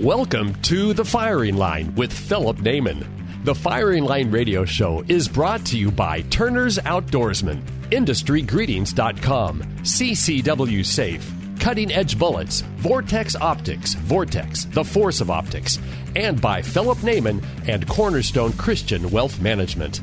Welcome 0.00 0.60
to 0.62 0.92
The 0.92 1.04
Firing 1.04 1.56
Line 1.56 1.94
with 1.94 2.12
Philip 2.12 2.56
Naiman. 2.56 3.06
The 3.44 3.54
Firing 3.54 4.02
Line 4.02 4.28
radio 4.28 4.64
show 4.64 5.04
is 5.06 5.28
brought 5.28 5.64
to 5.66 5.78
you 5.78 5.92
by 5.92 6.22
Turner's 6.22 6.78
Outdoorsman, 6.78 7.62
IndustryGreetings.com, 7.90 9.62
CCW 9.82 10.84
Safe, 10.84 11.32
Cutting 11.60 11.92
Edge 11.92 12.18
Bullets, 12.18 12.62
Vortex 12.78 13.36
Optics, 13.36 13.94
Vortex, 13.94 14.64
The 14.64 14.82
Force 14.82 15.20
of 15.20 15.30
Optics, 15.30 15.78
and 16.16 16.40
by 16.40 16.60
Philip 16.60 16.98
Naiman 16.98 17.44
and 17.68 17.86
Cornerstone 17.86 18.52
Christian 18.54 19.08
Wealth 19.12 19.40
Management. 19.40 20.00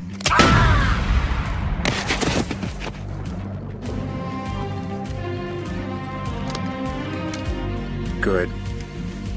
Good. 8.22 8.50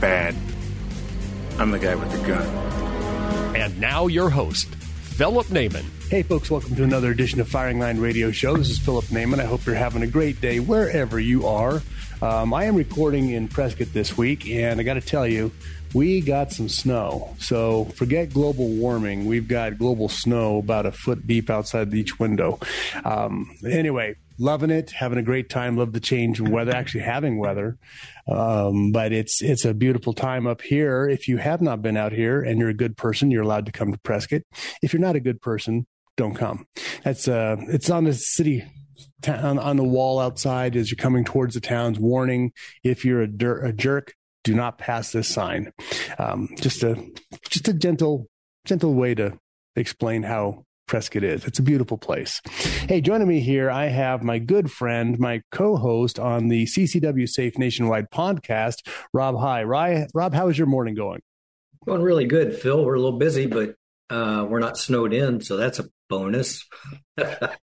Bad. 0.05 0.35
I'm 1.57 1.71
the 1.71 1.79
guy 1.79 1.95
with 1.95 2.11
the 2.11 2.27
gun. 2.27 2.45
And 3.55 3.81
now 3.81 4.05
your 4.05 4.29
host, 4.29 4.67
Philip 4.67 5.47
Naiman. 5.47 5.83
Hey, 6.11 6.21
folks, 6.21 6.51
welcome 6.51 6.75
to 6.75 6.83
another 6.83 7.09
edition 7.09 7.41
of 7.41 7.47
Firing 7.47 7.79
Line 7.79 7.97
Radio 7.97 8.29
Show. 8.29 8.55
This 8.55 8.69
is 8.69 8.77
Philip 8.77 9.05
Naiman. 9.05 9.39
I 9.39 9.45
hope 9.45 9.65
you're 9.65 9.73
having 9.73 10.03
a 10.03 10.07
great 10.07 10.39
day 10.39 10.59
wherever 10.59 11.19
you 11.19 11.47
are. 11.47 11.81
Um, 12.21 12.53
I 12.53 12.65
am 12.65 12.75
recording 12.75 13.31
in 13.31 13.47
Prescott 13.47 13.93
this 13.93 14.15
week, 14.15 14.47
and 14.47 14.79
I 14.79 14.83
got 14.83 14.93
to 14.93 15.01
tell 15.01 15.25
you, 15.25 15.51
we 15.95 16.21
got 16.21 16.51
some 16.51 16.69
snow. 16.69 17.35
So 17.39 17.85
forget 17.95 18.31
global 18.31 18.67
warming. 18.67 19.25
We've 19.25 19.47
got 19.47 19.79
global 19.79 20.07
snow 20.07 20.59
about 20.59 20.85
a 20.85 20.91
foot 20.91 21.25
deep 21.25 21.49
outside 21.49 21.91
each 21.95 22.19
window. 22.19 22.59
Um, 23.03 23.57
anyway, 23.67 24.17
loving 24.37 24.69
it, 24.69 24.91
having 24.91 25.17
a 25.17 25.23
great 25.23 25.49
time. 25.49 25.77
Love 25.77 25.93
the 25.93 25.99
change 25.99 26.39
in 26.39 26.51
weather, 26.51 26.73
actually 26.73 27.01
having 27.01 27.39
weather. 27.39 27.77
Um, 28.27 28.91
but 28.91 29.11
it's 29.11 29.41
it's 29.41 29.65
a 29.65 29.73
beautiful 29.73 30.13
time 30.13 30.47
up 30.47 30.61
here. 30.61 31.07
If 31.07 31.27
you 31.27 31.37
have 31.37 31.61
not 31.61 31.81
been 31.81 31.97
out 31.97 32.11
here 32.11 32.41
and 32.41 32.59
you're 32.59 32.69
a 32.69 32.73
good 32.73 32.97
person, 32.97 33.31
you're 33.31 33.43
allowed 33.43 33.67
to 33.67 33.71
come 33.71 33.91
to 33.91 33.99
Prescott. 33.99 34.41
If 34.81 34.93
you're 34.93 35.01
not 35.01 35.15
a 35.15 35.19
good 35.19 35.41
person, 35.41 35.85
don't 36.17 36.35
come. 36.35 36.65
That's 37.03 37.27
uh, 37.27 37.57
it's 37.67 37.89
on 37.89 38.05
the 38.05 38.13
city 38.13 38.65
on, 39.27 39.59
on 39.59 39.77
the 39.77 39.83
wall 39.83 40.19
outside 40.19 40.75
as 40.75 40.89
you're 40.89 40.97
coming 40.97 41.23
towards 41.23 41.53
the 41.53 41.61
town's 41.61 41.99
warning. 41.99 42.51
If 42.83 43.05
you're 43.05 43.21
a, 43.21 43.27
dir- 43.27 43.63
a 43.63 43.73
jerk, 43.73 44.13
do 44.43 44.53
not 44.53 44.77
pass 44.77 45.11
this 45.11 45.27
sign. 45.27 45.71
Um, 46.17 46.49
just 46.59 46.83
a 46.83 46.95
just 47.49 47.67
a 47.67 47.73
gentle 47.73 48.27
gentle 48.65 48.93
way 48.93 49.15
to 49.15 49.37
explain 49.75 50.23
how 50.23 50.65
Prescott 50.87 51.23
is. 51.23 51.45
It's 51.45 51.59
a 51.59 51.63
beautiful 51.63 51.97
place. 51.97 52.41
Hey, 52.87 53.01
joining 53.01 53.27
me 53.27 53.39
here, 53.39 53.69
I 53.71 53.85
have 53.85 54.23
my 54.23 54.39
good 54.39 54.71
friend, 54.71 55.17
my 55.19 55.41
co-host 55.51 56.19
on 56.19 56.47
the 56.47 56.65
CCW 56.65 57.27
Safe 57.27 57.57
Nationwide 57.57 58.09
podcast, 58.11 58.87
Rob 59.13 59.39
High. 59.39 59.63
Rob, 59.63 60.33
how 60.33 60.47
is 60.47 60.57
your 60.57 60.67
morning 60.67 60.95
going? 60.95 61.21
Going 61.85 62.01
really 62.01 62.25
good, 62.25 62.55
Phil. 62.55 62.83
We're 62.83 62.95
a 62.95 62.99
little 62.99 63.19
busy, 63.19 63.45
but 63.47 63.75
uh, 64.09 64.45
we're 64.47 64.59
not 64.59 64.77
snowed 64.77 65.13
in, 65.13 65.41
so 65.41 65.57
that's 65.57 65.79
a 65.79 65.85
bonus. 66.09 66.65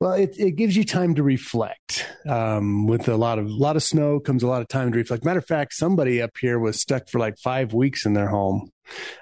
Well, 0.00 0.12
it, 0.12 0.38
it 0.38 0.52
gives 0.52 0.76
you 0.76 0.84
time 0.84 1.14
to 1.14 1.22
reflect. 1.22 2.06
Um, 2.26 2.86
with 2.86 3.08
a 3.08 3.16
lot 3.16 3.38
of 3.38 3.46
a 3.46 3.52
lot 3.52 3.76
of 3.76 3.82
snow 3.82 4.18
comes 4.18 4.42
a 4.42 4.46
lot 4.46 4.62
of 4.62 4.68
time 4.68 4.90
to 4.92 4.98
reflect. 4.98 5.24
Matter 5.24 5.38
of 5.38 5.46
fact, 5.46 5.74
somebody 5.74 6.20
up 6.20 6.36
here 6.40 6.58
was 6.58 6.80
stuck 6.80 7.08
for 7.08 7.18
like 7.18 7.38
five 7.38 7.72
weeks 7.74 8.04
in 8.06 8.14
their 8.14 8.28
home. 8.28 8.70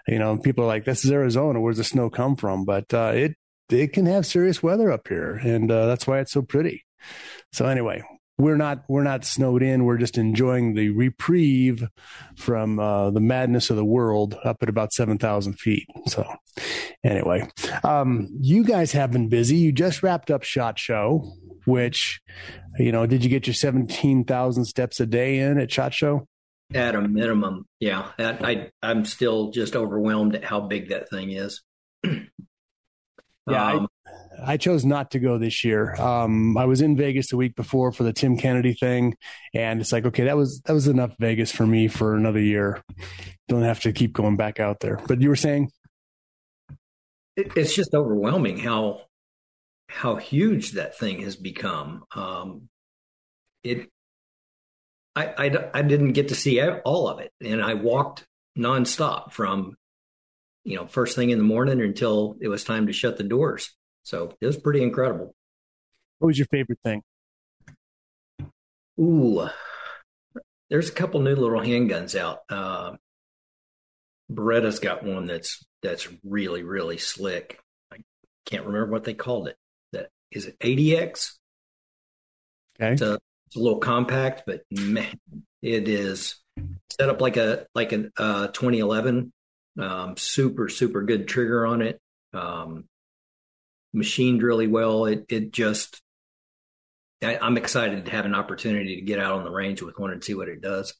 You 0.06 0.18
know, 0.18 0.38
people 0.38 0.64
are 0.64 0.68
like, 0.68 0.84
"This 0.84 1.04
is 1.04 1.10
Arizona. 1.12 1.60
Where's 1.60 1.76
the 1.76 1.84
snow 1.84 2.10
come 2.10 2.36
from?" 2.36 2.64
But 2.64 2.92
uh, 2.94 3.12
it 3.14 3.36
it 3.68 3.92
can 3.92 4.06
have 4.06 4.26
serious 4.26 4.62
weather 4.62 4.90
up 4.90 5.08
here, 5.08 5.34
and 5.34 5.70
uh, 5.70 5.86
that's 5.86 6.06
why 6.06 6.20
it's 6.20 6.32
so 6.32 6.42
pretty. 6.42 6.84
So 7.52 7.66
anyway, 7.66 8.02
we're 8.38 8.56
not 8.56 8.84
we're 8.88 9.02
not 9.02 9.24
snowed 9.24 9.62
in. 9.62 9.84
We're 9.84 9.98
just 9.98 10.18
enjoying 10.18 10.74
the 10.74 10.90
reprieve 10.90 11.86
from 12.36 12.78
uh, 12.78 13.10
the 13.10 13.20
madness 13.20 13.70
of 13.70 13.76
the 13.76 13.84
world 13.84 14.36
up 14.44 14.62
at 14.62 14.68
about 14.68 14.92
seven 14.92 15.18
thousand 15.18 15.54
feet. 15.54 15.86
So, 16.06 16.26
anyway, 17.04 17.48
um, 17.84 18.28
you 18.40 18.64
guys 18.64 18.92
have 18.92 19.12
been 19.12 19.28
busy. 19.28 19.56
You 19.56 19.72
just 19.72 20.02
wrapped 20.02 20.30
up 20.30 20.42
Shot 20.42 20.78
Show, 20.78 21.32
which 21.66 22.20
you 22.78 22.92
know, 22.92 23.06
did 23.06 23.22
you 23.22 23.30
get 23.30 23.46
your 23.46 23.54
seventeen 23.54 24.24
thousand 24.24 24.64
steps 24.64 24.98
a 25.00 25.06
day 25.06 25.38
in 25.38 25.58
at 25.58 25.70
Shot 25.70 25.94
Show? 25.94 26.26
At 26.74 26.94
a 26.94 27.02
minimum, 27.02 27.66
yeah. 27.80 28.12
I 28.18 28.70
I'm 28.82 29.04
still 29.04 29.50
just 29.50 29.76
overwhelmed 29.76 30.34
at 30.36 30.44
how 30.44 30.60
big 30.60 30.88
that 30.88 31.10
thing 31.10 31.30
is. 31.32 31.62
Yeah, 33.50 33.72
um, 33.72 33.88
I, 34.44 34.56
chose 34.56 34.84
not 34.84 35.10
to 35.12 35.18
go 35.18 35.38
this 35.38 35.64
year. 35.64 35.94
Um, 36.00 36.56
I 36.56 36.64
was 36.64 36.80
in 36.80 36.96
Vegas 36.96 37.30
the 37.30 37.36
week 37.36 37.56
before 37.56 37.92
for 37.92 38.02
the 38.02 38.12
Tim 38.12 38.36
Kennedy 38.36 38.74
thing, 38.74 39.16
and 39.54 39.80
it's 39.80 39.92
like, 39.92 40.06
okay, 40.06 40.24
that 40.24 40.36
was 40.36 40.60
that 40.62 40.72
was 40.72 40.88
enough 40.88 41.14
Vegas 41.18 41.52
for 41.52 41.66
me 41.66 41.88
for 41.88 42.14
another 42.16 42.40
year. 42.40 42.82
Don't 43.48 43.62
have 43.62 43.80
to 43.80 43.92
keep 43.92 44.12
going 44.12 44.36
back 44.36 44.60
out 44.60 44.80
there. 44.80 45.00
But 45.06 45.20
you 45.20 45.28
were 45.28 45.36
saying 45.36 45.70
it's 47.36 47.74
just 47.74 47.94
overwhelming 47.94 48.58
how 48.58 49.02
how 49.88 50.16
huge 50.16 50.72
that 50.72 50.98
thing 50.98 51.20
has 51.22 51.36
become. 51.36 52.04
Um, 52.14 52.68
it, 53.62 53.88
I, 55.16 55.26
I 55.26 55.70
I 55.74 55.82
didn't 55.82 56.12
get 56.12 56.28
to 56.28 56.34
see 56.34 56.62
all 56.62 57.08
of 57.08 57.20
it, 57.20 57.32
and 57.40 57.62
I 57.62 57.74
walked 57.74 58.24
nonstop 58.58 59.32
from 59.32 59.76
you 60.64 60.76
know, 60.76 60.86
first 60.86 61.16
thing 61.16 61.30
in 61.30 61.38
the 61.38 61.44
morning 61.44 61.80
until 61.80 62.36
it 62.40 62.48
was 62.48 62.64
time 62.64 62.86
to 62.86 62.92
shut 62.92 63.16
the 63.16 63.24
doors. 63.24 63.72
So 64.02 64.34
it 64.40 64.46
was 64.46 64.56
pretty 64.56 64.82
incredible. 64.82 65.34
What 66.18 66.28
was 66.28 66.38
your 66.38 66.46
favorite 66.46 66.78
thing? 66.84 67.02
Ooh, 69.00 69.48
there's 70.70 70.90
a 70.90 70.92
couple 70.92 71.20
new 71.20 71.34
little 71.34 71.60
handguns 71.60 72.18
out. 72.18 72.40
Uh, 72.48 72.96
Beretta's 74.28 74.78
got 74.78 75.04
one 75.04 75.26
that's 75.26 75.64
that's 75.82 76.08
really 76.24 76.62
really 76.62 76.98
slick. 76.98 77.60
I 77.92 77.98
can't 78.46 78.66
remember 78.66 78.90
what 78.90 79.04
they 79.04 79.14
called 79.14 79.48
it. 79.48 79.56
That 79.92 80.10
is 80.30 80.46
it 80.46 80.58
ADX. 80.60 81.32
Okay, 82.80 82.92
it's 82.92 83.02
a, 83.02 83.18
it's 83.46 83.56
a 83.56 83.60
little 83.60 83.78
compact, 83.78 84.44
but 84.46 84.62
man, 84.70 85.18
it 85.62 85.88
is 85.88 86.36
set 86.90 87.08
up 87.08 87.20
like 87.20 87.36
a 87.36 87.66
like 87.74 87.92
a 87.92 88.10
uh, 88.16 88.46
2011 88.48 89.32
um, 89.78 90.16
super, 90.16 90.68
super 90.68 91.02
good 91.02 91.28
trigger 91.28 91.66
on 91.66 91.82
it. 91.82 92.00
Um, 92.32 92.84
machined 93.92 94.42
really 94.42 94.66
well. 94.66 95.06
It 95.06 95.26
it 95.28 95.52
just 95.52 96.02
I, 97.22 97.38
am 97.40 97.56
excited 97.56 98.04
to 98.04 98.10
have 98.10 98.24
an 98.24 98.34
opportunity 98.34 98.96
to 98.96 99.02
get 99.02 99.18
out 99.18 99.32
on 99.32 99.44
the 99.44 99.50
range 99.50 99.82
with 99.82 99.98
one 99.98 100.10
and 100.10 100.22
see 100.22 100.34
what 100.34 100.48
it 100.48 100.60
does. 100.60 100.94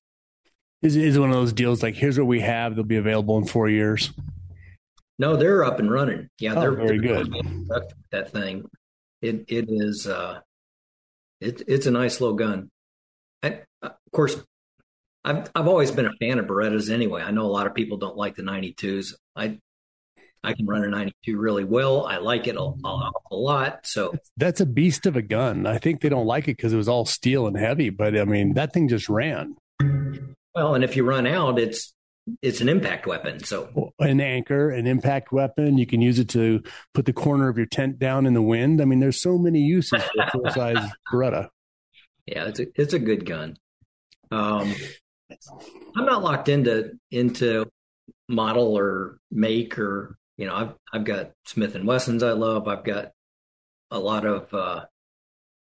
Is 0.83 0.97
is 0.97 1.19
one 1.19 1.31
of 1.31 1.37
those 1.37 1.53
deals 1.53 1.83
like 1.83 1.95
here's 1.95 2.19
what 2.19 2.27
we 2.27 2.41
have? 2.41 2.75
They'll 2.75 2.85
be 2.85 2.97
available 2.97 3.39
in 3.39 3.47
four 3.47 3.69
years. 3.69 4.13
No, 5.19 5.37
they're 5.37 5.65
up 5.65 5.79
and 5.79 5.91
running. 5.91 6.29
Yeah, 6.39 6.55
oh, 6.57 6.61
they're 6.61 6.73
very 6.73 6.99
they're 6.99 7.25
good. 7.25 7.69
That 8.11 8.33
thing, 8.33 8.69
it 9.21 9.45
it 9.49 9.67
is. 9.69 10.07
Uh, 10.07 10.41
it 11.41 11.63
it's 11.69 11.87
a 11.87 11.91
nice 11.91 12.21
little 12.21 12.37
gun. 12.37 12.71
And 13.43 13.63
of 13.81 13.93
course, 14.13 14.37
I've 15.25 15.49
I've 15.55 15.69
always 15.69 15.93
been 15.93 16.07
a 16.07 16.13
fan 16.21 16.41
of 16.41 16.47
Berettas 16.47 16.91
anyway. 16.91 17.23
I 17.23 17.31
know 17.31 17.47
a 17.47 17.53
lot 17.53 17.67
of 17.67 17.75
people 17.75 17.99
don't 17.99 18.17
like 18.17 18.35
the 18.35 18.43
92s. 18.43 19.15
I 19.37 19.59
I 20.45 20.55
can 20.55 20.67
run 20.67 20.85
a 20.85 20.89
92 20.89 21.39
really 21.39 21.65
well. 21.65 22.05
I 22.07 22.19
like 22.19 22.49
it 22.49 22.57
a, 22.57 22.73
lot. 23.31 23.87
So 23.87 24.15
that's 24.37 24.61
a 24.61 24.67
beast 24.67 25.07
of 25.07 25.17
a 25.17 25.23
gun. 25.23 25.67
I 25.67 25.79
think 25.79 26.01
they 26.01 26.09
don't 26.09 26.27
like 26.27 26.45
it 26.45 26.57
because 26.57 26.73
it 26.73 26.77
was 26.77 26.89
all 26.89 27.05
steel 27.05 27.47
and 27.47 27.57
heavy, 27.57 27.91
but 27.91 28.19
I 28.19 28.25
mean 28.25 28.55
that 28.55 28.73
thing 28.73 28.89
just 28.89 29.09
ran. 29.09 29.57
Well, 30.55 30.75
and 30.75 30.85
if 30.85 30.97
you 30.97 31.05
run 31.05 31.27
out, 31.27 31.59
it's 31.59 31.95
it's 32.41 32.61
an 32.61 32.69
impact 32.69 33.07
weapon. 33.07 33.43
So 33.43 33.93
an 33.99 34.21
anchor, 34.21 34.71
an 34.71 34.87
impact 34.87 35.33
weapon. 35.33 35.79
You 35.79 35.87
can 35.87 36.01
use 36.01 36.19
it 36.19 36.29
to 36.31 36.63
put 36.93 37.07
the 37.07 37.13
corner 37.13 37.49
of 37.49 37.57
your 37.57 37.67
tent 37.67 37.99
down 37.99 38.27
in 38.27 38.35
the 38.35 38.43
wind. 38.43 38.81
I 38.81 38.85
mean, 38.85 39.01
there's 39.01 39.21
so 39.21 39.39
many 39.39 39.61
uses 39.61 40.03
for 40.03 40.23
a 40.23 40.31
full 40.31 40.51
size 40.51 40.91
Beretta. 41.13 41.49
Yeah, 42.27 42.45
it's 42.47 42.61
a 42.61 42.67
it's 42.75 42.95
a 42.95 42.99
good 42.99 43.27
gun. 43.27 43.57
Um, 44.31 44.75
I'm 45.97 46.05
not 46.05 46.23
locked 46.23 46.49
into 46.49 46.93
into 47.11 47.71
model 48.29 48.77
or 48.77 49.19
make 49.31 49.79
or 49.79 50.17
you 50.37 50.47
know 50.47 50.55
I've 50.55 50.75
I've 50.93 51.05
got 51.05 51.33
Smith 51.47 51.75
and 51.75 51.87
Wessons 51.87 52.23
I 52.23 52.33
love. 52.33 52.69
I've 52.69 52.85
got 52.85 53.13
a 53.91 53.99
lot 53.99 54.27
of 54.27 54.53
uh, 54.55 54.85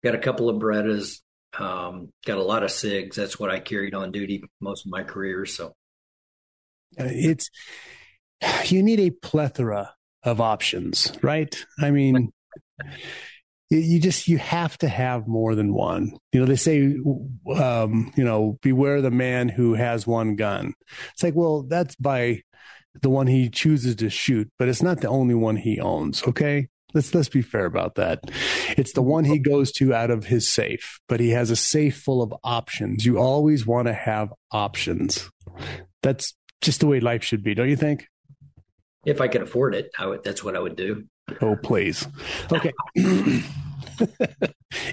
got 0.03 0.15
a 0.15 0.19
couple 0.19 0.49
of 0.49 0.57
Berettas. 0.57 1.21
Um, 1.59 2.13
got 2.27 2.39
a 2.39 2.43
lot 2.43 2.63
of 2.63 2.71
SIGs. 2.71 3.15
That's 3.15 3.39
what 3.39 3.51
I 3.51 3.61
carried 3.61 3.95
on 3.95 4.13
duty 4.13 4.43
most 4.61 4.85
of 4.85 4.93
my 4.93 5.03
career. 5.03 5.47
So 5.47 5.73
uh, 6.99 7.09
it's 7.09 7.51
you 8.65 8.83
need 8.83 9.01
a 9.01 9.11
plethora 9.11 9.95
of 10.23 10.41
options, 10.41 11.13
right? 11.23 11.55
I 11.81 11.91
mean, 11.91 12.33
you 13.71 14.01
just 14.01 14.29
you 14.29 14.39
have 14.39 14.77
to 14.79 14.89
have 14.89 15.27
more 15.27 15.55
than 15.55 15.73
one. 15.73 16.13
You 16.33 16.41
know, 16.41 16.47
they 16.47 16.57
say, 16.57 16.97
um, 17.57 18.13
you 18.17 18.25
know, 18.25 18.59
beware 18.63 19.01
the 19.01 19.11
man 19.11 19.49
who 19.49 19.75
has 19.75 20.07
one 20.07 20.37
gun. 20.37 20.75
It's 21.13 21.23
like, 21.23 21.35
well, 21.35 21.63
that's 21.63 21.95
by 21.97 22.43
the 23.02 23.10
one 23.10 23.26
he 23.26 23.48
chooses 23.48 23.96
to 23.96 24.10
shoot, 24.10 24.50
but 24.58 24.69
it's 24.69 24.82
not 24.82 25.00
the 25.00 25.08
only 25.08 25.34
one 25.34 25.56
he 25.56 25.81
owns. 25.81 26.22
Okay, 26.26 26.69
let's 26.94 27.14
let's 27.14 27.28
be 27.28 27.43
fair 27.43 27.66
about 27.66 27.96
that. 27.96 28.20
It's 28.76 28.93
the 28.93 29.02
one 29.02 29.25
he 29.25 29.38
goes 29.38 29.72
to 29.72 29.94
out 29.94 30.10
of 30.10 30.26
his 30.26 30.48
safe, 30.48 31.00
but 31.08 31.20
he 31.20 31.31
has 31.31 31.50
a 31.50 31.56
safe 31.56 31.98
full 31.98 32.22
of 32.22 32.34
options. 32.43 33.04
You 33.04 33.19
always 33.19 33.66
want 33.66 33.88
to 33.88 33.94
have 33.94 34.32
options. 34.50 35.31
That's 36.02 36.34
just 36.60 36.81
the 36.81 36.87
way 36.87 37.00
life 37.00 37.22
should 37.22 37.43
be, 37.43 37.54
don't 37.54 37.69
you 37.69 37.76
think? 37.76 38.06
If 39.04 39.20
I 39.20 39.28
could 39.28 39.43
afford 39.43 39.75
it, 39.75 39.90
I 39.98 40.06
would. 40.06 40.25
That's 40.25 40.43
what 40.43 40.56
I 40.56 40.58
would 40.58 40.76
do. 40.76 41.04
Oh, 41.40 41.56
please. 41.56 42.06
Okay. 42.52 42.72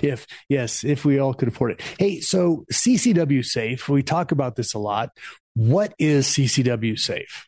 if 0.01 0.27
yes, 0.50 0.83
if 0.83 1.05
we 1.05 1.19
all 1.19 1.33
could 1.33 1.47
afford 1.47 1.71
it. 1.71 1.81
Hey, 2.00 2.19
so 2.19 2.65
CCW 2.71 3.44
Safe, 3.44 3.89
we 3.89 4.03
talk 4.03 4.31
about 4.31 4.55
this 4.55 4.73
a 4.73 4.79
lot. 4.79 5.09
What 5.55 5.94
is 6.00 6.27
CCW 6.27 6.97
Safe? 6.97 7.45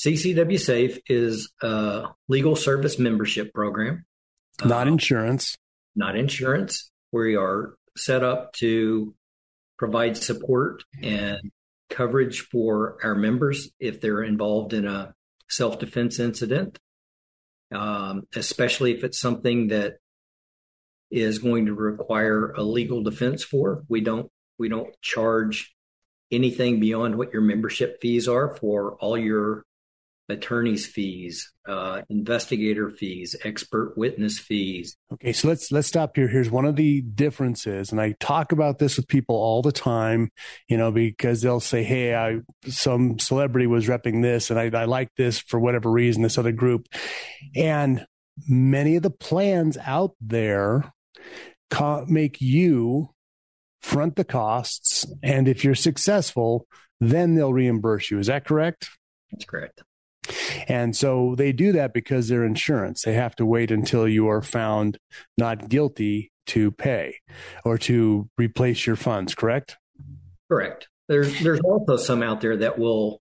CCW 0.00 0.58
Safe 0.58 0.98
is 1.08 1.52
a 1.60 2.08
legal 2.26 2.56
service 2.56 2.98
membership 2.98 3.52
program. 3.52 4.06
Not 4.64 4.86
uh, 4.86 4.92
insurance. 4.92 5.58
Not 5.94 6.16
insurance. 6.16 6.90
We 7.12 7.36
are 7.36 7.74
set 7.98 8.24
up 8.24 8.54
to 8.54 9.14
provide 9.76 10.16
support 10.16 10.84
and 11.02 11.50
coverage 11.90 12.40
for 12.50 12.96
our 13.02 13.14
members 13.14 13.68
if 13.78 14.00
they're 14.00 14.22
involved 14.22 14.72
in 14.72 14.86
a 14.86 15.12
self 15.50 15.78
defense 15.78 16.18
incident, 16.18 16.78
um, 17.70 18.22
especially 18.34 18.92
if 18.96 19.04
it's 19.04 19.20
something 19.20 19.68
that 19.68 19.98
is 21.10 21.40
going 21.40 21.66
to 21.66 21.74
require 21.74 22.52
a 22.52 22.62
legal 22.62 23.02
defense 23.02 23.44
for. 23.44 23.84
We 23.86 24.00
don't 24.00 24.30
we 24.58 24.70
don't 24.70 24.98
charge 25.02 25.74
anything 26.30 26.80
beyond 26.80 27.16
what 27.18 27.34
your 27.34 27.42
membership 27.42 28.00
fees 28.00 28.28
are 28.28 28.54
for 28.56 28.94
all 28.94 29.18
your 29.18 29.64
attorney's 30.30 30.86
fees, 30.86 31.52
uh, 31.68 32.02
investigator 32.08 32.90
fees, 32.90 33.36
expert 33.44 33.94
witness 33.96 34.38
fees. 34.38 34.96
Okay, 35.12 35.32
so 35.32 35.48
let's 35.48 35.70
let's 35.70 35.88
stop 35.88 36.16
here. 36.16 36.28
Here's 36.28 36.50
one 36.50 36.64
of 36.64 36.76
the 36.76 37.00
differences, 37.02 37.92
and 37.92 38.00
I 38.00 38.14
talk 38.20 38.52
about 38.52 38.78
this 38.78 38.96
with 38.96 39.08
people 39.08 39.36
all 39.36 39.62
the 39.62 39.72
time. 39.72 40.30
You 40.68 40.76
know, 40.76 40.90
because 40.90 41.42
they'll 41.42 41.60
say, 41.60 41.82
"Hey, 41.82 42.14
I 42.14 42.40
some 42.66 43.18
celebrity 43.18 43.66
was 43.66 43.86
repping 43.86 44.22
this, 44.22 44.50
and 44.50 44.58
I, 44.58 44.70
I 44.78 44.84
like 44.84 45.10
this 45.16 45.38
for 45.38 45.58
whatever 45.60 45.90
reason." 45.90 46.22
This 46.22 46.38
other 46.38 46.52
group, 46.52 46.88
and 47.54 48.06
many 48.48 48.96
of 48.96 49.02
the 49.02 49.10
plans 49.10 49.76
out 49.78 50.14
there 50.20 50.92
make 52.08 52.40
you 52.40 53.10
front 53.80 54.16
the 54.16 54.24
costs, 54.24 55.06
and 55.22 55.48
if 55.48 55.64
you're 55.64 55.74
successful, 55.74 56.66
then 57.00 57.34
they'll 57.34 57.52
reimburse 57.52 58.10
you. 58.10 58.18
Is 58.18 58.26
that 58.26 58.44
correct? 58.44 58.88
That's 59.32 59.44
correct. 59.44 59.82
And 60.68 60.94
so 60.94 61.34
they 61.36 61.52
do 61.52 61.72
that 61.72 61.92
because 61.92 62.28
they're 62.28 62.44
insurance. 62.44 63.02
They 63.02 63.14
have 63.14 63.34
to 63.36 63.46
wait 63.46 63.70
until 63.70 64.06
you 64.06 64.28
are 64.28 64.42
found 64.42 64.98
not 65.38 65.68
guilty 65.68 66.30
to 66.48 66.70
pay 66.72 67.16
or 67.64 67.78
to 67.78 68.28
replace 68.36 68.86
your 68.86 68.96
funds, 68.96 69.34
correct? 69.34 69.76
Correct. 70.50 70.88
There's 71.08 71.40
there's 71.40 71.60
also 71.60 71.96
some 71.96 72.22
out 72.22 72.40
there 72.40 72.56
that 72.58 72.78
will 72.78 73.20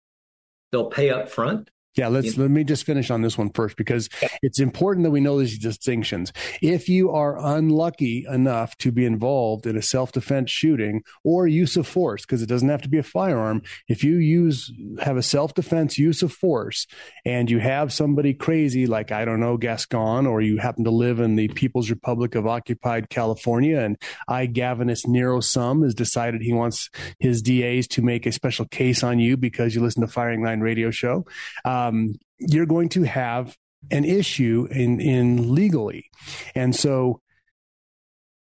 they'll 0.72 0.90
pay 0.90 1.10
up 1.10 1.28
front 1.28 1.70
yeah, 1.96 2.08
let's 2.08 2.36
let 2.36 2.50
me 2.50 2.64
just 2.64 2.84
finish 2.84 3.10
on 3.10 3.22
this 3.22 3.38
one 3.38 3.50
first 3.50 3.76
because 3.76 4.08
it's 4.42 4.58
important 4.58 5.04
that 5.04 5.10
we 5.10 5.20
know 5.20 5.38
these 5.38 5.58
distinctions. 5.58 6.32
If 6.60 6.88
you 6.88 7.10
are 7.10 7.38
unlucky 7.38 8.26
enough 8.28 8.76
to 8.78 8.90
be 8.90 9.04
involved 9.04 9.66
in 9.66 9.76
a 9.76 9.82
self-defense 9.82 10.50
shooting 10.50 11.02
or 11.22 11.46
use 11.46 11.76
of 11.76 11.86
force, 11.86 12.22
because 12.22 12.42
it 12.42 12.48
doesn't 12.48 12.68
have 12.68 12.82
to 12.82 12.88
be 12.88 12.98
a 12.98 13.02
firearm, 13.02 13.62
if 13.88 14.02
you 14.02 14.16
use 14.16 14.72
have 15.02 15.16
a 15.16 15.22
self-defense 15.22 15.98
use 15.98 16.22
of 16.22 16.32
force 16.32 16.86
and 17.24 17.50
you 17.50 17.60
have 17.60 17.92
somebody 17.92 18.34
crazy 18.34 18.86
like 18.86 19.12
I 19.12 19.24
don't 19.24 19.40
know 19.40 19.56
Gascon, 19.56 20.26
or 20.26 20.40
you 20.40 20.58
happen 20.58 20.84
to 20.84 20.90
live 20.90 21.20
in 21.20 21.36
the 21.36 21.48
People's 21.48 21.90
Republic 21.90 22.34
of 22.34 22.46
Occupied 22.46 23.08
California, 23.08 23.78
and 23.78 23.96
I 24.26 24.46
Gavinus 24.46 25.06
Nero 25.06 25.40
Sum 25.40 25.82
has 25.82 25.94
decided 25.94 26.42
he 26.42 26.52
wants 26.52 26.90
his 27.18 27.40
DAs 27.40 27.86
to 27.88 28.02
make 28.02 28.26
a 28.26 28.32
special 28.32 28.66
case 28.66 29.02
on 29.02 29.18
you 29.18 29.36
because 29.36 29.74
you 29.74 29.80
listen 29.80 30.02
to 30.02 30.08
Firing 30.08 30.42
Line 30.42 30.60
Radio 30.60 30.90
Show. 30.90 31.26
Uh, 31.64 31.83
um, 31.88 32.14
you're 32.38 32.66
going 32.66 32.88
to 32.90 33.02
have 33.02 33.56
an 33.90 34.04
issue 34.04 34.66
in, 34.70 35.00
in 35.00 35.54
legally. 35.54 36.10
And 36.54 36.74
so 36.74 37.20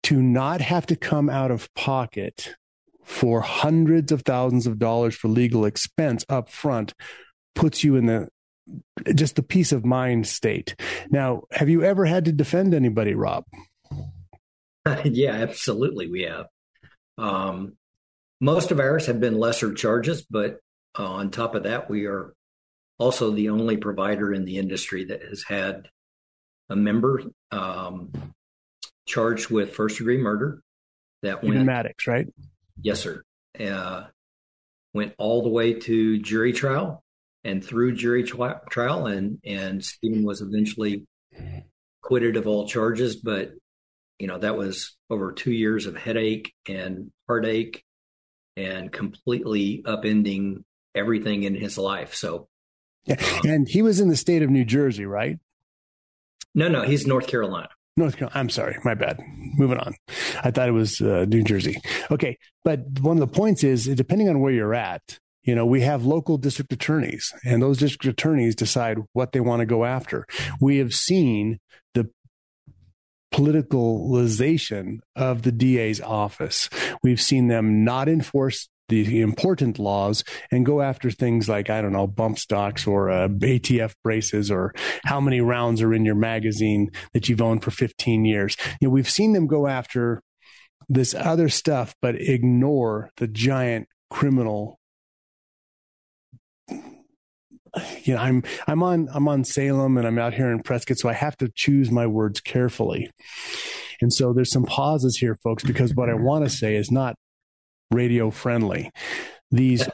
to 0.05 0.21
not 0.21 0.61
have 0.61 0.87
to 0.87 0.97
come 0.97 1.29
out 1.29 1.51
of 1.51 1.73
pocket 1.75 2.55
for 3.05 3.41
hundreds 3.41 4.13
of 4.13 4.23
thousands 4.23 4.67
of 4.67 4.79
dollars 4.79 5.15
for 5.15 5.29
legal 5.29 5.65
expense 5.65 6.25
up 6.29 6.49
front 6.49 6.95
puts 7.55 7.85
you 7.85 7.97
in 7.97 8.07
the 8.07 8.29
just 9.15 9.37
the 9.37 9.43
peace 9.43 9.73
of 9.73 9.85
mind 9.85 10.27
state. 10.27 10.77
Now, 11.11 11.43
have 11.51 11.69
you 11.69 11.83
ever 11.83 12.05
had 12.05 12.25
to 12.27 12.33
defend 12.33 12.75
anybody, 12.75 13.15
Rob? 13.15 13.45
yeah, 15.05 15.33
absolutely. 15.33 16.09
We 16.09 16.23
have. 16.23 16.47
Um, 17.19 17.77
most 18.41 18.71
of 18.71 18.79
ours 18.79 19.07
have 19.07 19.21
been 19.21 19.39
lesser 19.39 19.75
charges, 19.75 20.23
but 20.23 20.61
uh, 20.97 21.05
on 21.05 21.31
top 21.31 21.55
of 21.55 21.65
that, 21.65 21.91
we 21.91 22.07
are 22.07 22.35
also 22.99 23.31
the 23.31 23.49
only 23.49 23.77
provider 23.77 24.33
in 24.33 24.45
the 24.45 24.59
industry 24.59 25.05
that 25.07 25.23
has 25.23 25.43
had 25.43 25.89
a 26.69 26.77
member 26.77 27.23
um, 27.51 28.13
charged 29.07 29.51
with 29.51 29.75
first 29.75 29.99
degree 29.99 30.19
murder. 30.19 30.63
That 31.23 31.45
went 31.45 31.65
Maddox, 31.65 32.07
right? 32.07 32.27
Yes, 32.83 33.01
sir. 33.01 33.23
Uh, 33.59 34.07
went 34.93 35.15
all 35.19 35.43
the 35.43 35.49
way 35.49 35.75
to 35.75 36.19
jury 36.19 36.53
trial 36.53 37.03
and 37.45 37.65
through 37.65 37.95
jury 37.95 38.25
tri- 38.25 38.61
trial, 38.71 39.07
and 39.07 39.39
and 39.45 39.85
Stephen 39.85 40.25
was 40.25 40.41
eventually 40.41 41.07
acquitted 42.03 42.37
of 42.37 42.47
all 42.47 42.67
charges. 42.67 43.17
But 43.17 43.53
you 44.19 44.27
know 44.27 44.39
that 44.39 44.57
was 44.57 44.97
over 45.11 45.33
two 45.33 45.53
years 45.53 45.87
of 45.87 45.97
headache 45.97 46.53
and 46.69 47.11
heartache, 47.29 47.85
and 48.57 48.93
completely 48.93 49.83
upending 49.85 50.65
everything 50.95 51.45
in 51.45 51.55
his 51.55 51.79
life. 51.79 52.15
So 52.15 52.49
yeah. 53.05 53.17
And 53.45 53.69
he 53.69 53.83
was 53.83 54.01
in 54.01 54.09
the 54.09 54.17
state 54.17 54.43
of 54.43 54.51
New 54.51 54.65
Jersey, 54.65 55.07
right? 55.07 55.39
No, 56.55 56.69
no, 56.69 56.83
he's 56.83 57.07
North 57.07 57.27
Carolina. 57.27 57.69
North 57.97 58.17
Carolina. 58.17 58.39
I'm 58.39 58.51
sorry, 58.51 58.79
my 58.85 58.95
bad. 58.95 59.21
Moving 59.55 59.79
on. 59.79 59.95
I 60.43 60.51
thought 60.51 60.69
it 60.69 60.73
was 60.73 61.01
uh, 61.01 61.27
New 61.29 61.43
Jersey. 61.43 61.81
Okay, 62.11 62.39
but 62.65 62.81
one 63.01 63.17
of 63.17 63.21
the 63.21 63.35
points 63.35 63.65
is 63.65 63.87
depending 63.87 64.29
on 64.29 64.41
where 64.41 64.53
you're 64.53 64.75
at, 64.75 65.19
you 65.45 65.55
know, 65.55 65.67
we 65.67 65.81
have 65.81 66.05
local 66.05 66.39
district 66.39 66.73
attorneys, 66.73 67.35
and 67.45 67.61
those 67.61 67.79
district 67.79 68.05
attorneys 68.07 68.55
decide 68.55 68.99
what 69.13 69.33
they 69.33 69.41
want 69.41 69.61
to 69.61 69.67
go 69.67 69.85
after. 69.85 70.27
We 70.61 70.79
have 70.79 70.95
seen 70.95 71.59
the 71.95 72.09
politicalization 73.35 75.01
of 75.17 75.43
the 75.43 75.53
DA's 75.53 76.01
office. 76.01 76.69
We've 77.03 77.21
seen 77.21 77.49
them 77.49 77.85
not 77.85 78.09
enforce 78.09 78.69
the 78.89 79.21
important 79.21 79.79
laws 79.79 80.25
and 80.51 80.67
go 80.67 80.83
after 80.83 81.11
things 81.11 81.49
like 81.49 81.71
I 81.71 81.81
don't 81.81 81.93
know 81.93 82.07
bump 82.07 82.39
stocks 82.39 82.87
or 82.87 83.11
uh, 83.11 83.29
ATF 83.29 83.95
braces 84.03 84.51
or 84.51 84.75
how 85.05 85.21
many 85.21 85.41
rounds 85.41 85.81
are 85.83 85.95
in 85.95 86.05
your 86.05 86.15
magazine 86.15 86.91
that 87.15 87.29
you've 87.29 87.43
owned 87.43 87.63
for 87.63 87.71
15 87.71 88.25
years. 88.25 88.57
You 88.81 88.89
know, 88.89 88.93
we've 88.93 89.09
seen 89.09 89.33
them 89.33 89.47
go 89.47 89.67
after 89.67 90.23
this 90.89 91.15
other 91.15 91.49
stuff, 91.49 91.95
but 92.03 92.17
ignore 92.17 93.11
the 93.17 93.29
giant 93.29 93.89
criminal. 94.11 94.79
You 98.03 98.15
know, 98.15 98.21
I'm 98.21 98.43
I'm 98.67 98.83
on 98.83 99.09
I'm 99.15 99.29
on 99.29 99.45
Salem 99.45 99.97
and 99.97 100.07
I'm 100.07 100.19
out 100.19 100.35
here 100.35 100.51
in 100.53 100.63
Prescott, 100.63 100.99
so 100.99 101.09
I 101.09 101.15
have 101.15 101.37
to 101.39 101.51
choose 101.55 101.91
my 101.91 102.07
words 102.07 102.41
carefully. 102.41 103.11
And 104.03 104.13
so 104.13 104.33
there's 104.33 104.51
some 104.51 104.65
pauses 104.65 105.17
here, 105.17 105.39
folks, 105.43 105.63
because 105.63 105.95
what 105.95 106.11
I 106.11 106.15
want 106.15 106.45
to 106.45 106.51
say 106.51 106.77
is 106.77 106.91
not 106.91 107.15
radio 107.93 108.31
friendly. 108.31 108.91
These 109.51 109.89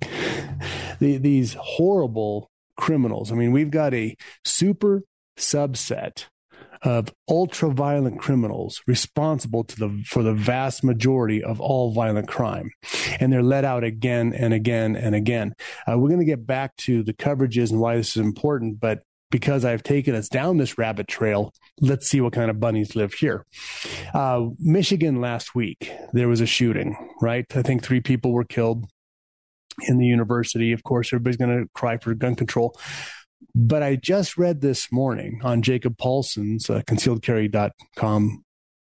the, 0.00 1.18
these 1.18 1.54
horrible 1.58 2.50
criminals. 2.76 3.32
I 3.32 3.34
mean, 3.34 3.52
we've 3.52 3.70
got 3.70 3.94
a 3.94 4.16
super 4.44 5.02
subset 5.38 6.26
of 6.82 7.12
ultra 7.28 7.70
violent 7.70 8.18
criminals 8.20 8.82
responsible 8.86 9.64
to 9.64 9.76
the 9.76 10.04
for 10.06 10.22
the 10.22 10.34
vast 10.34 10.84
majority 10.84 11.42
of 11.42 11.60
all 11.60 11.90
violent 11.90 12.28
crime 12.28 12.70
and 13.18 13.32
they're 13.32 13.42
let 13.42 13.64
out 13.64 13.82
again 13.82 14.34
and 14.34 14.52
again 14.52 14.94
and 14.94 15.14
again 15.14 15.54
uh, 15.90 15.98
we're 15.98 16.08
going 16.08 16.20
to 16.20 16.26
get 16.26 16.46
back 16.46 16.76
to 16.76 17.02
the 17.02 17.14
coverages 17.14 17.70
and 17.70 17.80
why 17.80 17.96
this 17.96 18.10
is 18.10 18.22
important 18.22 18.78
but 18.78 19.02
because 19.30 19.64
I've 19.64 19.82
taken 19.82 20.14
us 20.14 20.28
down 20.28 20.56
this 20.56 20.78
rabbit 20.78 21.08
trail, 21.08 21.52
let's 21.80 22.08
see 22.08 22.20
what 22.20 22.32
kind 22.32 22.50
of 22.50 22.60
bunnies 22.60 22.94
live 22.96 23.14
here. 23.14 23.44
Uh, 24.14 24.46
Michigan 24.58 25.20
last 25.20 25.54
week, 25.54 25.90
there 26.12 26.28
was 26.28 26.40
a 26.40 26.46
shooting, 26.46 26.96
right? 27.20 27.44
I 27.54 27.62
think 27.62 27.82
three 27.82 28.00
people 28.00 28.32
were 28.32 28.44
killed 28.44 28.86
in 29.82 29.98
the 29.98 30.06
university. 30.06 30.72
Of 30.72 30.84
course, 30.84 31.08
everybody's 31.08 31.36
going 31.36 31.64
to 31.64 31.68
cry 31.74 31.98
for 31.98 32.14
gun 32.14 32.34
control. 32.34 32.78
But 33.54 33.82
I 33.82 33.96
just 33.96 34.38
read 34.38 34.60
this 34.60 34.90
morning 34.92 35.40
on 35.42 35.62
Jacob 35.62 35.98
Paulsen's 35.98 36.70
uh, 36.70 36.82
concealedcarry.com 36.82 38.44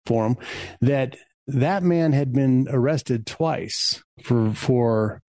forum 0.05 0.37
that 0.81 1.15
that 1.47 1.83
man 1.83 2.13
had 2.13 2.33
been 2.33 2.67
arrested 2.69 3.25
twice 3.25 4.01
for 4.21 4.53
for 4.53 5.21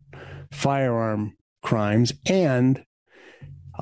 firearm 0.52 1.36
crimes 1.62 2.12
and 2.26 2.84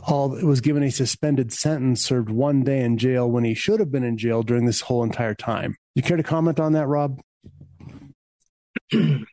all 0.06 0.30
was 0.30 0.60
given 0.60 0.82
a 0.82 0.90
suspended 0.90 1.52
sentence, 1.52 2.04
served 2.04 2.30
one 2.30 2.64
day 2.64 2.80
in 2.80 2.98
jail 2.98 3.30
when 3.30 3.44
he 3.44 3.54
should 3.54 3.80
have 3.80 3.90
been 3.90 4.04
in 4.04 4.16
jail 4.16 4.42
during 4.42 4.64
this 4.64 4.80
whole 4.80 5.02
entire 5.02 5.34
time. 5.34 5.76
You 5.94 6.02
care 6.02 6.16
to 6.16 6.22
comment 6.22 6.58
on 6.58 6.72
that, 6.72 6.86
Rob? 6.86 7.20
you 8.90 9.26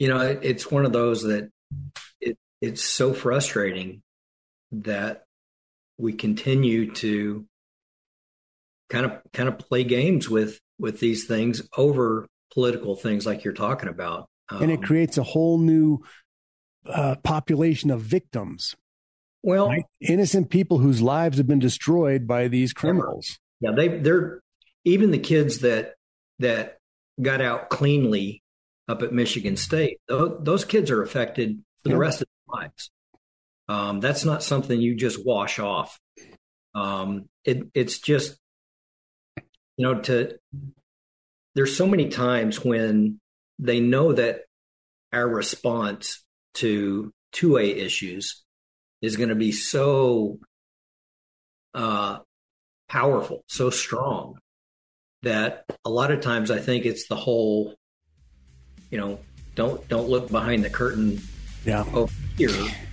know, 0.00 0.20
it, 0.20 0.40
it's 0.42 0.70
one 0.70 0.84
of 0.84 0.92
those 0.92 1.22
that 1.22 1.50
it 2.20 2.36
it's 2.60 2.84
so 2.84 3.14
frustrating 3.14 4.02
that 4.72 5.24
we 5.98 6.12
continue 6.12 6.92
to 6.92 7.46
kind 8.90 9.06
of 9.06 9.12
kind 9.32 9.48
of 9.48 9.58
play 9.58 9.84
games 9.84 10.28
with 10.28 10.58
with 10.78 11.00
these 11.00 11.26
things 11.26 11.62
over 11.76 12.26
political 12.52 12.96
things 12.96 13.26
like 13.26 13.44
you're 13.44 13.54
talking 13.54 13.88
about 13.88 14.28
um, 14.50 14.62
and 14.62 14.70
it 14.70 14.78
um, 14.78 14.82
creates 14.82 15.18
a 15.18 15.22
whole 15.22 15.58
new 15.58 15.98
uh, 16.86 17.14
population 17.22 17.90
of 17.90 18.00
victims 18.00 18.74
well, 19.44 19.68
right? 19.68 19.84
innocent 20.00 20.50
people 20.50 20.78
whose 20.78 21.02
lives 21.02 21.38
have 21.38 21.46
been 21.46 21.58
destroyed 21.58 22.26
by 22.26 22.48
these 22.48 22.72
criminals. 22.72 23.38
Yeah, 23.60 23.72
they 23.76 23.88
they're 23.88 24.40
even 24.84 25.10
the 25.10 25.18
kids 25.18 25.60
that 25.60 25.94
that 26.38 26.78
got 27.20 27.40
out 27.40 27.68
cleanly 27.68 28.42
up 28.88 29.02
at 29.02 29.12
Michigan 29.12 29.56
State. 29.56 29.98
Those, 30.08 30.38
those 30.40 30.64
kids 30.64 30.90
are 30.90 31.02
affected 31.02 31.62
for 31.82 31.90
the 31.90 31.96
rest 31.96 32.22
of 32.22 32.28
their 32.28 32.62
lives. 32.62 32.90
Um, 33.68 34.00
that's 34.00 34.24
not 34.24 34.42
something 34.42 34.80
you 34.80 34.94
just 34.94 35.24
wash 35.24 35.58
off. 35.58 35.98
Um, 36.74 37.26
it, 37.44 37.68
it's 37.74 37.98
just 37.98 38.38
you 39.76 39.86
know 39.86 40.00
to 40.00 40.38
there's 41.54 41.76
so 41.76 41.86
many 41.86 42.08
times 42.08 42.64
when 42.64 43.20
they 43.58 43.80
know 43.80 44.12
that 44.12 44.42
our 45.12 45.28
response 45.28 46.24
to 46.54 47.12
2A 47.34 47.76
issues 47.76 48.43
is 49.04 49.16
going 49.16 49.28
to 49.28 49.34
be 49.34 49.52
so 49.52 50.38
uh, 51.74 52.18
powerful, 52.88 53.44
so 53.48 53.68
strong 53.68 54.38
that 55.22 55.64
a 55.84 55.90
lot 55.90 56.10
of 56.10 56.20
times 56.20 56.50
I 56.50 56.58
think 56.58 56.86
it's 56.86 57.06
the 57.08 57.16
whole, 57.16 57.74
you 58.90 58.98
know, 58.98 59.18
don't 59.54 59.86
don't 59.88 60.08
look 60.08 60.30
behind 60.30 60.64
the 60.64 60.70
curtain. 60.70 61.20
Yeah. 61.66 61.84
Over 61.92 62.12
here. 62.36 62.50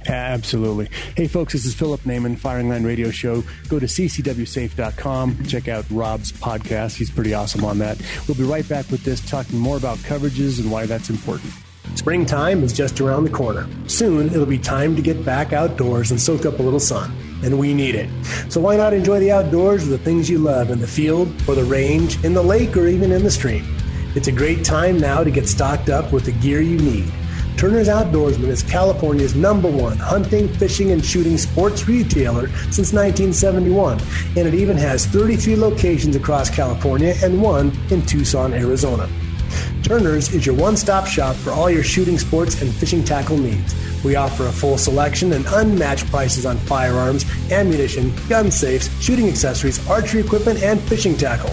Absolutely. 0.08 0.90
Hey, 1.16 1.28
folks, 1.28 1.54
this 1.54 1.66
is 1.66 1.76
Philip 1.76 2.02
Naiman, 2.02 2.38
Firing 2.38 2.70
Line 2.70 2.84
Radio 2.84 3.12
Show. 3.12 3.44
Go 3.68 3.80
to 3.80 3.86
ccwsafe.com. 3.86 5.46
Check 5.46 5.68
out 5.68 5.86
Rob's 5.92 6.32
podcast. 6.32 6.96
He's 6.96 7.12
pretty 7.12 7.34
awesome 7.34 7.66
on 7.66 7.80
that. 7.80 8.02
We'll 8.28 8.38
be 8.38 8.44
right 8.44 8.68
back 8.68 8.90
with 8.90 9.04
this, 9.04 9.20
talking 9.30 9.60
more 9.60 9.76
about 9.76 9.98
coverages 10.00 10.62
and 10.62 10.72
why 10.72 10.86
that's 10.86 11.10
important. 11.10 11.52
Springtime 11.96 12.64
is 12.64 12.74
just 12.74 13.02
around 13.02 13.26
the 13.26 13.30
corner. 13.30 13.68
Soon 13.88 14.28
it'll 14.28 14.46
be 14.46 14.58
time 14.58 14.96
to 14.96 15.02
get 15.02 15.24
back 15.26 15.54
outdoors 15.54 16.12
and 16.12 16.20
soak 16.20 16.46
up 16.46 16.60
a 16.60 16.64
little 16.64 16.80
sun, 16.80 17.12
and 17.44 17.60
we 17.60 17.74
need 17.74 17.96
it. 17.96 18.10
So 18.50 18.62
why 18.62 18.78
not 18.78 18.94
enjoy 18.94 19.20
the 19.20 19.32
outdoors 19.32 19.88
with 19.88 20.00
the 20.00 20.04
things 20.04 20.30
you 20.30 20.38
love 20.38 20.72
in 20.72 20.80
the 20.80 20.88
field 20.88 21.28
or 21.48 21.56
the 21.56 21.64
range, 21.64 22.24
in 22.24 22.34
the 22.34 22.42
lake, 22.42 22.76
or 22.78 22.88
even 22.88 23.12
in 23.12 23.24
the 23.24 23.32
stream? 23.32 23.66
It's 24.16 24.28
a 24.28 24.32
great 24.32 24.66
time 24.66 25.00
now 25.00 25.24
to 25.24 25.32
get 25.32 25.48
stocked 25.48 25.90
up 25.90 26.12
with 26.12 26.26
the 26.26 26.32
gear 26.32 26.62
you 26.62 26.78
need. 26.78 27.12
Turner's 27.58 27.90
Outdoorsman 27.90 28.48
is 28.48 28.64
California's 28.64 29.36
number 29.36 29.70
one 29.70 29.98
hunting, 29.98 30.48
fishing, 30.48 30.92
and 30.92 31.06
shooting 31.06 31.38
sports 31.38 31.88
retailer 31.88 32.48
since 32.72 32.92
1971, 32.92 34.00
and 34.36 34.48
it 34.48 34.54
even 34.54 34.76
has 34.78 35.06
33 35.06 35.56
locations 35.56 36.16
across 36.16 36.50
California 36.50 37.14
and 37.22 37.40
one 37.40 37.72
in 37.92 38.02
Tucson, 38.06 38.54
Arizona. 38.54 39.08
Turner's 39.84 40.34
is 40.34 40.46
your 40.46 40.56
one 40.56 40.78
stop 40.78 41.08
shop 41.08 41.36
for 41.36 41.52
all 41.52 41.70
your 41.70 41.84
shooting 41.84 42.18
sports 42.18 42.62
and 42.62 42.74
fishing 42.74 43.04
tackle 43.04 43.38
needs. 43.38 43.76
We 44.04 44.16
offer 44.16 44.48
a 44.48 44.52
full 44.52 44.78
selection 44.78 45.34
and 45.34 45.46
unmatched 45.48 46.08
prices 46.08 46.46
on 46.46 46.58
firearms, 46.58 47.26
ammunition, 47.52 48.14
gun 48.28 48.52
safes, 48.52 48.90
shooting 49.04 49.28
accessories, 49.28 49.88
archery 49.90 50.22
equipment, 50.22 50.64
and 50.64 50.82
fishing 50.82 51.16
tackle. 51.16 51.52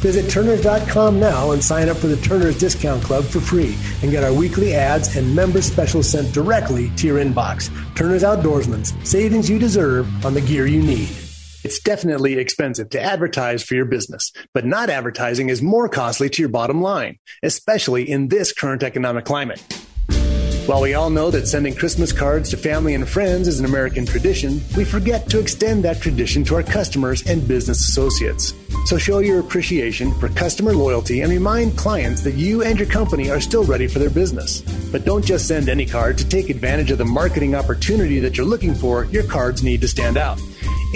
Visit 0.00 0.30
Turners.com 0.30 1.18
now 1.18 1.52
and 1.52 1.64
sign 1.64 1.88
up 1.88 1.96
for 1.96 2.06
the 2.06 2.18
Turners 2.18 2.58
Discount 2.58 3.02
Club 3.02 3.24
for 3.24 3.40
free 3.40 3.76
and 4.02 4.10
get 4.10 4.24
our 4.24 4.32
weekly 4.32 4.74
ads 4.74 5.16
and 5.16 5.34
member 5.34 5.62
specials 5.62 6.08
sent 6.08 6.32
directly 6.34 6.90
to 6.96 7.06
your 7.06 7.18
inbox. 7.18 7.70
Turner's 7.94 8.22
Outdoorsman, 8.22 8.84
savings 9.06 9.48
you 9.48 9.58
deserve 9.58 10.26
on 10.26 10.34
the 10.34 10.42
gear 10.42 10.66
you 10.66 10.82
need. 10.82 11.25
It's 11.66 11.80
definitely 11.80 12.34
expensive 12.34 12.90
to 12.90 13.02
advertise 13.02 13.60
for 13.64 13.74
your 13.74 13.86
business, 13.86 14.32
but 14.54 14.64
not 14.64 14.88
advertising 14.88 15.48
is 15.48 15.60
more 15.60 15.88
costly 15.88 16.30
to 16.30 16.40
your 16.40 16.48
bottom 16.48 16.80
line, 16.80 17.18
especially 17.42 18.08
in 18.08 18.28
this 18.28 18.52
current 18.52 18.84
economic 18.84 19.24
climate. 19.24 19.60
While 20.66 20.82
we 20.82 20.94
all 20.94 21.10
know 21.10 21.28
that 21.32 21.48
sending 21.48 21.74
Christmas 21.74 22.12
cards 22.12 22.50
to 22.50 22.56
family 22.56 22.94
and 22.94 23.08
friends 23.08 23.48
is 23.48 23.58
an 23.58 23.66
American 23.66 24.06
tradition, 24.06 24.60
we 24.76 24.84
forget 24.84 25.28
to 25.30 25.40
extend 25.40 25.82
that 25.82 26.00
tradition 26.00 26.44
to 26.44 26.54
our 26.54 26.62
customers 26.62 27.26
and 27.26 27.48
business 27.48 27.80
associates. 27.88 28.54
So 28.84 28.96
show 28.96 29.18
your 29.18 29.40
appreciation 29.40 30.12
for 30.20 30.28
customer 30.28 30.72
loyalty 30.72 31.22
and 31.22 31.32
remind 31.32 31.76
clients 31.76 32.22
that 32.22 32.34
you 32.34 32.62
and 32.62 32.78
your 32.78 32.88
company 32.88 33.28
are 33.28 33.40
still 33.40 33.64
ready 33.64 33.88
for 33.88 33.98
their 33.98 34.10
business. 34.10 34.60
But 34.92 35.04
don't 35.04 35.24
just 35.24 35.48
send 35.48 35.68
any 35.68 35.84
card 35.84 36.16
to 36.18 36.28
take 36.28 36.48
advantage 36.48 36.92
of 36.92 36.98
the 36.98 37.04
marketing 37.04 37.56
opportunity 37.56 38.20
that 38.20 38.36
you're 38.36 38.46
looking 38.46 38.74
for. 38.76 39.06
Your 39.06 39.24
cards 39.24 39.64
need 39.64 39.80
to 39.80 39.88
stand 39.88 40.16
out. 40.16 40.40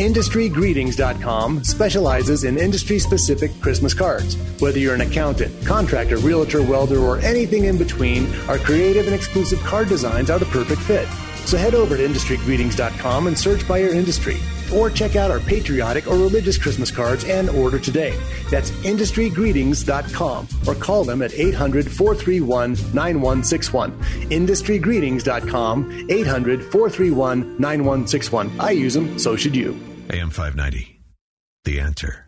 IndustryGreetings.com 0.00 1.62
specializes 1.62 2.44
in 2.44 2.56
industry 2.56 2.98
specific 2.98 3.50
Christmas 3.60 3.92
cards. 3.92 4.34
Whether 4.58 4.78
you're 4.78 4.94
an 4.94 5.02
accountant, 5.02 5.54
contractor, 5.66 6.16
realtor, 6.16 6.62
welder, 6.62 7.00
or 7.00 7.18
anything 7.18 7.66
in 7.66 7.76
between, 7.76 8.26
our 8.48 8.56
creative 8.56 9.04
and 9.04 9.14
exclusive 9.14 9.60
card 9.60 9.90
designs 9.90 10.30
are 10.30 10.38
the 10.38 10.46
perfect 10.46 10.80
fit. 10.80 11.06
So 11.46 11.56
head 11.56 11.74
over 11.74 11.96
to 11.96 12.06
IndustryGreetings.com 12.06 13.26
and 13.26 13.38
search 13.38 13.66
by 13.66 13.78
your 13.78 13.92
industry. 13.92 14.36
Or 14.72 14.88
check 14.88 15.16
out 15.16 15.30
our 15.30 15.40
patriotic 15.40 16.06
or 16.06 16.14
religious 16.14 16.56
Christmas 16.56 16.90
cards 16.90 17.24
and 17.24 17.50
order 17.50 17.78
today. 17.78 18.16
That's 18.50 18.70
IndustryGreetings.com 18.70 20.48
or 20.66 20.74
call 20.76 21.04
them 21.04 21.22
at 21.22 21.34
800 21.34 21.90
431 21.90 22.72
9161. 22.94 23.98
IndustryGreetings.com, 24.30 26.06
800 26.08 26.62
431 26.64 27.40
9161. 27.58 28.60
I 28.60 28.70
use 28.70 28.94
them, 28.94 29.18
so 29.18 29.36
should 29.36 29.56
you. 29.56 29.78
AM 30.10 30.30
590. 30.30 31.00
The 31.64 31.80
answer. 31.80 32.26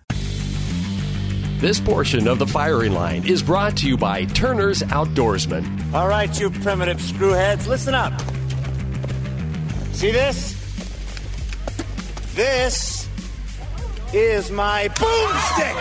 This 1.62 1.78
portion 1.78 2.26
of 2.26 2.40
the 2.40 2.46
firing 2.46 2.92
line 2.92 3.24
is 3.24 3.40
brought 3.40 3.76
to 3.76 3.86
you 3.86 3.96
by 3.96 4.24
Turner's 4.24 4.82
Outdoorsman. 4.82 5.94
All 5.94 6.08
right, 6.08 6.40
you 6.40 6.50
primitive 6.50 6.98
screwheads, 6.98 7.68
listen 7.68 7.94
up. 7.94 8.20
See 10.02 10.10
this? 10.10 10.58
This 12.34 13.08
is 14.12 14.50
my 14.50 14.88
boomstick. 14.88 15.78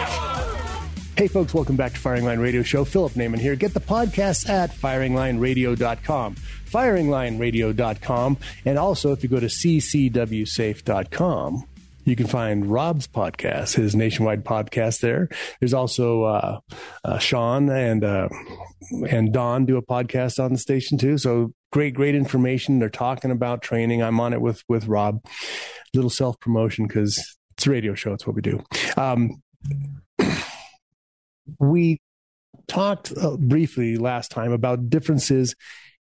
Hey, 1.18 1.28
folks, 1.28 1.56
welcome 1.56 1.76
back 1.76 1.94
to 1.94 1.98
Firing 1.98 2.26
Line 2.26 2.38
Radio 2.38 2.62
Show. 2.62 2.86
Philip 2.86 3.14
Naiman 3.14 3.40
here. 3.40 3.56
Get 3.56 3.74
the 3.74 3.80
podcast 3.80 4.48
at 4.48 4.70
firinglineradio.com 4.76 6.36
firinglineradio.com. 6.72 8.38
And 8.64 8.78
also, 8.78 9.12
if 9.12 9.24
you 9.24 9.30
go 9.30 9.40
to 9.40 9.48
ccwsafe.com, 9.48 10.44
you 12.06 12.16
can 12.16 12.28
find 12.28 12.68
Rob's 12.68 13.08
podcast, 13.08 13.74
his 13.76 13.96
nationwide 13.96 14.46
podcast 14.46 15.02
there. 15.02 15.30
There's 15.60 15.74
also 15.74 16.26
uh, 16.26 16.60
uh, 17.04 17.18
Sean 17.18 17.70
and 17.70 18.04
uh, 18.04 18.30
and 19.10 19.34
Don 19.34 19.66
do 19.66 19.78
a 19.78 19.82
podcast 19.82 20.44
on 20.44 20.54
the 20.54 20.60
station 20.60 20.98
too. 20.98 21.18
So 21.18 21.54
great, 21.72 21.94
great 21.94 22.16
information. 22.16 22.80
They're 22.80 22.90
talking 22.90 23.32
about 23.32 23.62
training. 23.62 24.02
I'm 24.04 24.20
on 24.20 24.34
it 24.34 24.42
with 24.42 24.64
with 24.68 24.88
Rob. 24.88 25.26
Little 25.94 26.10
self 26.10 26.40
promotion 26.40 26.88
because 26.88 27.38
it's 27.58 27.68
a 27.68 27.70
radio 27.70 27.94
show. 27.94 28.14
It's 28.14 28.26
what 28.26 28.36
we 28.36 28.42
do. 28.42 28.64
Um, 28.98 29.42
we 31.60 32.00
talked 32.68 33.12
uh, 33.18 33.38
briefly 33.38 33.98
last 33.98 34.32
time 34.32 34.52
about 34.52 34.90
differences 34.90 35.56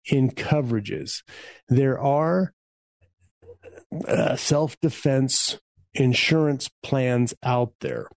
in 0.07 0.31
coverages. 0.31 1.23
There 1.69 1.99
are 1.99 2.53
uh, 4.07 4.37
self 4.37 4.79
defense 4.81 5.59
insurance 5.95 6.71
plans 6.83 7.35
out 7.43 7.73
there. 7.81 8.09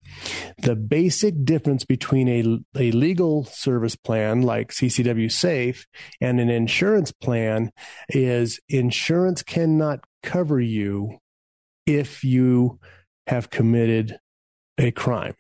The 0.59 0.77
basic 0.77 1.45
difference 1.45 1.85
between 1.85 2.29
a, 2.29 2.81
a 2.81 2.91
legal 2.93 3.45
service 3.45 3.97
plan 3.97 4.43
like 4.43 4.73
CCW 4.73 5.31
Safe 5.31 5.87
and 6.21 6.41
an 6.41 6.51
insurance 6.51 7.13
plan 7.13 7.71
is 8.09 8.61
insurance 8.69 9.43
cannot 9.43 10.01
cover 10.23 10.61
you 10.61 11.19
if 11.87 12.25
you 12.25 12.79
have 13.27 13.51
committed 13.51 14.19
a 14.79 14.91
crime. 14.91 15.35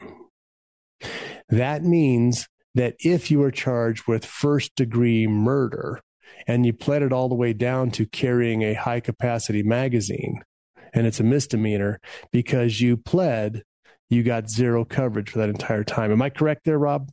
That 1.49 1.83
means 1.83 2.49
that 2.75 2.97
if 3.01 3.31
you 3.31 3.43
are 3.43 3.51
charged 3.51 4.07
with 4.07 4.25
first 4.25 4.75
degree 4.77 5.27
murder 5.27 6.01
and 6.47 6.67
you 6.67 6.73
pled 6.73 7.03
it 7.03 7.13
all 7.13 7.29
the 7.29 7.35
way 7.35 7.53
down 7.53 7.91
to 7.93 8.07
carrying 8.07 8.63
a 8.63 8.75
high 8.75 9.01
capacity 9.01 9.63
magazine, 9.63 10.43
and 10.97 11.07
it's 11.07 11.21
a 11.21 11.25
misdemeanor 11.25 12.01
because 12.33 12.81
you 12.81 12.97
pled, 12.97 13.63
you 14.09 14.23
got 14.23 14.51
zero 14.51 14.85
coverage 14.85 15.31
for 15.31 15.39
that 15.39 15.51
entire 15.51 15.85
time. 15.85 16.11
Am 16.11 16.23
I 16.23 16.31
correct 16.31 16.65
there, 16.65 16.79
Rob? 16.79 17.11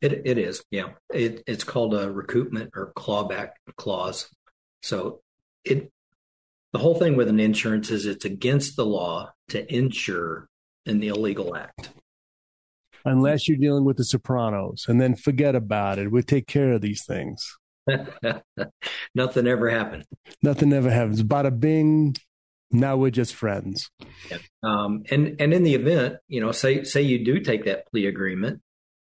It, 0.00 0.22
it 0.24 0.38
is, 0.38 0.64
yeah. 0.70 0.90
It, 1.12 1.42
it's 1.46 1.64
called 1.64 1.94
a 1.94 2.08
recoupment 2.08 2.70
or 2.74 2.92
clawback 2.96 3.50
clause. 3.76 4.28
So 4.82 5.20
it 5.64 5.92
the 6.72 6.78
whole 6.78 6.94
thing 6.94 7.16
with 7.16 7.28
an 7.28 7.40
insurance 7.40 7.90
is 7.90 8.06
it's 8.06 8.24
against 8.24 8.76
the 8.76 8.84
law 8.84 9.32
to 9.48 9.74
insure 9.74 10.48
an 10.86 11.02
illegal 11.02 11.56
act. 11.56 11.90
Unless 13.04 13.48
you're 13.48 13.56
dealing 13.56 13.84
with 13.84 13.96
the 13.96 14.04
Sopranos, 14.04 14.84
and 14.86 15.00
then 15.00 15.14
forget 15.16 15.54
about 15.54 15.98
it. 15.98 16.12
We 16.12 16.22
take 16.22 16.46
care 16.46 16.72
of 16.72 16.82
these 16.82 17.04
things. 17.06 17.56
Nothing 19.14 19.46
ever 19.46 19.70
happened. 19.70 20.04
Nothing 20.42 20.72
ever 20.74 20.90
happens. 20.90 21.22
Bada 21.22 21.58
bing. 21.58 22.16
Now 22.70 22.96
we're 22.96 23.10
just 23.10 23.34
friends. 23.34 23.90
Yeah. 24.30 24.38
Um, 24.62 25.04
and 25.10 25.40
and 25.40 25.54
in 25.54 25.62
the 25.62 25.74
event, 25.74 26.16
you 26.28 26.40
know, 26.40 26.52
say 26.52 26.84
say 26.84 27.02
you 27.02 27.24
do 27.24 27.40
take 27.40 27.64
that 27.64 27.90
plea 27.90 28.06
agreement, 28.06 28.60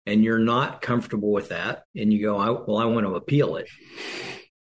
and 0.06 0.22
you're 0.22 0.38
not 0.38 0.82
comfortable 0.82 1.32
with 1.32 1.48
that, 1.48 1.84
and 1.96 2.12
you 2.12 2.22
go, 2.22 2.36
I, 2.36 2.50
well, 2.50 2.78
I 2.78 2.84
want 2.84 3.06
to 3.06 3.14
appeal 3.14 3.56
it 3.56 3.68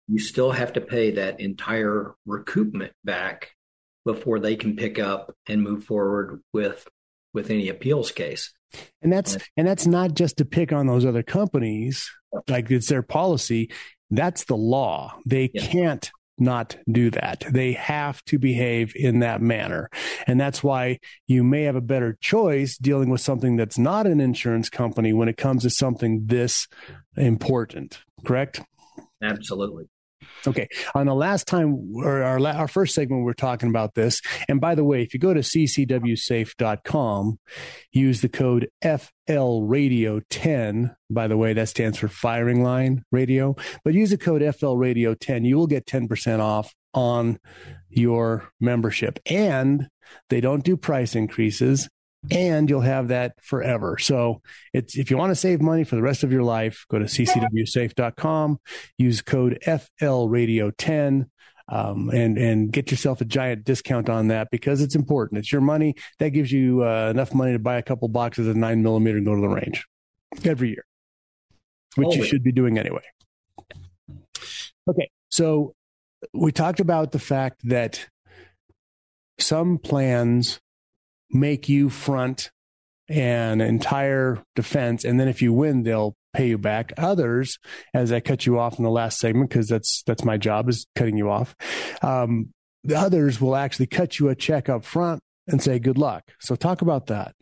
you 0.08 0.20
still 0.20 0.52
have 0.52 0.74
to 0.74 0.82
pay 0.82 1.12
that 1.12 1.40
entire 1.40 2.16
recoupment 2.28 2.92
back 3.04 3.52
before 4.06 4.40
they 4.40 4.56
can 4.56 4.76
pick 4.76 5.00
up 5.00 5.34
and 5.48 5.62
move 5.62 5.84
forward 5.84 6.42
with 6.54 6.88
with 7.34 7.50
any 7.50 7.70
appeals 7.70 8.12
case. 8.12 8.54
And 9.02 9.12
that's 9.12 9.38
and 9.56 9.68
that's 9.68 9.86
not 9.86 10.14
just 10.14 10.38
to 10.38 10.46
pick 10.46 10.72
on 10.72 10.88
those 10.88 11.06
other 11.06 11.24
companies, 11.24 12.10
like 12.48 12.72
it's 12.72 12.88
their 12.88 13.04
policy. 13.04 13.70
That's 14.10 14.46
the 14.46 14.56
law. 14.56 15.18
They 15.26 15.52
yeah. 15.54 15.66
can't 15.66 16.12
not 16.40 16.78
do 16.92 17.10
that. 17.12 17.44
They 17.50 17.74
have 17.74 18.24
to 18.26 18.38
behave 18.40 18.94
in 18.96 19.20
that 19.20 19.42
manner. 19.42 19.90
And 20.26 20.40
that's 20.40 20.64
why 20.64 21.00
you 21.26 21.44
may 21.44 21.64
have 21.64 21.76
a 21.76 21.82
better 21.82 22.18
choice 22.22 22.78
dealing 22.78 23.10
with 23.10 23.22
something 23.22 23.56
that's 23.56 23.78
not 23.78 24.08
an 24.08 24.20
insurance 24.20 24.70
company 24.70 25.14
when 25.14 25.30
it 25.30 25.38
comes 25.38 25.64
to 25.64 25.70
something 25.70 26.24
this 26.26 26.68
important, 27.16 28.00
correct? 28.26 28.62
Absolutely. 29.22 29.86
Okay. 30.46 30.68
On 30.96 31.08
the 31.08 31.16
last 31.16 31.48
time, 31.48 31.94
or 31.96 32.22
our, 32.24 32.46
our 32.48 32.68
first 32.68 32.94
segment, 32.96 33.24
we 33.26 33.32
are 33.32 33.36
talking 33.36 33.70
about 33.70 33.96
this. 33.96 34.22
And 34.48 34.62
by 34.62 34.76
the 34.76 34.84
way, 34.84 35.02
if 35.02 35.14
you 35.14 35.20
go 35.20 35.34
to 35.34 35.40
ccwsafe.com, 35.42 37.40
use 37.92 38.22
the 38.22 38.30
code 38.30 38.70
FLRadio10. 38.84 40.96
By 41.10 41.28
the 41.28 41.38
way, 41.38 41.54
that 41.54 41.70
stands 41.70 41.98
for 41.98 42.08
Firing 42.08 42.64
Line 42.64 43.04
Radio. 43.12 43.56
But 43.84 43.94
use 43.94 44.12
the 44.12 44.18
code 44.18 44.42
FLRadio10. 44.42 45.46
You 45.46 45.58
will 45.58 45.68
get 45.68 45.86
10% 45.86 46.40
off 46.40 46.74
on 46.94 47.40
your 47.90 48.50
membership. 48.60 49.20
And 49.26 49.88
they 50.30 50.42
don't 50.42 50.64
do 50.64 50.78
price 50.78 51.16
increases 51.16 51.90
and 52.32 52.70
you'll 52.70 52.82
have 52.82 53.10
that 53.10 53.34
forever. 53.42 53.98
So 53.98 54.42
it's 54.74 54.98
if 54.98 55.12
you 55.12 55.18
want 55.18 55.32
to 55.32 55.36
save 55.36 55.62
money 55.62 55.84
for 55.84 55.96
the 55.96 56.02
rest 56.02 56.24
of 56.24 56.32
your 56.32 56.44
life, 56.44 56.86
go 56.90 57.00
to 57.00 57.06
ccwsafe.com, 57.06 58.60
use 58.98 59.22
code 59.22 59.60
FLRadio10. 59.66 61.30
Um, 61.70 62.10
and 62.12 62.38
and 62.38 62.72
get 62.72 62.92
yourself 62.92 63.20
a 63.20 63.26
giant 63.26 63.66
discount 63.66 64.08
on 64.08 64.30
that 64.30 64.48
because 64.52 64.80
it's 64.80 64.96
important. 64.96 65.40
It's 65.40 65.52
your 65.52 65.60
money 65.60 65.96
that 66.18 66.30
gives 66.30 66.50
you 66.50 66.82
uh, 66.86 67.10
enough 67.10 67.34
money 67.34 67.52
to 67.52 67.60
buy 67.60 67.76
a 67.76 67.82
couple 67.82 68.08
boxes 68.08 68.48
of 68.48 68.56
nine 68.56 68.82
millimeter 68.84 69.18
and 69.18 69.26
go 69.26 69.36
to 69.36 69.42
the 69.42 69.50
range 69.50 69.86
every 70.46 70.70
year, 70.70 70.86
which 71.96 72.06
Always. 72.06 72.20
you 72.20 72.24
should 72.24 72.42
be 72.42 72.54
doing 72.54 72.78
anyway. 72.78 73.02
Okay, 74.90 75.10
so 75.30 75.76
we 76.34 76.54
talked 76.54 76.80
about 76.80 77.12
the 77.12 77.20
fact 77.20 77.68
that 77.68 78.08
some 79.38 79.78
plans 79.78 80.62
make 81.32 81.70
you 81.70 81.90
front 81.90 82.52
an 83.10 83.62
entire 83.62 84.44
defense. 84.56 85.06
And 85.06 85.20
then 85.20 85.28
if 85.28 85.42
you 85.42 85.54
win, 85.54 85.84
they'll 85.84 86.16
pay 86.34 86.50
you 86.50 86.58
back. 86.58 86.94
Others, 86.98 87.58
as 87.94 88.12
I 88.12 88.20
cut 88.20 88.46
you 88.46 88.60
off 88.60 88.78
in 88.78 88.84
the 88.84 88.92
last 88.92 89.20
segment, 89.20 89.50
because 89.50 89.68
that's 89.68 90.04
that's 90.06 90.24
my 90.24 90.38
job 90.38 90.70
is 90.70 90.86
cutting 90.96 91.18
you 91.18 91.30
off. 91.30 91.56
Um, 92.02 92.54
the 92.84 92.96
others 92.96 93.42
will 93.42 93.56
actually 93.56 93.88
cut 93.88 94.20
you 94.20 94.30
a 94.30 94.36
check 94.36 94.70
up 94.70 94.84
front 94.84 95.22
and 95.48 95.62
say 95.62 95.80
good 95.80 95.98
luck. 95.98 96.24
So 96.40 96.56
talk 96.56 96.82
about 96.82 97.08
that. 97.08 97.34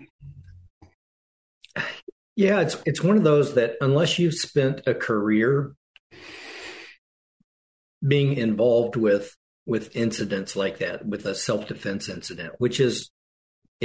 Yeah, 2.35 2.61
it's 2.61 2.77
it's 2.85 3.01
one 3.01 3.17
of 3.17 3.23
those 3.23 3.55
that 3.55 3.75
unless 3.81 4.19
you've 4.19 4.33
spent 4.33 4.81
a 4.87 4.93
career 4.93 5.73
being 8.05 8.33
involved 8.35 8.95
with 8.95 9.35
with 9.65 9.95
incidents 9.95 10.55
like 10.55 10.79
that, 10.79 11.05
with 11.05 11.25
a 11.25 11.33
self 11.33 11.67
defense 11.67 12.09
incident, 12.09 12.53
which 12.57 12.79
is 12.79 13.09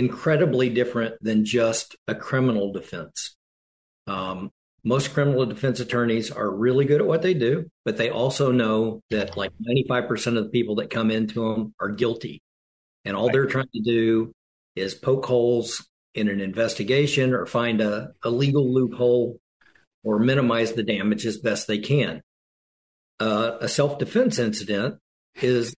incredibly 0.01 0.71
different 0.71 1.23
than 1.23 1.45
just 1.45 1.95
a 2.09 2.15
criminal 2.15 2.73
defense. 2.73 3.37
Um, 4.07 4.51
most 4.83 5.13
criminal 5.13 5.45
defense 5.45 5.79
attorneys 5.79 6.31
are 6.31 6.51
really 6.51 6.87
good 6.87 7.03
at 7.03 7.07
what 7.07 7.21
they 7.21 7.35
do, 7.35 7.69
but 7.85 7.99
they 7.99 8.09
also 8.09 8.51
know 8.51 9.03
that 9.11 9.37
like 9.37 9.51
95% 9.61 10.39
of 10.39 10.45
the 10.45 10.49
people 10.49 10.77
that 10.77 10.89
come 10.89 11.11
into 11.11 11.53
them 11.53 11.75
are 11.79 11.91
guilty. 11.91 12.41
And 13.05 13.15
all 13.15 13.27
right. 13.27 13.33
they're 13.35 13.47
trying 13.47 13.69
to 13.75 13.83
do 13.83 14.33
is 14.75 14.95
poke 14.95 15.27
holes 15.27 15.87
in 16.15 16.29
an 16.29 16.41
investigation 16.41 17.35
or 17.35 17.45
find 17.45 17.83
a, 17.83 18.13
a 18.23 18.31
legal 18.31 18.73
loophole 18.73 19.39
or 20.03 20.19
minimize 20.19 20.73
the 20.73 20.83
damage 20.83 21.27
as 21.27 21.37
best 21.37 21.67
they 21.67 21.79
can. 21.79 22.23
Uh, 23.21 23.59
a 23.61 23.69
self 23.69 23.99
defense 23.99 24.39
incident 24.39 24.97
is 25.43 25.75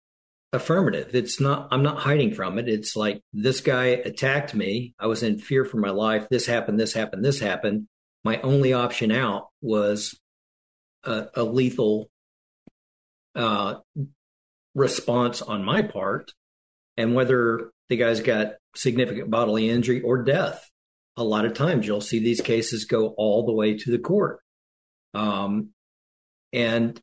affirmative. 0.53 1.15
It's 1.15 1.41
not, 1.41 1.69
I'm 1.71 1.83
not 1.83 1.99
hiding 1.99 2.35
from 2.35 2.59
it. 2.59 2.69
It's 2.69 2.95
like 2.95 3.23
this 3.33 3.61
guy 3.61 3.87
attacked 3.87 4.55
me. 4.55 4.95
I 4.99 5.07
was 5.07 5.23
in 5.23 5.38
fear 5.38 5.65
for 5.65 5.79
my 5.79 5.91
life. 5.91 6.29
This 6.31 6.47
happened, 6.47 6.79
this 6.79 6.93
happened, 6.93 7.25
this 7.25 7.41
happened. 7.41 7.88
My 8.25 8.41
only 8.43 8.73
option 8.73 9.11
out 9.11 9.49
was 9.61 10.19
a, 11.05 11.27
a 11.35 11.43
lethal 11.43 12.11
uh, 13.35 13.77
response 14.75 15.43
on 15.43 15.65
my 15.65 15.83
part. 15.83 16.33
And 16.97 17.15
whether 17.15 17.71
the 17.88 17.97
guy's 17.97 18.21
got 18.21 18.55
significant 18.77 19.31
bodily 19.31 19.71
injury 19.71 20.03
or 20.03 20.23
death, 20.23 20.69
a 21.17 21.25
lot 21.25 21.47
of 21.47 21.55
times 21.55 21.87
you'll 21.87 22.01
see 22.01 22.19
these 22.19 22.41
cases 22.41 22.85
go 22.85 23.09
all 23.17 23.47
the 23.47 23.53
way 23.53 23.77
to 23.79 23.91
the 23.91 23.99
court. 23.99 24.41
Um, 25.15 25.71
and 26.53 27.01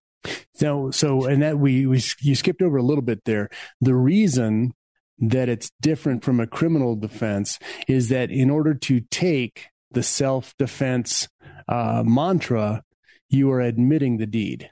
so, 0.53 0.91
so, 0.91 1.25
and 1.25 1.41
that 1.41 1.57
we, 1.57 1.85
we, 1.85 2.01
you 2.19 2.35
skipped 2.35 2.61
over 2.61 2.77
a 2.77 2.83
little 2.83 3.01
bit 3.01 3.23
there. 3.25 3.49
The 3.81 3.95
reason 3.95 4.73
that 5.19 5.49
it's 5.49 5.71
different 5.81 6.23
from 6.23 6.39
a 6.39 6.47
criminal 6.47 6.95
defense 6.95 7.59
is 7.87 8.09
that 8.09 8.31
in 8.31 8.49
order 8.49 8.73
to 8.73 9.01
take 9.01 9.67
the 9.91 10.03
self 10.03 10.55
defense 10.57 11.27
uh, 11.67 12.03
mantra, 12.05 12.83
you 13.29 13.51
are 13.51 13.61
admitting 13.61 14.17
the 14.17 14.25
deed. 14.25 14.69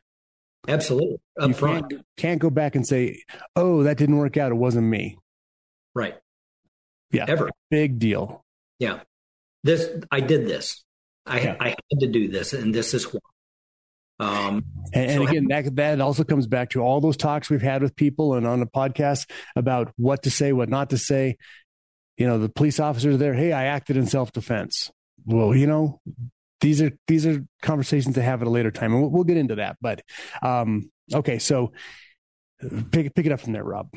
Absolutely. 0.67 1.19
Up 1.39 1.49
you 1.49 1.53
front. 1.53 1.89
Can't, 1.89 2.05
can't 2.17 2.41
go 2.41 2.49
back 2.49 2.75
and 2.75 2.85
say, 2.85 3.21
oh, 3.55 3.83
that 3.83 3.97
didn't 3.97 4.17
work 4.17 4.37
out. 4.37 4.51
It 4.51 4.55
wasn't 4.55 4.87
me. 4.87 5.17
Right. 5.95 6.15
Yeah. 7.11 7.25
Ever. 7.27 7.49
Big 7.71 7.99
deal. 7.99 8.43
Yeah. 8.79 8.99
This, 9.63 9.89
I 10.11 10.19
did 10.19 10.47
this. 10.47 10.83
I, 11.25 11.39
yeah. 11.41 11.55
I 11.59 11.69
had 11.69 11.99
to 11.99 12.07
do 12.07 12.29
this, 12.29 12.53
and 12.53 12.73
this 12.73 12.93
is 12.93 13.11
why. 13.13 13.19
Um, 14.19 14.65
and, 14.93 15.11
and 15.11 15.23
so 15.23 15.27
again, 15.27 15.47
that 15.49 15.75
that 15.75 16.01
also 16.01 16.23
comes 16.23 16.47
back 16.47 16.71
to 16.71 16.81
all 16.81 16.99
those 17.01 17.17
talks 17.17 17.49
we've 17.49 17.61
had 17.61 17.81
with 17.81 17.95
people 17.95 18.33
and 18.33 18.47
on 18.47 18.59
the 18.59 18.65
podcast 18.65 19.29
about 19.55 19.91
what 19.97 20.23
to 20.23 20.31
say, 20.31 20.53
what 20.53 20.69
not 20.69 20.89
to 20.89 20.97
say. 20.97 21.37
You 22.17 22.25
know, 22.25 22.39
the 22.39 22.49
police 22.49 22.79
officers 22.79 23.19
there. 23.19 23.35
Hey, 23.35 23.51
I 23.53 23.65
acted 23.65 23.95
in 23.95 24.07
self 24.07 24.31
defense. 24.31 24.89
Well, 25.25 25.55
you 25.55 25.67
know, 25.67 26.01
these 26.61 26.81
are 26.81 26.91
these 27.07 27.27
are 27.27 27.45
conversations 27.61 28.15
to 28.15 28.23
have 28.23 28.41
at 28.41 28.47
a 28.47 28.51
later 28.51 28.71
time, 28.71 28.91
and 28.93 29.01
we'll, 29.01 29.11
we'll 29.11 29.23
get 29.23 29.37
into 29.37 29.55
that. 29.55 29.77
But 29.81 30.01
um, 30.41 30.89
okay, 31.13 31.37
so 31.37 31.73
pick 32.91 33.13
pick 33.13 33.25
it 33.25 33.31
up 33.31 33.39
from 33.39 33.53
there, 33.53 33.63
Rob. 33.63 33.89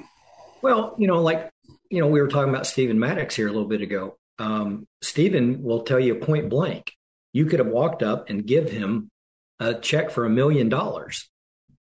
Well, 0.61 0.95
you 0.99 1.07
know, 1.07 1.23
like 1.23 1.51
you 1.89 2.01
know, 2.01 2.09
we 2.09 2.21
were 2.21 2.29
talking 2.29 2.51
about 2.51 2.67
Stephen 2.67 2.99
Maddox 2.99 3.35
here 3.35 3.49
a 3.49 3.53
little 3.53 3.69
bit 3.69 3.81
ago. 3.81 4.19
Um, 4.39 4.87
Stephen 5.03 5.63
will 5.63 5.83
tell 5.83 6.01
you 6.01 6.15
point 6.17 6.51
blank. 6.51 6.93
You 7.33 7.47
could 7.47 7.59
have 7.59 7.69
walked 7.69 8.03
up 8.03 8.29
and 8.29 8.47
give 8.47 8.71
him 8.71 9.11
a 9.61 9.75
check 9.75 10.11
for 10.11 10.25
a 10.25 10.31
million 10.31 10.69
dollars 10.69 11.29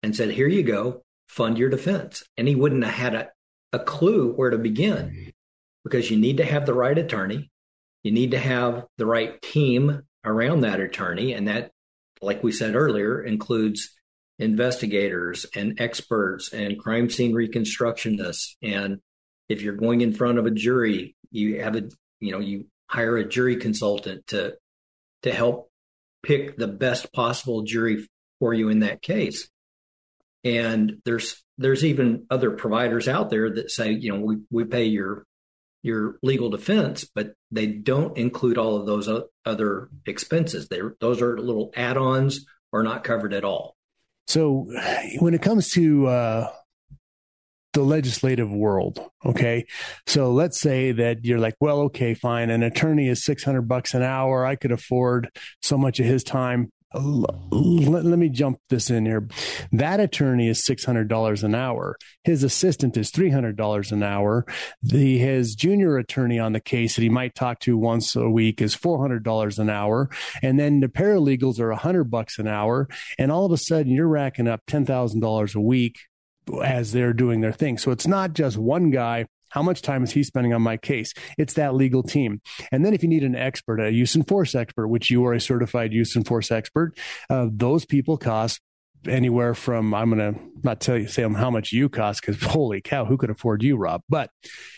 and 0.02 0.14
said, 0.14 0.30
Here 0.30 0.48
you 0.48 0.62
go, 0.62 1.02
fund 1.28 1.56
your 1.56 1.70
defense. 1.70 2.22
And 2.37 2.46
he 2.46 2.54
wouldn't 2.54 2.85
have 2.85 2.94
had 2.94 3.14
a, 3.14 3.30
a 3.72 3.78
clue 3.78 4.33
where 4.33 4.50
to 4.50 4.59
begin 4.59 5.33
because 5.85 6.11
you 6.11 6.18
need 6.18 6.37
to 6.38 6.44
have 6.44 6.66
the 6.66 6.74
right 6.74 6.98
attorney. 6.98 7.50
You 8.02 8.12
need 8.12 8.33
to 8.33 8.38
have 8.38 8.85
the 8.98 9.06
right 9.06 9.40
team 9.40 10.02
around 10.24 10.61
that 10.61 10.80
attorney. 10.80 11.33
And 11.33 11.48
that, 11.48 11.70
like 12.20 12.42
we 12.42 12.52
said 12.52 12.74
earlier, 12.74 13.22
includes 13.22 13.94
investigators 14.38 15.46
and 15.54 15.80
experts 15.80 16.52
and 16.52 16.78
crime 16.78 17.09
scene 17.09 17.33
reconstructionists 17.33 18.56
and 18.62 19.00
if 19.50 19.62
you're 19.62 19.74
going 19.74 20.00
in 20.00 20.14
front 20.14 20.38
of 20.38 20.46
a 20.46 20.50
jury, 20.50 21.16
you 21.30 21.61
have 21.61 21.76
a 21.76 21.83
you 22.20 22.33
know 22.33 22.38
you 22.38 22.66
hire 22.87 23.16
a 23.16 23.28
jury 23.28 23.56
consultant 23.56 24.26
to 24.28 24.54
to 25.24 25.33
help 25.33 25.69
pick 26.22 26.56
the 26.56 26.68
best 26.68 27.12
possible 27.12 27.62
jury 27.62 28.06
for 28.38 28.54
you 28.54 28.68
in 28.68 28.80
that 28.80 29.02
case. 29.02 29.48
And 30.44 30.98
there's 31.04 31.42
there's 31.59 31.85
even 31.85 32.26
other 32.30 32.52
providers 32.52 33.06
out 33.06 33.28
there 33.28 33.50
that 33.50 33.70
say, 33.70 33.92
you 33.92 34.12
know, 34.12 34.20
we, 34.20 34.37
we 34.50 34.64
pay 34.64 34.85
your 34.85 35.26
your 35.83 36.18
legal 36.22 36.50
defense, 36.50 37.09
but 37.14 37.33
they 37.50 37.66
don't 37.66 38.16
include 38.16 38.59
all 38.59 38.76
of 38.76 38.87
those 38.87 39.09
other 39.44 39.88
expenses. 40.06 40.68
They 40.68 40.80
those 41.00 41.20
are 41.20 41.38
little 41.38 41.72
add-ons 41.76 42.46
or 42.72 42.83
not 42.83 43.04
covered 43.04 43.35
at 43.35 43.44
all. 43.44 43.76
So 44.26 44.68
when 45.18 45.35
it 45.35 45.42
comes 45.42 45.70
to 45.72 46.06
uh, 46.06 46.52
the 47.72 47.83
legislative 47.83 48.50
world, 48.50 49.00
okay, 49.24 49.66
so 50.06 50.33
let's 50.33 50.61
say 50.61 50.92
that 50.92 51.24
you're 51.24 51.38
like, 51.38 51.54
well, 51.61 51.80
okay, 51.83 52.14
fine, 52.14 52.50
an 52.50 52.62
attorney 52.62 53.09
is 53.09 53.24
six 53.24 53.44
hundred 53.44 53.62
bucks 53.62 53.94
an 53.94 54.02
hour. 54.02 54.44
I 54.44 54.56
could 54.56 54.72
afford 54.72 55.30
so 55.62 55.78
much 55.78 56.00
of 56.00 56.06
his 56.06 56.24
time 56.24 56.70
let, 56.92 58.04
let, 58.04 58.18
me 58.18 58.28
jump 58.28 58.59
this 58.68 58.90
in 58.90 59.06
here. 59.06 59.28
That 59.70 60.00
attorney 60.00 60.48
is 60.48 60.64
six 60.64 60.85
hundred 60.85 61.06
dollars 61.06 61.44
an 61.44 61.54
hour. 61.54 61.96
His 62.24 62.42
assistant 62.42 62.96
is 62.96 63.11
three 63.11 63.30
hundred 63.30 63.56
dollars 63.56 63.92
an 63.92 64.02
hour. 64.02 64.44
The 64.83 65.18
his 65.18 65.54
junior 65.54 65.98
attorney 65.98 66.40
on 66.40 66.52
the 66.52 66.61
case 66.61 66.96
that 66.96 67.02
he 67.02 67.09
might 67.09 67.37
talk 67.37 67.61
to 67.61 67.78
once 67.78 68.16
a 68.16 68.28
week 68.28 68.61
is 68.61 68.74
four 68.74 69.00
hundred 69.00 69.22
dollars 69.22 69.61
an 69.61 69.70
hour, 69.70 70.11
and 70.42 70.59
then 70.59 70.80
the 70.80 70.88
paralegals 70.88 71.61
are 71.61 71.70
a 71.70 71.76
hundred 71.76 72.04
bucks 72.04 72.40
an 72.40 72.48
hour. 72.48 72.88
And 73.18 73.30
all 73.30 73.46
of 73.46 73.52
a 73.52 73.56
sudden, 73.56 73.92
you're 73.92 74.09
racking 74.09 74.48
up 74.48 74.62
ten 74.66 74.85
thousand 74.85 75.20
dollars 75.20 75.54
a 75.54 75.61
week 75.61 75.96
as 76.64 76.92
they're 76.92 77.12
doing 77.12 77.40
their 77.40 77.53
thing. 77.53 77.79
So 77.79 77.90
it's 77.90 78.07
not 78.07 78.33
just 78.33 78.57
one 78.57 78.90
guy 78.90 79.26
how 79.50 79.62
much 79.62 79.83
time 79.83 80.03
is 80.05 80.12
he 80.12 80.22
spending 80.22 80.55
on 80.55 80.62
my 80.62 80.76
case? 80.76 81.12
It's 81.37 81.55
that 81.55 81.74
legal 81.74 82.03
team. 82.03 82.40
And 82.72 82.85
then 82.85 82.94
if 82.94 83.03
you 83.03 83.09
need 83.09 83.24
an 83.24 83.35
expert, 83.35 83.81
a 83.81 83.92
use 83.92 84.14
and 84.14 84.26
force 84.26 84.55
expert, 84.55 84.88
which 84.88 85.11
you 85.11 85.24
are 85.26 85.35
a 85.35 85.40
certified 85.40 85.92
use 85.92 86.16
and 86.16 86.26
force 86.26 86.50
expert, 86.50 86.96
uh, 87.29 87.48
those 87.50 87.85
people 87.85 88.16
cost 88.16 88.61
anywhere 89.06 89.54
from 89.54 89.94
I'm 89.94 90.10
to 90.10 90.40
not 90.62 90.80
tell 90.80 90.98
you 90.98 91.08
say 91.08 91.22
how 91.22 91.50
much 91.50 91.72
you 91.72 91.88
cost 91.88 92.20
because 92.20 92.42
holy 92.42 92.80
cow, 92.80 93.04
who 93.04 93.16
could 93.16 93.30
afford 93.30 93.62
you, 93.62 93.76
Rob? 93.76 94.02
But 94.08 94.30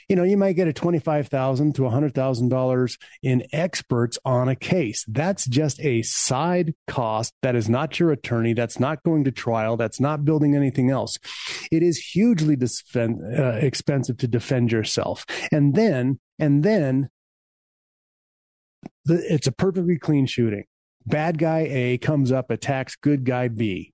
you 0.08 0.16
know, 0.16 0.22
you 0.22 0.36
might 0.36 0.54
get 0.54 0.68
a 0.68 0.72
twenty 0.72 0.98
five 0.98 1.28
thousand 1.28 1.74
to 1.76 1.86
a 1.86 1.90
hundred 1.90 2.14
thousand 2.14 2.48
dollars 2.48 2.98
in 3.22 3.44
experts 3.52 4.18
on 4.24 4.48
a 4.48 4.56
case. 4.56 5.04
That's 5.08 5.46
just 5.46 5.80
a 5.80 6.02
side 6.02 6.74
cost. 6.86 7.34
That 7.42 7.56
is 7.56 7.68
not 7.68 7.98
your 7.98 8.12
attorney. 8.12 8.52
That's 8.52 8.78
not 8.78 9.02
going 9.02 9.24
to 9.24 9.32
trial. 9.32 9.76
That's 9.76 10.00
not 10.00 10.24
building 10.24 10.54
anything 10.54 10.90
else. 10.90 11.18
It 11.70 11.82
is 11.82 11.98
hugely 11.98 12.56
defend, 12.56 13.20
uh, 13.38 13.58
expensive 13.60 14.18
to 14.18 14.28
defend 14.28 14.72
yourself, 14.72 15.24
and 15.50 15.74
then 15.74 16.20
and 16.38 16.62
then 16.62 17.08
the, 19.04 19.14
it's 19.32 19.46
a 19.46 19.52
perfectly 19.52 19.98
clean 19.98 20.26
shooting. 20.26 20.64
Bad 21.04 21.38
guy 21.38 21.66
A 21.68 21.98
comes 21.98 22.30
up, 22.30 22.50
attacks 22.50 22.94
good 22.94 23.24
guy 23.24 23.48
B 23.48 23.91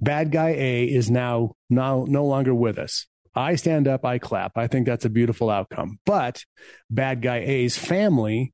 Bad 0.00 0.32
guy 0.32 0.50
A 0.50 0.84
is 0.84 1.10
now 1.10 1.52
now 1.70 2.04
no 2.08 2.24
longer 2.26 2.54
with 2.54 2.78
us. 2.78 3.06
I 3.34 3.54
stand 3.54 3.86
up, 3.86 4.04
I 4.04 4.18
clap. 4.18 4.52
I 4.56 4.66
think 4.66 4.86
that's 4.86 5.04
a 5.04 5.10
beautiful 5.10 5.50
outcome. 5.50 5.98
But 6.04 6.44
bad 6.90 7.22
guy 7.22 7.38
A's 7.38 7.78
family 7.78 8.52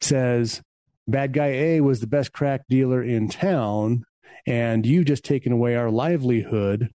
says 0.00 0.62
bad 1.06 1.32
guy 1.32 1.48
A 1.48 1.80
was 1.80 2.00
the 2.00 2.06
best 2.06 2.32
crack 2.32 2.62
dealer 2.68 3.02
in 3.02 3.28
town 3.28 4.04
and 4.46 4.86
you 4.86 5.04
just 5.04 5.24
taken 5.24 5.52
away 5.52 5.76
our 5.76 5.90
livelihood 5.90 6.90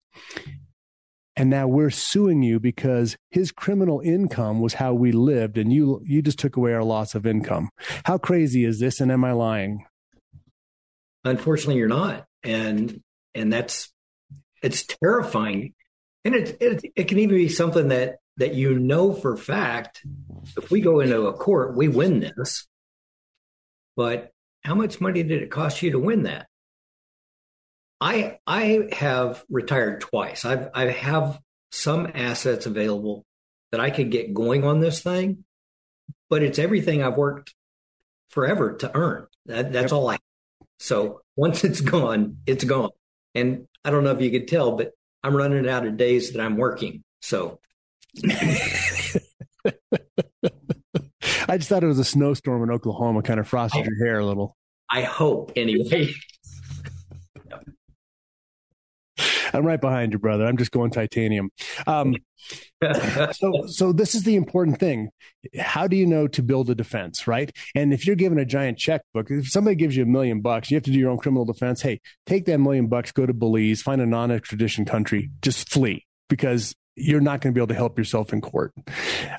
and 1.36 1.50
now 1.50 1.66
we're 1.66 1.90
suing 1.90 2.42
you 2.42 2.60
because 2.60 3.16
his 3.30 3.50
criminal 3.50 4.00
income 4.00 4.60
was 4.60 4.74
how 4.74 4.94
we 4.94 5.12
lived 5.12 5.58
and 5.58 5.72
you 5.72 6.00
you 6.04 6.22
just 6.22 6.38
took 6.38 6.56
away 6.56 6.72
our 6.72 6.84
loss 6.84 7.14
of 7.14 7.26
income 7.26 7.68
how 8.04 8.16
crazy 8.16 8.64
is 8.64 8.78
this 8.78 9.00
and 9.00 9.10
am 9.10 9.24
i 9.24 9.32
lying 9.32 9.84
unfortunately 11.24 11.76
you're 11.76 11.88
not 11.88 12.24
and 12.42 13.00
and 13.34 13.52
that's 13.52 13.92
it's 14.62 14.84
terrifying. 14.84 15.74
And 16.24 16.34
it, 16.34 16.56
it 16.60 16.92
it 16.96 17.04
can 17.08 17.18
even 17.18 17.36
be 17.36 17.48
something 17.48 17.88
that 17.88 18.16
that 18.36 18.54
you 18.54 18.78
know 18.78 19.12
for 19.12 19.36
fact 19.36 20.04
if 20.56 20.70
we 20.70 20.80
go 20.80 21.00
into 21.00 21.26
a 21.26 21.32
court 21.32 21.76
we 21.76 21.88
win 21.88 22.20
this. 22.20 22.66
But 23.96 24.30
how 24.64 24.74
much 24.74 25.00
money 25.00 25.22
did 25.22 25.42
it 25.42 25.50
cost 25.50 25.82
you 25.82 25.92
to 25.92 25.98
win 25.98 26.24
that? 26.24 26.46
I 28.00 28.38
i 28.46 28.88
have 28.92 29.44
retired 29.48 30.00
twice. 30.00 30.44
I've 30.44 30.68
i 30.74 30.86
have 30.86 31.38
some 31.74 32.10
assets 32.14 32.66
available 32.66 33.24
that 33.72 33.80
i 33.80 33.90
could 33.90 34.10
get 34.12 34.32
going 34.32 34.62
on 34.62 34.78
this 34.78 35.02
thing 35.02 35.44
but 36.30 36.42
it's 36.42 36.60
everything 36.60 37.02
i've 37.02 37.16
worked 37.16 37.52
forever 38.28 38.74
to 38.74 38.96
earn. 38.96 39.26
That, 39.46 39.72
that's 39.72 39.92
all 39.92 40.08
i 40.08 40.12
Have. 40.12 40.20
so 40.78 41.22
once 41.34 41.64
it's 41.64 41.80
gone 41.80 42.38
it's 42.46 42.62
gone 42.62 42.90
and 43.34 43.66
I 43.84 43.90
don't 43.90 44.04
know 44.04 44.12
if 44.12 44.20
you 44.20 44.30
could 44.30 44.48
tell, 44.48 44.72
but 44.76 44.92
I'm 45.22 45.34
running 45.34 45.68
out 45.68 45.86
of 45.86 45.96
days 45.96 46.32
that 46.32 46.40
I'm 46.40 46.56
working. 46.56 47.02
So 47.20 47.60
I 51.48 51.56
just 51.56 51.68
thought 51.68 51.82
it 51.82 51.88
was 51.88 51.98
a 51.98 52.04
snowstorm 52.04 52.62
in 52.62 52.70
Oklahoma, 52.70 53.22
kind 53.22 53.40
of 53.40 53.48
frosted 53.48 53.82
I, 53.82 53.86
your 53.86 54.06
hair 54.06 54.18
a 54.18 54.26
little. 54.26 54.56
I 54.90 55.02
hope 55.02 55.52
anyway. 55.56 56.12
I'm 59.52 59.64
right 59.64 59.80
behind 59.80 60.12
you, 60.12 60.18
brother. 60.18 60.44
I'm 60.46 60.56
just 60.56 60.72
going 60.72 60.90
titanium. 60.90 61.50
Um, 61.86 62.16
so, 63.32 63.66
so 63.66 63.92
this 63.92 64.14
is 64.14 64.24
the 64.24 64.36
important 64.36 64.78
thing. 64.78 65.10
How 65.58 65.86
do 65.86 65.96
you 65.96 66.06
know 66.06 66.26
to 66.28 66.42
build 66.42 66.70
a 66.70 66.74
defense, 66.74 67.26
right? 67.26 67.50
And 67.74 67.92
if 67.92 68.06
you're 68.06 68.16
given 68.16 68.38
a 68.38 68.44
giant 68.44 68.78
checkbook, 68.78 69.30
if 69.30 69.48
somebody 69.48 69.76
gives 69.76 69.96
you 69.96 70.02
a 70.02 70.06
million 70.06 70.40
bucks, 70.40 70.70
you 70.70 70.76
have 70.76 70.84
to 70.84 70.90
do 70.90 70.98
your 70.98 71.10
own 71.10 71.18
criminal 71.18 71.44
defense. 71.44 71.82
Hey, 71.82 72.00
take 72.26 72.46
that 72.46 72.58
million 72.58 72.86
bucks, 72.86 73.12
go 73.12 73.26
to 73.26 73.34
Belize, 73.34 73.82
find 73.82 74.00
a 74.00 74.06
non-extradition 74.06 74.84
country, 74.84 75.30
just 75.42 75.68
flee 75.68 76.06
because 76.28 76.74
you're 76.96 77.20
not 77.20 77.40
going 77.40 77.52
to 77.52 77.54
be 77.54 77.60
able 77.60 77.68
to 77.68 77.74
help 77.74 77.98
yourself 77.98 78.32
in 78.32 78.40
court. 78.40 78.72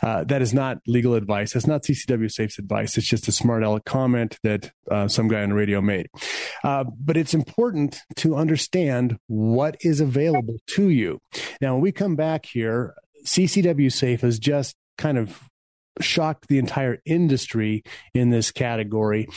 Uh, 0.02 0.24
that 0.26 0.42
is 0.42 0.54
not 0.54 0.80
legal 0.88 1.14
advice. 1.14 1.54
That's 1.54 1.68
not 1.68 1.84
CCW 1.84 2.32
Safe's 2.32 2.60
advice. 2.60 2.98
It's 2.98 3.08
just 3.08 3.28
a 3.28 3.32
smart 3.32 3.64
aleck 3.64 3.86
comment 3.86 4.38
that 4.44 4.72
uh, 4.92 5.08
some 5.08 5.28
guy 5.28 5.42
on 5.42 5.50
the 5.50 5.56
radio 5.56 5.82
made. 5.82 6.08
Uh, 6.64 6.84
but 7.00 7.18
it's 7.18 7.34
important 7.34 8.00
to 8.18 8.36
understand 8.36 9.18
what 9.28 9.78
is 9.82 10.02
available 10.02 10.58
to 10.68 10.90
you. 10.90 11.20
Now, 11.62 11.74
when 11.74 11.82
we 11.82 11.92
come 11.92 12.16
back 12.16 12.46
here, 12.46 12.96
CCW 13.26 13.92
Safe 13.92 14.22
has 14.22 14.40
just 14.40 14.76
kind 14.98 15.18
of 15.18 15.42
shocked 16.02 16.48
the 16.48 16.58
entire 16.58 17.02
industry 17.06 17.84
in 18.14 18.30
this 18.30 18.52
category. 18.52 19.28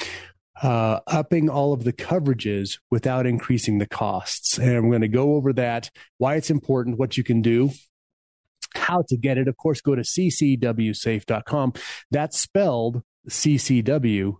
Uh, 0.60 0.98
upping 1.06 1.48
all 1.48 1.72
of 1.72 1.84
the 1.84 1.92
coverages 1.92 2.80
without 2.90 3.26
increasing 3.26 3.78
the 3.78 3.86
costs. 3.86 4.58
And 4.58 4.76
I'm 4.76 4.88
going 4.88 5.02
to 5.02 5.08
go 5.08 5.34
over 5.36 5.52
that, 5.52 5.88
why 6.16 6.34
it's 6.34 6.50
important, 6.50 6.98
what 6.98 7.16
you 7.16 7.22
can 7.22 7.42
do, 7.42 7.70
how 8.74 9.04
to 9.08 9.16
get 9.16 9.38
it, 9.38 9.46
of 9.46 9.56
course, 9.56 9.80
go 9.80 9.94
to 9.94 10.02
ccwsafe.com. 10.02 11.74
That's 12.10 12.40
spelled 12.40 13.02
ccwsafe.com 13.28 14.34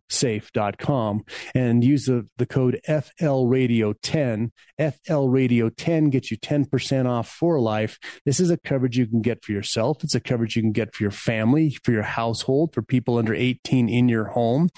and 1.55 1.85
use 1.85 2.07
the, 2.07 2.27
the 2.37 2.47
code 2.47 2.81
FLRadio10. 2.89 4.51
FLRadio10 4.81 6.11
gets 6.11 6.31
you 6.31 6.37
10% 6.37 7.07
off 7.07 7.29
for 7.29 7.61
life. 7.61 7.99
This 8.25 8.41
is 8.41 8.51
a 8.51 8.57
coverage 8.59 8.99
you 8.99 9.07
can 9.07 9.23
get 9.23 9.45
for 9.45 9.53
yourself. 9.53 10.03
It's 10.05 10.15
a 10.15 10.21
coverage 10.21 10.57
you 10.57 10.63
can 10.63 10.73
get 10.73 10.95
for 10.95 11.03
your 11.03 11.11
family, 11.11 11.77
for 11.85 11.93
your 11.93 12.03
household, 12.03 12.75
for 12.75 12.83
people 12.83 13.19
under 13.19 13.35
18 13.35 13.89
in 13.89 14.09
your 14.09 14.25
home 14.25 14.69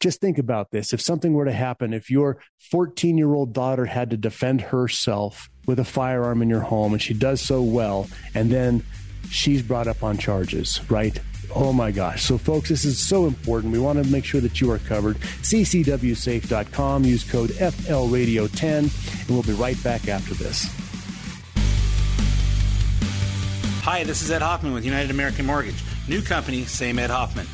just 0.00 0.20
think 0.20 0.38
about 0.38 0.70
this. 0.70 0.92
If 0.92 1.00
something 1.00 1.34
were 1.34 1.44
to 1.44 1.52
happen, 1.52 1.92
if 1.92 2.10
your 2.10 2.38
14 2.70 3.16
year 3.18 3.34
old 3.34 3.52
daughter 3.52 3.84
had 3.84 4.10
to 4.10 4.16
defend 4.16 4.62
herself 4.62 5.48
with 5.66 5.78
a 5.78 5.84
firearm 5.84 6.42
in 6.42 6.48
your 6.48 6.62
home 6.62 6.94
and 6.94 7.02
she 7.02 7.14
does 7.14 7.40
so 7.40 7.62
well, 7.62 8.08
and 8.34 8.50
then 8.50 8.82
she's 9.28 9.62
brought 9.62 9.86
up 9.86 10.02
on 10.02 10.18
charges, 10.18 10.80
right? 10.90 11.20
Oh 11.54 11.72
my 11.72 11.90
gosh. 11.90 12.24
So, 12.24 12.38
folks, 12.38 12.68
this 12.68 12.84
is 12.84 12.98
so 12.98 13.26
important. 13.26 13.72
We 13.72 13.78
want 13.78 14.02
to 14.02 14.10
make 14.10 14.24
sure 14.24 14.40
that 14.40 14.60
you 14.60 14.70
are 14.70 14.78
covered. 14.78 15.18
CCWSafe.com. 15.18 17.04
Use 17.04 17.30
code 17.30 17.50
FLRadio10, 17.50 19.20
and 19.20 19.30
we'll 19.30 19.42
be 19.42 19.52
right 19.52 19.82
back 19.82 20.08
after 20.08 20.34
this. 20.34 20.68
Hi, 23.82 24.04
this 24.04 24.22
is 24.22 24.30
Ed 24.30 24.42
Hoffman 24.42 24.72
with 24.74 24.84
United 24.84 25.10
American 25.10 25.46
Mortgage. 25.46 25.82
New 26.06 26.22
company, 26.22 26.64
same 26.64 26.98
Ed 26.98 27.10
Hoffman. 27.10 27.46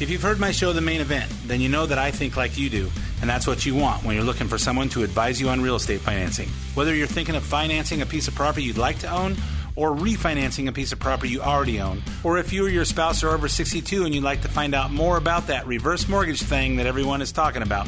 If 0.00 0.08
you've 0.10 0.22
heard 0.22 0.40
my 0.40 0.50
show, 0.50 0.72
The 0.72 0.80
Main 0.80 1.00
Event, 1.00 1.30
then 1.46 1.60
you 1.60 1.68
know 1.68 1.84
that 1.84 1.98
I 1.98 2.10
think 2.10 2.36
like 2.36 2.56
you 2.56 2.70
do, 2.70 2.90
and 3.20 3.28
that's 3.28 3.46
what 3.46 3.66
you 3.66 3.74
want 3.74 4.04
when 4.04 4.14
you're 4.14 4.24
looking 4.24 4.48
for 4.48 4.56
someone 4.56 4.88
to 4.90 5.02
advise 5.02 5.40
you 5.40 5.48
on 5.48 5.60
real 5.60 5.76
estate 5.76 6.00
financing. 6.00 6.48
Whether 6.74 6.94
you're 6.94 7.06
thinking 7.06 7.34
of 7.34 7.42
financing 7.42 8.00
a 8.00 8.06
piece 8.06 8.28
of 8.28 8.34
property 8.34 8.62
you'd 8.62 8.78
like 8.78 8.98
to 9.00 9.10
own, 9.10 9.36
or 9.78 9.94
refinancing 9.94 10.66
a 10.66 10.72
piece 10.72 10.90
of 10.90 10.98
property 10.98 11.30
you 11.30 11.40
already 11.40 11.80
own, 11.80 12.02
or 12.24 12.36
if 12.36 12.52
you 12.52 12.66
or 12.66 12.68
your 12.68 12.84
spouse 12.84 13.22
are 13.22 13.28
over 13.28 13.46
62 13.46 14.04
and 14.04 14.12
you'd 14.12 14.24
like 14.24 14.42
to 14.42 14.48
find 14.48 14.74
out 14.74 14.90
more 14.90 15.16
about 15.16 15.46
that 15.46 15.64
reverse 15.68 16.08
mortgage 16.08 16.42
thing 16.42 16.74
that 16.76 16.86
everyone 16.86 17.22
is 17.22 17.30
talking 17.30 17.62
about, 17.62 17.86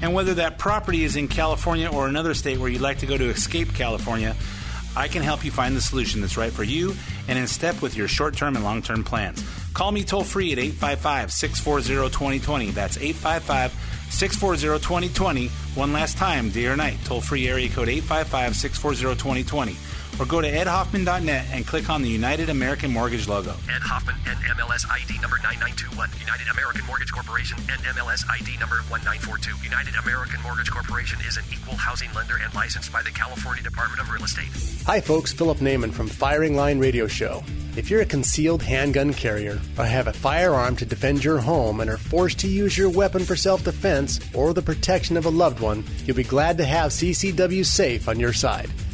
and 0.00 0.14
whether 0.14 0.32
that 0.32 0.56
property 0.56 1.04
is 1.04 1.14
in 1.14 1.28
California 1.28 1.90
or 1.90 2.08
another 2.08 2.32
state 2.32 2.58
where 2.58 2.70
you'd 2.70 2.80
like 2.80 3.00
to 3.00 3.06
go 3.06 3.18
to 3.18 3.28
escape 3.28 3.74
California, 3.74 4.34
I 4.96 5.08
can 5.08 5.22
help 5.22 5.44
you 5.44 5.50
find 5.50 5.76
the 5.76 5.82
solution 5.82 6.22
that's 6.22 6.38
right 6.38 6.50
for 6.50 6.64
you 6.64 6.94
and 7.28 7.38
in 7.38 7.46
step 7.46 7.82
with 7.82 7.94
your 7.98 8.08
short 8.08 8.34
term 8.34 8.56
and 8.56 8.64
long 8.64 8.80
term 8.80 9.04
plans. 9.04 9.44
Call 9.74 9.92
me 9.92 10.04
toll 10.04 10.24
free 10.24 10.52
at 10.52 10.58
855 10.58 11.30
640 11.30 12.08
2020. 12.16 12.70
That's 12.70 12.96
855 12.96 13.72
640 14.10 14.82
2020. 14.82 15.48
One 15.74 15.92
last 15.92 16.16
time, 16.16 16.48
day 16.48 16.64
or 16.64 16.76
night, 16.76 16.96
toll 17.04 17.20
free 17.20 17.46
area 17.46 17.68
code 17.68 17.90
855 17.90 18.56
640 18.56 19.18
2020 19.20 19.76
or 20.18 20.26
go 20.26 20.40
to 20.40 20.50
edhoffman.net 20.50 21.46
and 21.52 21.66
click 21.66 21.90
on 21.90 22.02
the 22.02 22.08
United 22.08 22.48
American 22.48 22.90
Mortgage 22.90 23.28
logo. 23.28 23.52
Ed 23.68 23.82
Hoffman, 23.82 24.16
NMLS 24.24 24.84
ID 24.90 25.20
number 25.20 25.36
9921. 25.42 26.08
United 26.20 26.48
American 26.48 26.84
Mortgage 26.86 27.12
Corporation, 27.12 27.58
NMLS 27.68 28.24
ID 28.30 28.56
number 28.58 28.76
1942. 28.88 29.52
United 29.62 29.94
American 30.02 30.40
Mortgage 30.42 30.70
Corporation 30.70 31.18
is 31.26 31.36
an 31.36 31.44
equal 31.52 31.76
housing 31.76 32.12
lender 32.14 32.36
and 32.42 32.52
licensed 32.54 32.92
by 32.92 33.02
the 33.02 33.10
California 33.10 33.62
Department 33.62 34.00
of 34.00 34.10
Real 34.10 34.24
Estate. 34.24 34.50
Hi, 34.86 35.00
folks. 35.00 35.32
Philip 35.32 35.58
Naiman 35.58 35.92
from 35.92 36.08
Firing 36.08 36.56
Line 36.56 36.78
Radio 36.78 37.06
Show. 37.06 37.42
If 37.76 37.90
you're 37.90 38.00
a 38.00 38.06
concealed 38.06 38.62
handgun 38.62 39.12
carrier 39.12 39.60
or 39.76 39.84
have 39.84 40.06
a 40.06 40.12
firearm 40.12 40.76
to 40.76 40.86
defend 40.86 41.22
your 41.22 41.38
home 41.38 41.80
and 41.80 41.90
are 41.90 41.98
forced 41.98 42.38
to 42.38 42.48
use 42.48 42.78
your 42.78 42.88
weapon 42.88 43.24
for 43.24 43.36
self 43.36 43.64
defense 43.64 44.18
or 44.34 44.54
the 44.54 44.62
protection 44.62 45.16
of 45.16 45.26
a 45.26 45.30
loved 45.30 45.60
one, 45.60 45.84
you'll 46.04 46.16
be 46.16 46.24
glad 46.24 46.56
to 46.58 46.64
have 46.64 46.90
CCW 46.90 47.66
Safe 47.66 48.08
on 48.08 48.18
your 48.18 48.32
side. 48.32 48.70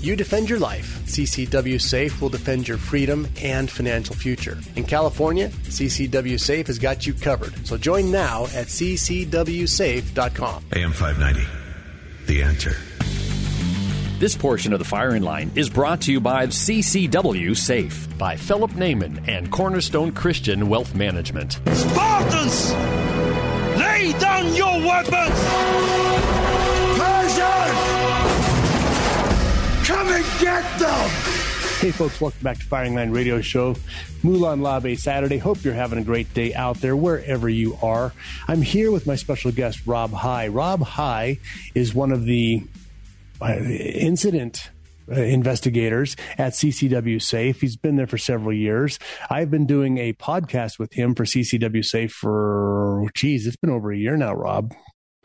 You 0.00 0.16
defend 0.16 0.48
your 0.48 0.58
life. 0.58 1.02
CCW 1.04 1.78
Safe 1.80 2.22
will 2.22 2.30
defend 2.30 2.66
your 2.66 2.78
freedom 2.78 3.28
and 3.42 3.70
financial 3.70 4.14
future. 4.16 4.56
In 4.74 4.84
California, 4.84 5.48
CCW 5.48 6.40
Safe 6.40 6.66
has 6.68 6.78
got 6.78 7.06
you 7.06 7.12
covered. 7.12 7.54
So 7.66 7.76
join 7.76 8.10
now 8.10 8.44
at 8.44 8.68
ccwsafe.com. 8.68 10.64
AM 10.72 10.92
590. 10.92 11.46
The 12.26 12.42
answer. 12.42 12.76
This 14.18 14.36
portion 14.36 14.72
of 14.72 14.78
the 14.78 14.84
firing 14.86 15.22
line 15.22 15.50
is 15.54 15.68
brought 15.68 16.00
to 16.02 16.12
you 16.12 16.20
by 16.20 16.46
CCW 16.46 17.54
Safe 17.56 18.06
by 18.18 18.36
Philip 18.36 18.70
Naiman 18.72 19.26
and 19.28 19.50
Cornerstone 19.50 20.12
Christian 20.12 20.68
Wealth 20.68 20.94
Management. 20.94 21.60
Spartans! 21.72 22.72
Lay 23.78 24.14
down 24.18 24.54
your 24.54 24.78
weapons! 24.80 26.09
Come 30.10 30.24
and 30.24 30.40
get 30.40 30.78
them! 30.80 31.10
Hey, 31.78 31.92
folks, 31.92 32.20
welcome 32.20 32.42
back 32.42 32.58
to 32.58 32.64
Firing 32.64 32.96
Line 32.96 33.12
Radio 33.12 33.40
Show. 33.40 33.74
Molon 34.24 34.60
Labe 34.60 34.98
Saturday. 34.98 35.38
Hope 35.38 35.62
you're 35.62 35.72
having 35.72 36.00
a 36.00 36.02
great 36.02 36.34
day 36.34 36.52
out 36.52 36.78
there 36.78 36.96
wherever 36.96 37.48
you 37.48 37.78
are. 37.80 38.12
I'm 38.48 38.60
here 38.60 38.90
with 38.90 39.06
my 39.06 39.14
special 39.14 39.52
guest, 39.52 39.86
Rob 39.86 40.10
High. 40.10 40.48
Rob 40.48 40.82
High 40.82 41.38
is 41.76 41.94
one 41.94 42.10
of 42.10 42.24
the 42.24 42.64
uh, 43.40 43.54
incident 43.54 44.72
uh, 45.08 45.20
investigators 45.20 46.16
at 46.38 46.54
CCW 46.54 47.22
Safe. 47.22 47.60
He's 47.60 47.76
been 47.76 47.94
there 47.94 48.08
for 48.08 48.18
several 48.18 48.52
years. 48.52 48.98
I've 49.30 49.52
been 49.52 49.64
doing 49.64 49.98
a 49.98 50.12
podcast 50.14 50.80
with 50.80 50.92
him 50.92 51.14
for 51.14 51.24
CCW 51.24 51.84
Safe 51.84 52.10
for, 52.10 53.04
geez, 53.14 53.46
it's 53.46 53.54
been 53.54 53.70
over 53.70 53.92
a 53.92 53.96
year 53.96 54.16
now, 54.16 54.34
Rob. 54.34 54.74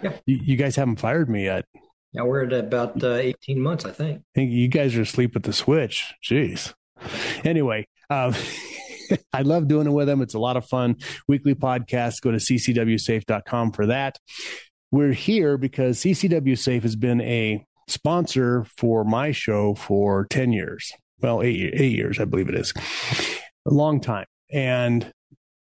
Yeah. 0.04 0.14
You, 0.28 0.40
you 0.44 0.56
guys 0.58 0.76
haven't 0.76 1.00
fired 1.00 1.28
me 1.28 1.46
yet. 1.46 1.66
Now 2.16 2.26
we're 2.26 2.46
at 2.46 2.54
about 2.54 3.04
uh, 3.04 3.16
18 3.16 3.60
months, 3.60 3.84
I 3.84 3.92
think. 3.92 4.20
I 4.20 4.24
think 4.34 4.52
you 4.52 4.70
guys 4.70 4.96
are 4.96 5.02
asleep 5.02 5.36
at 5.36 5.44
the 5.44 5.52
switch. 5.52 6.14
Jeez. 6.24 6.74
Anyway, 7.44 7.88
um, 8.10 8.34
I 9.34 9.42
love 9.42 9.68
doing 9.68 9.86
it 9.86 9.92
with 9.92 10.08
them. 10.08 10.22
It's 10.22 10.34
a 10.34 10.40
lot 10.40 10.56
of 10.56 10.66
fun. 10.66 10.96
Weekly 11.28 11.56
podcast. 11.56 12.22
Go 12.22 12.32
to 12.32 12.38
ccwsafe.com 12.38 13.74
for 13.74 13.88
that. 13.88 14.18
We're 14.92 15.12
here 15.12 15.58
because 15.58 16.00
CCW 16.00 16.58
Safe 16.58 16.84
has 16.84 16.96
been 16.96 17.20
a 17.20 17.66
sponsor 17.90 18.66
for 18.78 19.04
my 19.04 19.32
show 19.32 19.76
for 19.76 20.26
10 20.30 20.54
years. 20.54 20.94
Well, 21.20 21.44
eight, 21.44 21.74
eight 21.74 21.92
years, 21.92 22.18
I 22.18 22.24
believe 22.24 22.48
it 22.48 22.56
is. 22.56 22.74
A 23.68 23.74
long 23.74 24.00
time. 24.00 24.26
And 24.54 25.12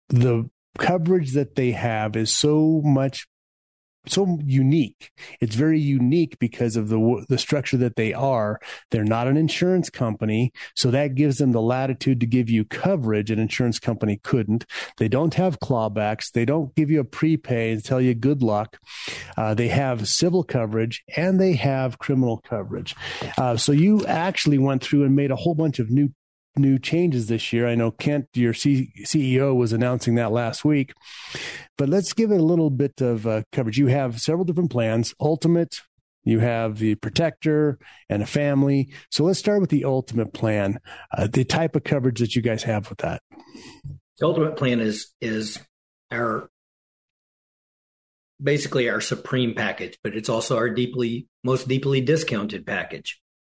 the 0.10 0.50
coverage 0.78 1.32
that 1.32 1.56
they 1.56 1.72
have 1.72 2.18
is 2.18 2.36
so 2.36 2.82
much 2.84 3.26
so 4.08 4.40
unique. 4.44 5.12
It's 5.40 5.56
very 5.56 5.80
unique 5.80 6.40
because 6.40 6.76
of 6.76 6.90
the 6.90 7.26
the 7.30 7.38
structure 7.38 7.78
that 7.78 7.96
they 7.96 8.14
are. 8.14 8.60
They're 8.90 9.04
not 9.04 9.28
an 9.28 9.38
insurance 9.38 9.90
company, 9.90 10.52
so 10.76 10.92
that 10.92 11.16
gives 11.16 11.38
them 11.38 11.52
the 11.52 11.62
latitude 11.62 12.20
to 12.22 12.26
give 12.26 12.50
you 12.50 12.66
coverage 12.66 13.32
an 13.32 13.40
insurance 13.40 13.80
company 13.80 14.20
couldn't. 14.24 14.66
They 14.98 15.08
don't 15.08 15.34
have 15.36 15.60
clawbacks. 15.60 16.32
They 16.32 16.46
don't 16.46 16.74
give 16.76 16.90
you 16.90 17.00
a 17.00 17.06
prepay 17.06 17.72
and 17.72 17.84
tell 17.84 18.02
you 18.02 18.14
good 18.14 18.42
luck. 18.42 18.80
Uh, 19.38 19.54
they 19.54 19.68
have 19.68 20.08
civil 20.08 20.44
coverage 20.44 21.04
and 21.16 21.40
they 21.40 21.54
have 21.54 22.00
criminal 22.00 22.38
coverage. 22.38 22.96
Uh, 23.38 23.58
so 23.58 23.72
you 23.72 24.06
actually 24.06 24.58
went 24.58 24.84
through 24.84 25.04
and 25.04 25.16
made 25.16 25.32
a 25.32 25.36
whole 25.36 25.56
bunch 25.56 25.80
of 25.80 25.90
new 25.90 26.10
new 26.56 26.78
changes 26.80 27.28
this 27.28 27.54
year. 27.54 27.68
I 27.68 27.76
know 27.76 27.92
Kent, 27.92 28.28
your 28.34 28.54
C- 28.54 28.92
CEO, 29.04 29.56
was 29.56 29.74
announcing 29.74 30.16
that 30.16 30.32
last 30.32 30.66
week. 30.66 30.94
But 31.78 31.90
let's 31.90 32.14
give 32.14 32.32
it 32.32 32.40
a 32.40 32.44
little 32.44 32.70
bit 32.70 33.02
of 33.02 33.26
uh, 33.26 33.44
coverage. 33.52 33.78
You 33.78 33.88
have 33.88 34.22
several 34.22 34.46
different 34.46 34.72
plans 34.72 35.14
Ultimate, 35.20 35.82
you 36.24 36.40
have 36.40 36.78
the 36.78 36.96
Protector, 36.96 37.80
and 38.10 38.22
a 38.22 38.28
family. 38.28 38.90
So 39.10 39.24
let's 39.24 39.40
start 39.40 39.62
with 39.62 39.70
the 39.70 39.86
Ultimate 39.86 40.34
plan, 40.34 40.80
uh, 41.16 41.28
the 41.28 41.46
type 41.46 41.76
of 41.76 41.84
coverage 41.84 42.20
that 42.20 42.36
you 42.36 42.42
guys 42.42 42.64
have 42.64 42.90
with 42.90 43.00
that. 43.00 43.22
The 44.20 44.26
Ultimate 44.26 44.56
plan 44.56 44.80
is 44.80 45.14
is 45.20 45.60
our 46.12 46.50
basically 48.42 48.90
our 48.90 49.02
supreme 49.02 49.54
package, 49.56 49.98
but 50.04 50.16
it's 50.16 50.30
also 50.30 50.58
our 50.58 50.70
deeply 50.70 51.28
most 51.44 51.68
deeply 51.68 52.02
discounted 52.02 52.66
package. 52.66 53.20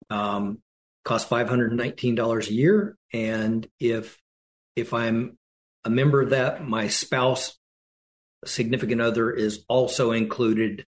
Um, 0.10 0.60
costs 1.04 1.28
five 1.28 1.50
hundred 1.50 1.74
nineteen 1.74 2.16
dollars 2.16 2.50
a 2.50 2.54
year, 2.54 2.98
and 3.14 3.68
if 3.80 4.20
if 4.76 4.94
I'm 4.94 5.38
a 5.84 5.90
member 5.90 6.22
of 6.22 6.30
that, 6.30 6.68
my 6.68 6.88
spouse, 6.88 7.58
significant 8.46 9.02
other, 9.02 9.32
is 9.32 9.66
also 9.68 10.12
included, 10.12 10.86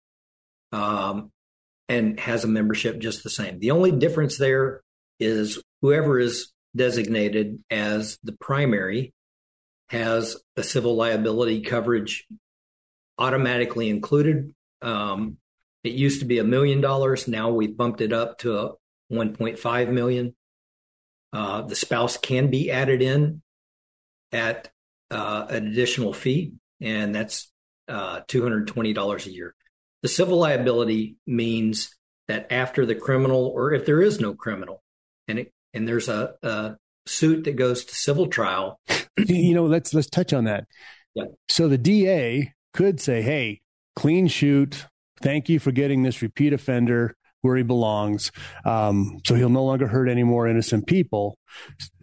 um, 0.71 1.31
and 1.89 2.19
has 2.19 2.43
a 2.43 2.47
membership 2.47 2.99
just 2.99 3.23
the 3.23 3.29
same. 3.29 3.59
The 3.59 3.71
only 3.71 3.91
difference 3.91 4.37
there 4.37 4.81
is 5.19 5.61
whoever 5.81 6.19
is 6.19 6.51
designated 6.75 7.63
as 7.69 8.17
the 8.23 8.33
primary 8.33 9.13
has 9.89 10.37
a 10.57 10.63
civil 10.63 10.95
liability 10.95 11.61
coverage 11.61 12.25
automatically 13.17 13.89
included. 13.89 14.53
Um, 14.81 15.37
it 15.83 15.93
used 15.93 16.21
to 16.21 16.25
be 16.25 16.39
a 16.39 16.43
million 16.43 16.81
dollars. 16.81 17.27
Now 17.27 17.51
we've 17.51 17.75
bumped 17.75 18.01
it 18.01 18.13
up 18.13 18.39
to 18.39 18.73
1.5 19.11 19.91
million. 19.91 20.35
Uh, 21.31 21.63
the 21.63 21.75
spouse 21.75 22.17
can 22.17 22.49
be 22.49 22.71
added 22.71 23.01
in 23.01 23.41
at 24.31 24.69
uh, 25.09 25.47
an 25.49 25.67
additional 25.67 26.13
fee, 26.13 26.53
and 26.79 27.13
that's 27.13 27.51
uh, 27.87 28.21
$220 28.21 29.25
a 29.25 29.31
year. 29.31 29.55
The 30.01 30.07
civil 30.09 30.37
liability 30.37 31.15
means 31.25 31.95
that 32.27 32.51
after 32.51 32.85
the 32.85 32.95
criminal, 32.95 33.47
or 33.47 33.73
if 33.73 33.85
there 33.85 34.01
is 34.01 34.19
no 34.19 34.33
criminal, 34.33 34.83
and 35.27 35.39
it, 35.39 35.53
and 35.73 35.87
there's 35.87 36.09
a, 36.09 36.33
a 36.43 36.75
suit 37.05 37.45
that 37.45 37.55
goes 37.55 37.85
to 37.85 37.95
civil 37.95 38.27
trial. 38.27 38.79
you 39.17 39.53
know, 39.53 39.65
let's 39.65 39.93
let's 39.93 40.09
touch 40.09 40.33
on 40.33 40.45
that. 40.45 40.65
Yeah. 41.15 41.25
So 41.49 41.67
the 41.67 41.77
DA 41.77 42.53
could 42.73 42.99
say, 42.99 43.21
"Hey, 43.21 43.61
clean 43.95 44.27
shoot. 44.27 44.85
Thank 45.21 45.49
you 45.49 45.59
for 45.59 45.71
getting 45.71 46.03
this 46.03 46.21
repeat 46.21 46.53
offender 46.53 47.15
where 47.43 47.57
he 47.57 47.63
belongs. 47.63 48.31
Um, 48.65 49.19
so 49.25 49.35
he'll 49.35 49.49
no 49.49 49.65
longer 49.65 49.87
hurt 49.87 50.09
any 50.09 50.23
more 50.23 50.47
innocent 50.47 50.87
people. 50.87 51.37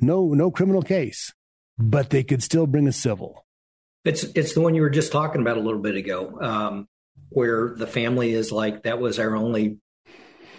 No, 0.00 0.34
no 0.34 0.50
criminal 0.50 0.82
case, 0.82 1.32
but 1.78 2.10
they 2.10 2.22
could 2.22 2.42
still 2.42 2.66
bring 2.66 2.86
a 2.86 2.92
civil. 2.92 3.44
It's 4.04 4.24
it's 4.34 4.54
the 4.54 4.60
one 4.60 4.74
you 4.74 4.82
were 4.82 4.90
just 4.90 5.12
talking 5.12 5.40
about 5.40 5.56
a 5.56 5.60
little 5.60 5.80
bit 5.80 5.96
ago, 5.96 6.38
um, 6.40 6.88
where 7.30 7.74
the 7.76 7.86
family 7.86 8.32
is 8.32 8.52
like 8.52 8.84
that 8.84 9.00
was 9.00 9.18
our 9.18 9.34
only 9.34 9.78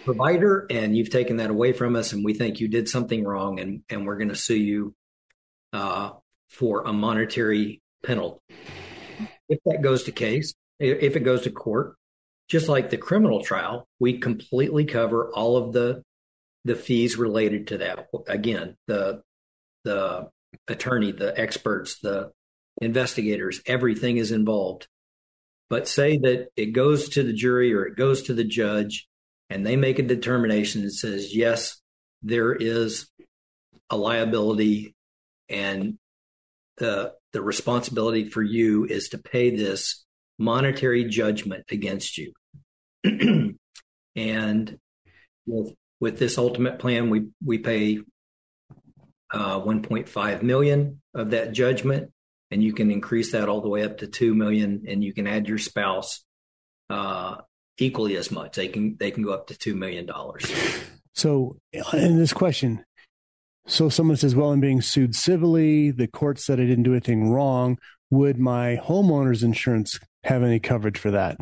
provider, 0.04 0.66
and 0.68 0.96
you've 0.96 1.10
taken 1.10 1.38
that 1.38 1.50
away 1.50 1.72
from 1.72 1.96
us, 1.96 2.12
and 2.12 2.24
we 2.24 2.34
think 2.34 2.60
you 2.60 2.68
did 2.68 2.88
something 2.88 3.24
wrong, 3.24 3.58
and 3.60 3.82
and 3.88 4.06
we're 4.06 4.16
going 4.16 4.28
to 4.28 4.36
sue 4.36 4.56
you 4.56 4.94
uh, 5.72 6.10
for 6.50 6.82
a 6.82 6.92
monetary 6.92 7.80
penalty. 8.04 8.40
If 9.48 9.58
that 9.64 9.82
goes 9.82 10.04
to 10.04 10.12
case, 10.12 10.54
if 10.78 11.16
it 11.16 11.20
goes 11.20 11.42
to 11.42 11.50
court, 11.50 11.96
just 12.48 12.68
like 12.68 12.90
the 12.90 12.98
criminal 12.98 13.42
trial, 13.42 13.86
we 13.98 14.18
completely 14.18 14.84
cover 14.84 15.30
all 15.32 15.56
of 15.56 15.72
the 15.72 16.02
the 16.64 16.76
fees 16.76 17.16
related 17.16 17.68
to 17.68 17.78
that. 17.78 18.08
Again, 18.28 18.76
the 18.86 19.22
the 19.84 20.28
attorney, 20.68 21.12
the 21.12 21.38
experts, 21.38 21.98
the 22.00 22.30
investigators, 22.80 23.60
everything 23.66 24.16
is 24.16 24.32
involved. 24.32 24.86
But 25.68 25.88
say 25.88 26.18
that 26.18 26.48
it 26.56 26.66
goes 26.66 27.08
to 27.10 27.22
the 27.22 27.32
jury 27.32 27.72
or 27.74 27.86
it 27.86 27.96
goes 27.96 28.22
to 28.24 28.34
the 28.34 28.44
judge 28.44 29.08
and 29.48 29.66
they 29.66 29.76
make 29.76 29.98
a 29.98 30.02
determination 30.02 30.82
that 30.82 30.92
says, 30.92 31.34
yes, 31.34 31.80
there 32.22 32.52
is 32.52 33.08
a 33.90 33.96
liability 33.96 34.94
and 35.48 35.98
the 36.78 37.12
the 37.32 37.42
responsibility 37.42 38.28
for 38.28 38.42
you 38.42 38.84
is 38.84 39.10
to 39.10 39.18
pay 39.18 39.54
this 39.54 40.04
monetary 40.42 41.04
judgment 41.04 41.64
against 41.70 42.18
you. 42.18 42.32
and 44.16 44.78
with, 45.46 45.74
with 46.00 46.18
this 46.18 46.36
ultimate 46.36 46.78
plan, 46.78 47.10
we 47.10 47.28
we 47.44 47.58
pay 47.58 48.00
uh, 49.32 49.60
1.5 49.60 50.42
million 50.42 51.00
of 51.14 51.30
that 51.30 51.52
judgment, 51.52 52.10
and 52.50 52.62
you 52.62 52.72
can 52.72 52.90
increase 52.90 53.32
that 53.32 53.48
all 53.48 53.60
the 53.60 53.68
way 53.68 53.84
up 53.84 53.98
to 53.98 54.06
two 54.06 54.34
million, 54.34 54.84
and 54.88 55.02
you 55.02 55.14
can 55.14 55.26
add 55.26 55.48
your 55.48 55.58
spouse 55.58 56.24
uh, 56.90 57.36
equally 57.78 58.16
as 58.16 58.30
much. 58.30 58.56
They 58.56 58.68
can 58.68 58.96
they 58.98 59.10
can 59.10 59.22
go 59.22 59.32
up 59.32 59.46
to 59.48 59.56
two 59.56 59.74
million 59.74 60.06
dollars. 60.06 60.50
So, 61.14 61.56
in 61.92 62.16
this 62.18 62.32
question, 62.32 62.84
so 63.66 63.88
someone 63.88 64.16
says, 64.16 64.34
"Well, 64.34 64.50
I'm 64.50 64.60
being 64.60 64.82
sued 64.82 65.14
civilly. 65.14 65.90
The 65.90 66.08
court 66.08 66.38
said 66.38 66.58
I 66.58 66.64
didn't 66.64 66.84
do 66.84 66.92
anything 66.92 67.30
wrong. 67.30 67.78
Would 68.10 68.38
my 68.38 68.78
homeowner's 68.82 69.42
insurance 69.42 69.98
have 70.24 70.42
any 70.42 70.60
coverage 70.60 70.98
for 70.98 71.12
that?" 71.12 71.38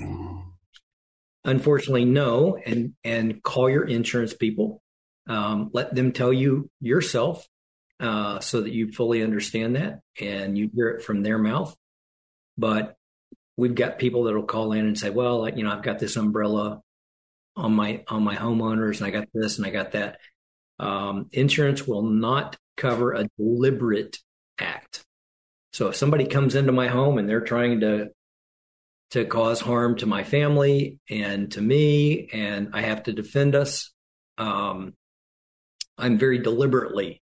Unfortunately, 1.45 2.05
no. 2.05 2.57
And 2.65 2.95
and 3.05 3.43
call 3.43 3.71
your 3.71 3.85
insurance 3.85 4.35
people. 4.35 4.83
Um, 5.27 5.71
let 5.73 5.95
them 5.95 6.13
tell 6.13 6.33
you 6.33 6.71
yourself, 6.81 7.47
uh, 8.01 8.41
so 8.41 8.63
that 8.63 8.73
you 8.73 8.93
fully 8.93 9.23
understand 9.23 9.77
that 9.77 10.01
and 10.21 10.57
you 10.59 10.71
hear 10.75 10.89
it 10.91 11.03
from 11.03 11.23
their 11.23 11.39
mouth. 11.39 11.75
But 12.59 12.97
we've 13.57 13.75
got 13.75 13.99
people 13.99 14.25
that'll 14.25 14.43
call 14.45 14.73
in 14.73 14.87
and 14.87 14.99
say, 14.99 15.11
"Well, 15.11 15.49
you 15.49 15.65
know, 15.65 15.71
I've 15.71 15.83
got 15.83 15.99
this 15.99 16.17
umbrella 16.17 16.81
on 17.57 17.75
my 17.75 18.05
on 18.09 18.23
my 18.23 18.37
homeowners, 18.37 18.99
and 18.99 19.07
I 19.07 19.11
got 19.11 19.29
this 19.33 19.59
and 19.59 19.67
I 19.67 19.71
got 19.71 19.93
that." 19.93 20.19
Um, 20.79 21.29
insurance 21.33 21.87
will 21.87 22.03
not 22.03 22.57
cover 22.77 23.13
a 23.13 23.29
deliberate 23.39 24.19
act. 24.59 25.05
So 25.73 25.89
if 25.89 25.97
somebody 25.97 26.27
comes 26.27 26.55
into 26.55 26.73
my 26.73 26.89
home 26.89 27.19
and 27.19 27.29
they're 27.29 27.43
trying 27.43 27.81
to 27.81 28.09
to 29.11 29.25
cause 29.25 29.61
harm 29.61 29.97
to 29.97 30.07
my 30.07 30.23
family 30.23 30.99
and 31.09 31.51
to 31.53 31.61
me, 31.61 32.29
and 32.33 32.71
I 32.73 32.83
have 32.83 33.05
to 33.05 33.13
defend 33.13 33.55
us, 33.55 33.91
um, 34.39 34.95
I'm 35.99 36.19
very 36.19 36.39
deliberately, 36.39 37.21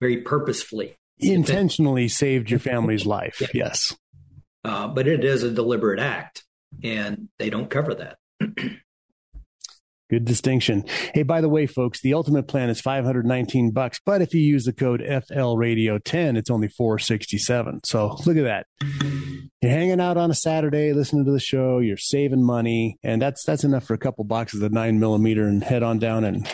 very 0.00 0.22
purposefully, 0.22 0.96
intentionally 1.18 2.08
saved 2.08 2.50
your 2.50 2.60
family's 2.60 3.06
life. 3.06 3.40
Yeah. 3.54 3.66
Yes, 3.66 3.96
uh, 4.64 4.88
but 4.88 5.06
it 5.06 5.24
is 5.24 5.42
a 5.42 5.50
deliberate 5.50 6.00
act, 6.00 6.44
and 6.82 7.28
they 7.38 7.50
don't 7.50 7.70
cover 7.70 7.94
that. 7.94 8.18
Good 10.10 10.24
distinction. 10.26 10.84
Hey, 11.14 11.22
by 11.22 11.40
the 11.40 11.48
way, 11.48 11.66
folks, 11.66 12.02
the 12.02 12.12
ultimate 12.12 12.46
plan 12.46 12.68
is 12.68 12.82
519 12.82 13.70
bucks, 13.70 13.98
but 14.04 14.20
if 14.20 14.34
you 14.34 14.42
use 14.42 14.64
the 14.64 14.72
code 14.74 15.02
FL 15.26 15.56
Radio 15.56 15.96
10, 15.96 16.36
it's 16.36 16.50
only 16.50 16.68
467. 16.68 17.80
So 17.84 18.18
look 18.26 18.36
at 18.36 18.44
that. 18.44 18.66
You're 19.62 19.70
hanging 19.70 20.00
out 20.00 20.16
on 20.16 20.28
a 20.28 20.34
Saturday, 20.34 20.92
listening 20.92 21.24
to 21.24 21.30
the 21.30 21.38
show, 21.38 21.78
you're 21.78 21.96
saving 21.96 22.42
money, 22.42 22.98
and 23.04 23.22
that's 23.22 23.44
that's 23.44 23.62
enough 23.62 23.84
for 23.84 23.94
a 23.94 23.98
couple 23.98 24.24
boxes 24.24 24.60
of 24.60 24.72
nine 24.72 24.98
millimeter 24.98 25.44
and 25.44 25.62
head 25.62 25.84
on 25.84 26.00
down 26.00 26.24
and 26.24 26.52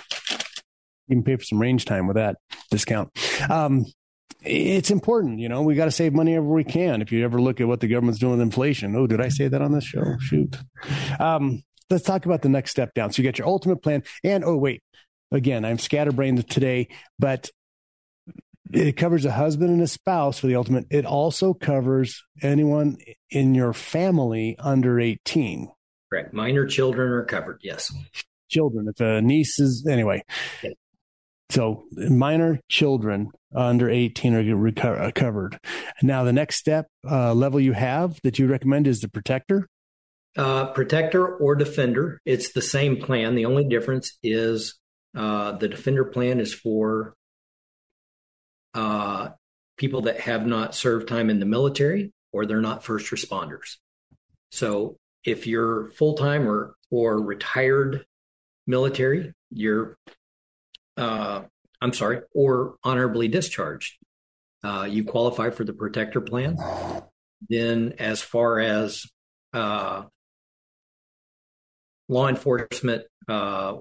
you 1.06 1.16
can 1.16 1.22
pay 1.22 1.36
for 1.36 1.44
some 1.44 1.58
range 1.58 1.86
time 1.86 2.06
with 2.06 2.16
that 2.16 2.36
discount. 2.70 3.10
Um, 3.50 3.86
it's 4.42 4.90
important, 4.90 5.40
you 5.40 5.48
know, 5.48 5.62
we 5.62 5.74
got 5.74 5.86
to 5.86 5.90
save 5.90 6.12
money 6.12 6.36
everywhere 6.36 6.56
we 6.56 6.64
can. 6.64 7.00
If 7.00 7.10
you 7.10 7.24
ever 7.24 7.40
look 7.40 7.62
at 7.62 7.66
what 7.66 7.80
the 7.80 7.88
government's 7.88 8.20
doing 8.20 8.32
with 8.32 8.42
inflation, 8.42 8.94
oh, 8.94 9.06
did 9.06 9.22
I 9.22 9.30
say 9.30 9.48
that 9.48 9.62
on 9.62 9.72
this 9.72 9.84
show? 9.84 10.18
Shoot. 10.20 10.58
Um, 11.18 11.62
let's 11.88 12.04
talk 12.04 12.26
about 12.26 12.42
the 12.42 12.50
next 12.50 12.72
step 12.72 12.92
down. 12.92 13.10
So 13.10 13.22
you 13.22 13.28
get 13.28 13.38
your 13.38 13.48
ultimate 13.48 13.82
plan. 13.82 14.04
And 14.22 14.44
oh, 14.44 14.56
wait, 14.56 14.82
again, 15.32 15.64
I'm 15.64 15.78
scatterbrained 15.78 16.48
today, 16.48 16.88
but 17.18 17.50
it 18.72 18.96
covers 18.96 19.24
a 19.24 19.32
husband 19.32 19.70
and 19.70 19.82
a 19.82 19.86
spouse 19.86 20.38
for 20.38 20.46
the 20.46 20.56
ultimate. 20.56 20.86
It 20.90 21.04
also 21.04 21.54
covers 21.54 22.22
anyone 22.42 22.98
in 23.30 23.54
your 23.54 23.72
family 23.72 24.56
under 24.58 25.00
18. 25.00 25.70
Correct. 26.10 26.32
Minor 26.32 26.66
children 26.66 27.12
are 27.12 27.24
covered. 27.24 27.60
Yes. 27.62 27.92
Children. 28.48 28.88
If 28.88 29.00
a 29.00 29.20
niece 29.20 29.58
is, 29.58 29.86
anyway. 29.88 30.22
So 31.50 31.84
minor 31.92 32.60
children 32.68 33.30
under 33.54 33.88
18 33.88 34.34
are 34.34 35.02
uh, 35.02 35.10
covered. 35.14 35.58
Now, 36.02 36.24
the 36.24 36.32
next 36.32 36.56
step 36.56 36.88
uh, 37.10 37.32
level 37.32 37.58
you 37.58 37.72
have 37.72 38.20
that 38.22 38.38
you 38.38 38.46
recommend 38.46 38.86
is 38.86 39.00
the 39.00 39.08
protector. 39.08 39.66
Uh, 40.36 40.66
protector 40.66 41.26
or 41.26 41.54
defender, 41.54 42.20
it's 42.24 42.52
the 42.52 42.62
same 42.62 42.98
plan. 42.98 43.34
The 43.34 43.46
only 43.46 43.64
difference 43.64 44.18
is 44.22 44.78
uh, 45.16 45.52
the 45.52 45.68
defender 45.68 46.04
plan 46.04 46.38
is 46.38 46.52
for 46.52 47.14
uh, 48.74 49.30
people 49.76 50.02
that 50.02 50.20
have 50.20 50.46
not 50.46 50.74
served 50.74 51.08
time 51.08 51.30
in 51.30 51.40
the 51.40 51.46
military 51.46 52.12
or 52.32 52.46
they're 52.46 52.60
not 52.60 52.84
first 52.84 53.10
responders. 53.10 53.76
So 54.50 54.96
if 55.24 55.46
you're 55.46 55.90
full 55.92 56.14
time 56.14 56.48
or, 56.48 56.74
or 56.90 57.20
retired 57.22 58.04
military, 58.66 59.32
you're, 59.50 59.96
uh, 60.96 61.42
I'm 61.80 61.92
sorry, 61.92 62.20
or 62.34 62.76
honorably 62.82 63.28
discharged, 63.28 63.96
uh, 64.64 64.86
you 64.88 65.04
qualify 65.04 65.50
for 65.50 65.64
the 65.64 65.72
protector 65.72 66.20
plan. 66.20 66.56
Then, 67.48 67.94
as 67.98 68.20
far 68.20 68.58
as 68.58 69.06
uh, 69.52 70.02
law 72.08 72.28
enforcement 72.28 73.04
uh, 73.28 73.76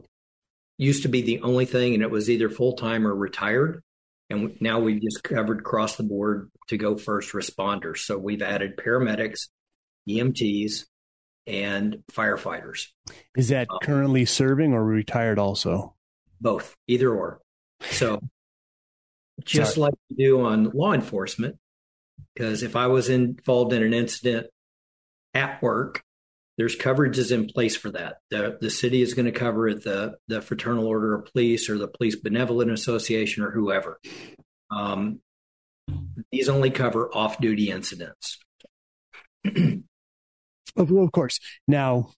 used 0.78 1.04
to 1.04 1.10
be 1.10 1.22
the 1.22 1.42
only 1.42 1.66
thing, 1.66 1.94
and 1.94 2.04
it 2.04 2.12
was 2.12 2.30
either 2.30 2.50
full 2.50 2.74
time 2.74 3.08
or 3.08 3.16
retired. 3.16 3.82
And 4.30 4.58
now 4.60 4.80
we've 4.80 5.02
just 5.02 5.24
covered 5.24 5.60
across 5.60 5.96
the 5.96 6.04
board 6.04 6.52
to 6.68 6.78
go 6.78 6.98
first 6.98 7.34
responders. 7.34 8.00
So 8.00 8.18
we've 8.18 8.42
added 8.42 8.78
paramedics, 8.78 9.48
EMTs, 10.10 10.86
and 11.46 12.04
firefighters. 12.12 12.88
Is 13.36 13.50
that 13.50 13.68
um, 13.70 13.80
currently 13.82 14.26
serving 14.26 14.74
or 14.74 14.84
retired 14.84 15.40
also? 15.40 15.96
Both, 16.42 16.76
either 16.88 17.10
or. 17.10 17.40
So 17.82 18.20
just 19.46 19.76
Sorry. 19.76 19.84
like 19.84 19.94
you 20.10 20.18
do 20.18 20.46
on 20.46 20.72
law 20.72 20.94
enforcement, 20.94 21.56
because 22.34 22.64
if 22.64 22.76
I 22.76 22.88
was 22.88 23.10
involved 23.10 23.72
in 23.72 23.82
an 23.82 23.94
incident 23.94 24.48
at 25.34 25.62
work 25.62 26.04
there's 26.58 26.76
coverages 26.76 27.32
in 27.32 27.46
place 27.48 27.76
for 27.76 27.92
that. 27.92 28.18
The, 28.30 28.58
the 28.60 28.70
city 28.70 29.02
is 29.02 29.14
going 29.14 29.28
to 29.28 29.32
cover 29.32 29.68
it, 29.68 29.84
the, 29.84 30.18
the 30.28 30.42
Fraternal 30.42 30.88
Order 30.88 31.14
of 31.14 31.26
Police 31.32 31.70
or 31.70 31.78
the 31.78 31.88
Police 31.88 32.16
Benevolent 32.16 32.72
Association 32.72 33.44
or 33.44 33.52
whoever. 33.52 34.00
Um, 34.72 35.20
these 36.32 36.50
only 36.50 36.72
cover 36.72 37.10
off 37.16 37.40
duty 37.40 37.70
incidents. 37.70 38.40
of 40.76 41.12
course. 41.12 41.40
Now, 41.68 42.10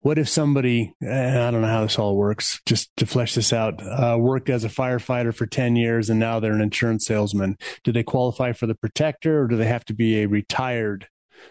what 0.00 0.18
if 0.18 0.28
somebody, 0.28 0.94
I 1.02 1.50
don't 1.50 1.62
know 1.62 1.68
how 1.68 1.82
this 1.82 1.98
all 1.98 2.16
works, 2.16 2.60
just 2.66 2.90
to 2.96 3.06
flesh 3.06 3.34
this 3.34 3.52
out, 3.52 3.82
uh, 3.82 4.16
worked 4.18 4.50
as 4.50 4.64
a 4.64 4.68
firefighter 4.68 5.34
for 5.34 5.46
10 5.46 5.76
years 5.76 6.10
and 6.10 6.18
now 6.18 6.40
they're 6.40 6.52
an 6.52 6.60
insurance 6.60 7.06
salesman? 7.06 7.56
Do 7.84 7.92
they 7.92 8.02
qualify 8.02 8.52
for 8.52 8.66
the 8.66 8.74
protector 8.74 9.42
or 9.42 9.46
do 9.46 9.56
they 9.56 9.66
have 9.66 9.84
to 9.86 9.94
be 9.94 10.22
a 10.22 10.26
retired 10.26 11.08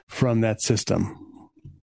from 0.08 0.42
that 0.42 0.62
system? 0.62 1.18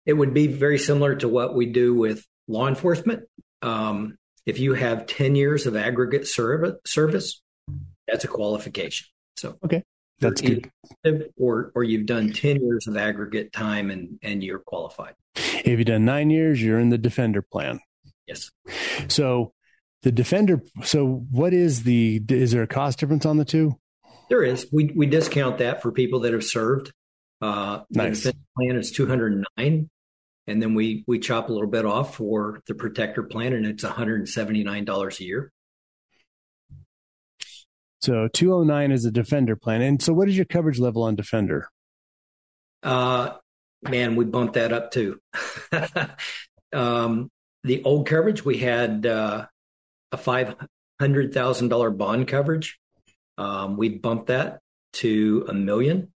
It 0.04 0.14
would 0.14 0.34
be 0.34 0.48
very 0.48 0.78
similar 0.78 1.14
to 1.16 1.28
what 1.28 1.54
we 1.54 1.66
do 1.66 1.94
with 1.94 2.26
law 2.48 2.68
enforcement. 2.68 3.24
Um, 3.62 4.16
if 4.46 4.58
you 4.58 4.74
have 4.74 5.06
10 5.06 5.36
years 5.36 5.66
of 5.66 5.76
aggregate 5.76 6.26
service, 6.26 7.40
that's 8.08 8.24
a 8.24 8.28
qualification. 8.28 9.06
So, 9.36 9.56
okay, 9.64 9.84
that's 10.18 10.40
good. 10.40 10.70
Or, 11.36 11.72
or 11.74 11.84
you've 11.84 12.06
done 12.06 12.32
10 12.32 12.60
years 12.60 12.86
of 12.86 12.96
aggregate 12.96 13.52
time 13.52 13.90
and, 13.90 14.18
and 14.22 14.42
you're 14.42 14.58
qualified. 14.58 15.14
If 15.34 15.66
you've 15.66 15.86
done 15.86 16.04
nine 16.04 16.30
years, 16.30 16.62
you're 16.62 16.80
in 16.80 16.90
the 16.90 16.98
defender 16.98 17.42
plan. 17.42 17.80
Yes. 18.26 18.50
So, 19.08 19.52
the 20.02 20.12
defender, 20.12 20.60
so 20.82 21.24
what 21.30 21.52
is 21.54 21.84
the, 21.84 22.20
is 22.28 22.50
there 22.50 22.62
a 22.62 22.66
cost 22.66 22.98
difference 22.98 23.24
on 23.24 23.36
the 23.36 23.44
two? 23.44 23.78
There 24.28 24.42
is. 24.42 24.66
We, 24.72 24.92
we 24.96 25.06
discount 25.06 25.58
that 25.58 25.80
for 25.82 25.92
people 25.92 26.20
that 26.20 26.32
have 26.32 26.42
served. 26.42 26.92
Uh, 27.42 27.82
nice. 27.90 28.22
The 28.22 28.34
plan 28.56 28.76
is 28.76 28.92
209 28.92 29.90
and 30.46 30.62
then 30.62 30.74
we 30.74 31.04
we 31.06 31.18
chop 31.18 31.48
a 31.48 31.52
little 31.52 31.68
bit 31.68 31.84
off 31.84 32.16
for 32.16 32.62
the 32.66 32.74
protector 32.74 33.22
plan 33.22 33.52
and 33.52 33.66
it's 33.66 33.84
$179 33.84 35.20
a 35.20 35.24
year 35.24 35.52
so 38.00 38.28
209 38.32 38.92
is 38.92 39.04
a 39.04 39.10
defender 39.10 39.56
plan 39.56 39.82
and 39.82 40.00
so 40.00 40.12
what 40.12 40.28
is 40.28 40.36
your 40.36 40.46
coverage 40.46 40.78
level 40.78 41.02
on 41.02 41.16
defender 41.16 41.68
uh 42.82 43.30
man, 43.82 44.16
we 44.16 44.24
bumped 44.24 44.54
that 44.54 44.72
up 44.72 44.90
too. 44.90 45.20
um, 46.72 47.30
the 47.64 47.82
old 47.84 48.06
coverage, 48.06 48.44
we 48.44 48.58
had 48.58 49.06
uh, 49.06 49.46
a 50.10 50.16
five 50.16 50.54
hundred 51.00 51.34
thousand 51.34 51.68
dollar 51.68 51.90
bond 51.90 52.28
coverage. 52.28 52.78
Um, 53.38 53.76
we 53.76 53.88
bumped 53.88 54.28
that 54.28 54.60
to 54.94 55.46
a 55.48 55.54
million. 55.54 56.12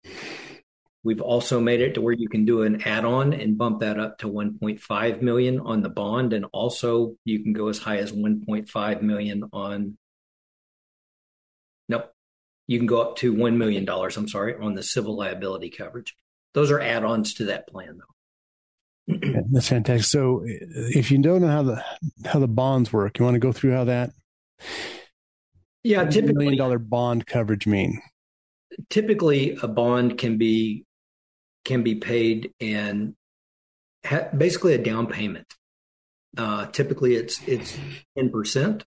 We've 1.06 1.22
also 1.22 1.60
made 1.60 1.82
it 1.82 1.94
to 1.94 2.02
where 2.02 2.16
you 2.16 2.28
can 2.28 2.46
do 2.46 2.64
an 2.64 2.82
add-on 2.82 3.32
and 3.32 3.60
bump 3.60 3.82
that 3.82 4.00
up 4.00 4.18
to 4.18 4.28
1.5 4.28 5.22
million 5.22 5.60
on 5.60 5.84
the 5.84 5.90
bond, 5.90 6.34
and 6.34 6.48
also 6.52 7.16
you 7.24 7.44
can 7.44 7.54
go 7.54 7.68
as 7.68 7.78
high 7.78 7.98
as 7.98 8.12
1.5 8.12 9.02
million 9.04 9.44
on. 9.54 10.00
Nope, 11.88 12.12
you 12.66 12.80
can 12.80 12.88
go 12.88 13.02
up 13.02 13.18
to 13.18 13.32
one 13.32 13.60
million 13.60 13.86
dollars. 13.86 14.18
I'm 14.18 14.28
sorry 14.28 14.56
on 14.60 14.74
the 14.74 14.82
civil 14.82 15.16
liability 15.16 15.70
coverage. 15.70 16.16
Those 16.56 16.72
are 16.72 16.80
add-ons 16.80 17.36
to 17.36 17.46
that 17.46 17.68
plan, 17.68 18.00
though. 19.08 19.44
That's 19.52 19.70
fantastic. 19.70 20.08
So, 20.08 20.40
uh, 20.40 20.90
if 20.90 21.12
you 21.12 21.20
don't 21.20 21.42
know 21.44 21.50
how 21.50 21.62
the 21.62 21.86
how 22.26 22.40
the 22.40 22.48
bonds 22.48 22.92
work, 22.92 23.20
you 23.20 23.26
want 23.26 23.36
to 23.36 23.40
go 23.40 23.52
through 23.52 23.74
how 23.74 23.84
that. 23.84 24.10
Yeah, 25.84 26.04
typically 26.06 26.46
million 26.46 26.58
dollar 26.58 26.80
bond 26.80 27.28
coverage 27.28 27.68
mean. 27.68 28.02
Typically, 28.90 29.56
a 29.62 29.68
bond 29.68 30.18
can 30.18 30.40
be 30.40 30.84
can 31.66 31.84
be 31.84 31.96
paid 31.96 32.54
in 32.60 33.16
ha- 34.06 34.30
basically 34.36 34.74
a 34.74 34.78
down 34.78 35.08
payment. 35.08 35.54
Uh, 36.38 36.68
typically, 36.68 37.16
it's 37.16 37.42
it's 37.48 37.78
ten 38.18 38.30
percent. 38.30 38.86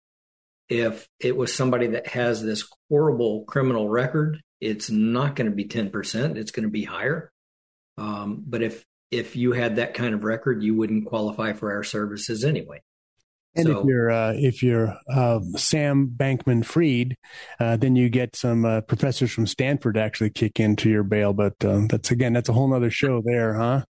If 0.68 1.08
it 1.18 1.36
was 1.36 1.54
somebody 1.54 1.88
that 1.88 2.06
has 2.08 2.42
this 2.42 2.68
horrible 2.88 3.44
criminal 3.44 3.88
record, 3.88 4.40
it's 4.60 4.90
not 4.90 5.34
going 5.34 5.50
to 5.50 5.56
be 5.56 5.64
ten 5.64 5.90
percent. 5.90 6.38
It's 6.38 6.50
going 6.50 6.64
to 6.64 6.70
be 6.70 6.84
higher. 6.84 7.30
Um, 7.96 8.44
but 8.46 8.62
if 8.62 8.84
if 9.10 9.36
you 9.36 9.52
had 9.52 9.76
that 9.76 9.94
kind 9.94 10.14
of 10.14 10.24
record, 10.24 10.62
you 10.62 10.74
wouldn't 10.74 11.06
qualify 11.06 11.54
for 11.54 11.72
our 11.72 11.82
services 11.82 12.44
anyway. 12.44 12.80
And 13.58 13.66
so, 13.66 13.80
if 13.80 13.86
you're 13.86 14.10
uh, 14.10 14.32
if 14.36 14.62
you're 14.62 14.96
uh, 15.10 15.40
Sam 15.56 16.08
Bankman-Fried, 16.16 17.16
uh, 17.58 17.76
then 17.76 17.96
you 17.96 18.08
get 18.08 18.36
some 18.36 18.64
uh, 18.64 18.80
professors 18.82 19.32
from 19.32 19.46
Stanford 19.46 19.94
to 19.94 20.00
actually 20.00 20.30
kick 20.30 20.60
into 20.60 20.88
your 20.88 21.02
bail. 21.02 21.32
But 21.32 21.54
um, 21.64 21.88
that's 21.88 22.10
again 22.10 22.32
that's 22.32 22.48
a 22.48 22.52
whole 22.52 22.72
other 22.72 22.90
show 22.90 23.20
there, 23.24 23.54
huh? 23.54 23.84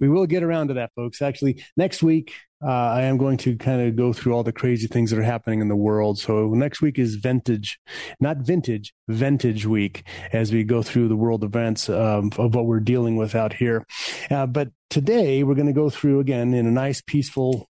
We 0.00 0.08
will 0.08 0.26
get 0.26 0.42
around 0.42 0.68
to 0.68 0.74
that, 0.74 0.92
folks. 0.94 1.20
Actually, 1.20 1.64
next 1.76 2.02
week 2.02 2.32
uh, 2.64 2.68
I 2.68 3.02
am 3.02 3.16
going 3.16 3.38
to 3.38 3.56
kind 3.56 3.82
of 3.82 3.96
go 3.96 4.12
through 4.12 4.34
all 4.34 4.44
the 4.44 4.52
crazy 4.52 4.86
things 4.86 5.10
that 5.10 5.18
are 5.18 5.24
happening 5.24 5.60
in 5.60 5.68
the 5.68 5.76
world. 5.76 6.18
So 6.18 6.48
next 6.50 6.80
week 6.80 6.98
is 6.98 7.16
vintage, 7.16 7.78
not 8.20 8.38
vintage, 8.38 8.92
vintage 9.08 9.66
week 9.66 10.06
as 10.32 10.52
we 10.52 10.62
go 10.62 10.82
through 10.82 11.08
the 11.08 11.16
world 11.16 11.42
events 11.42 11.88
um, 11.88 12.30
of 12.38 12.54
what 12.54 12.66
we're 12.66 12.80
dealing 12.80 13.16
with 13.16 13.34
out 13.34 13.52
here. 13.52 13.84
Uh, 14.30 14.46
but 14.46 14.68
today 14.90 15.42
we're 15.42 15.56
going 15.56 15.66
to 15.66 15.72
go 15.72 15.90
through 15.90 16.20
again 16.20 16.54
in 16.54 16.66
a 16.66 16.70
nice, 16.70 17.02
peaceful 17.02 17.68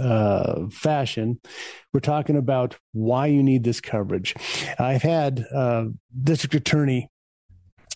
uh, 0.00 0.68
fashion. 0.70 1.40
We're 1.92 2.00
talking 2.00 2.36
about 2.36 2.76
why 2.92 3.26
you 3.26 3.42
need 3.42 3.64
this 3.64 3.80
coverage. 3.80 4.34
I've 4.78 5.02
had 5.02 5.44
uh, 5.54 5.86
District 6.22 6.54
Attorney 6.54 7.10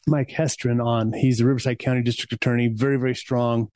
Mike 0.06 0.30
Hestrin 0.30 0.84
on. 0.84 1.12
He's 1.12 1.38
the 1.38 1.46
Riverside 1.46 1.78
County 1.78 2.02
District 2.02 2.32
Attorney, 2.32 2.68
very, 2.68 2.96
very 2.98 3.14
strong 3.14 3.68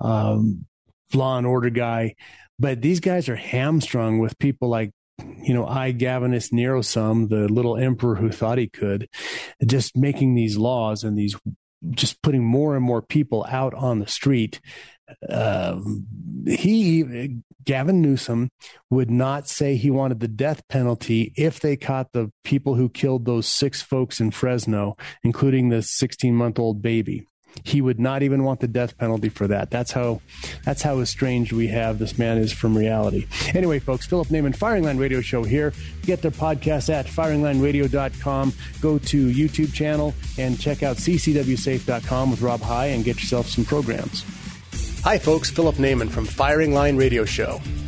um, 0.00 0.66
law 1.12 1.38
and 1.38 1.46
order 1.46 1.70
guy. 1.70 2.14
But 2.58 2.82
these 2.82 3.00
guys 3.00 3.28
are 3.28 3.36
hamstrung 3.36 4.18
with 4.18 4.38
people 4.38 4.68
like 4.68 4.92
you 5.42 5.54
know, 5.54 5.66
I 5.66 5.92
Gavinus 5.92 6.52
Nerosum, 6.52 7.28
the 7.28 7.48
little 7.48 7.76
emperor 7.76 8.14
who 8.14 8.30
thought 8.30 8.58
he 8.58 8.68
could, 8.68 9.08
just 9.64 9.96
making 9.96 10.34
these 10.34 10.56
laws 10.56 11.04
and 11.04 11.16
these 11.18 11.36
just 11.90 12.22
putting 12.22 12.44
more 12.44 12.76
and 12.76 12.84
more 12.84 13.02
people 13.02 13.44
out 13.48 13.74
on 13.74 13.98
the 13.98 14.06
street. 14.06 14.60
Uh, 15.28 15.80
he 16.46 17.42
Gavin 17.64 18.02
Newsom 18.02 18.50
would 18.90 19.10
not 19.10 19.48
say 19.48 19.76
he 19.76 19.90
wanted 19.90 20.20
the 20.20 20.28
death 20.28 20.66
penalty 20.68 21.32
if 21.36 21.60
they 21.60 21.76
caught 21.76 22.12
the 22.12 22.32
people 22.44 22.74
who 22.74 22.88
killed 22.88 23.24
those 23.24 23.46
six 23.46 23.82
folks 23.82 24.20
in 24.20 24.30
Fresno, 24.30 24.96
including 25.22 25.68
the 25.68 25.82
16 25.82 26.34
month 26.34 26.58
old 26.58 26.82
baby. 26.82 27.26
He 27.64 27.82
would 27.82 28.00
not 28.00 28.22
even 28.22 28.44
want 28.44 28.60
the 28.60 28.66
death 28.66 28.96
penalty 28.96 29.28
for 29.28 29.46
that. 29.46 29.70
That's 29.70 29.92
how 29.92 30.22
that's 30.64 30.80
how 30.80 31.00
estranged 31.00 31.52
we 31.52 31.68
have 31.68 31.98
this 31.98 32.18
man 32.18 32.38
is 32.38 32.50
from 32.50 32.76
reality. 32.76 33.26
Anyway, 33.54 33.78
folks, 33.78 34.06
Philip 34.06 34.28
Naiman, 34.28 34.56
Firing 34.56 34.84
Line 34.84 34.96
Radio 34.96 35.20
Show 35.20 35.42
here. 35.44 35.74
Get 36.02 36.22
their 36.22 36.30
podcast 36.30 36.88
at 36.88 37.04
firinglineradio.com. 37.06 38.54
Go 38.80 38.98
to 38.98 39.28
YouTube 39.28 39.74
channel 39.74 40.14
and 40.38 40.58
check 40.58 40.82
out 40.82 40.96
ccwsafe.com 40.96 42.30
with 42.30 42.40
Rob 42.40 42.62
High 42.62 42.86
and 42.86 43.04
get 43.04 43.16
yourself 43.16 43.48
some 43.48 43.66
programs. 43.66 44.24
Hi, 45.04 45.18
folks. 45.18 45.50
Philip 45.50 45.76
Naiman 45.76 46.08
from 46.08 46.24
Firing 46.26 46.72
Line 46.72 46.96
Radio 46.96 47.24
Show. 47.24 47.60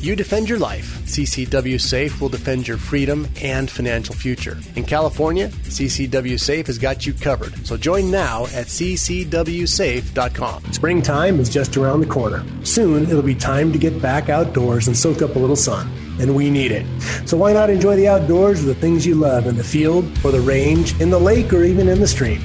You 0.00 0.14
defend 0.14 0.48
your 0.48 0.60
life. 0.60 1.00
CCW 1.06 1.80
Safe 1.80 2.20
will 2.20 2.28
defend 2.28 2.68
your 2.68 2.76
freedom 2.76 3.26
and 3.42 3.68
financial 3.68 4.14
future. 4.14 4.56
In 4.76 4.84
California, 4.84 5.48
CCW 5.48 6.38
Safe 6.38 6.64
has 6.68 6.78
got 6.78 7.04
you 7.04 7.12
covered. 7.12 7.66
So 7.66 7.76
join 7.76 8.08
now 8.08 8.44
at 8.44 8.66
ccwsafe.com. 8.66 10.72
Springtime 10.72 11.40
is 11.40 11.48
just 11.48 11.76
around 11.76 11.98
the 11.98 12.06
corner. 12.06 12.44
Soon 12.62 13.10
it'll 13.10 13.22
be 13.22 13.34
time 13.34 13.72
to 13.72 13.78
get 13.78 14.00
back 14.00 14.28
outdoors 14.28 14.86
and 14.86 14.96
soak 14.96 15.20
up 15.20 15.34
a 15.34 15.38
little 15.40 15.56
sun. 15.56 15.90
And 16.20 16.36
we 16.36 16.48
need 16.48 16.70
it. 16.70 16.86
So 17.26 17.36
why 17.36 17.52
not 17.52 17.68
enjoy 17.68 17.96
the 17.96 18.06
outdoors 18.06 18.64
with 18.64 18.72
the 18.72 18.80
things 18.80 19.04
you 19.04 19.16
love 19.16 19.48
in 19.48 19.56
the 19.56 19.64
field 19.64 20.04
or 20.24 20.30
the 20.30 20.40
range, 20.40 21.00
in 21.00 21.10
the 21.10 21.18
lake, 21.18 21.52
or 21.52 21.64
even 21.64 21.88
in 21.88 21.98
the 21.98 22.06
stream? 22.06 22.40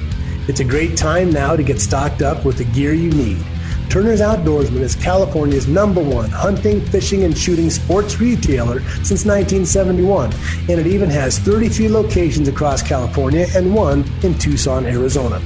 It's 0.48 0.58
a 0.58 0.64
great 0.64 0.96
time 0.96 1.30
now 1.30 1.54
to 1.54 1.62
get 1.62 1.80
stocked 1.80 2.20
up 2.20 2.44
with 2.44 2.58
the 2.58 2.64
gear 2.64 2.94
you 2.94 3.10
need. 3.10 3.38
Turner's 3.88 4.20
Outdoorsman 4.20 4.80
is 4.80 4.96
California's 4.96 5.68
number 5.68 6.02
one 6.02 6.30
hunting, 6.30 6.80
fishing, 6.80 7.24
and 7.24 7.36
shooting 7.36 7.70
sports 7.70 8.18
retailer 8.20 8.80
since 9.04 9.24
1971, 9.24 10.32
and 10.68 10.80
it 10.80 10.86
even 10.86 11.08
has 11.08 11.38
33 11.38 11.88
locations 11.88 12.48
across 12.48 12.82
California 12.82 13.46
and 13.54 13.74
one 13.74 14.04
in 14.22 14.36
Tucson, 14.38 14.84
Arizona. 14.86 15.40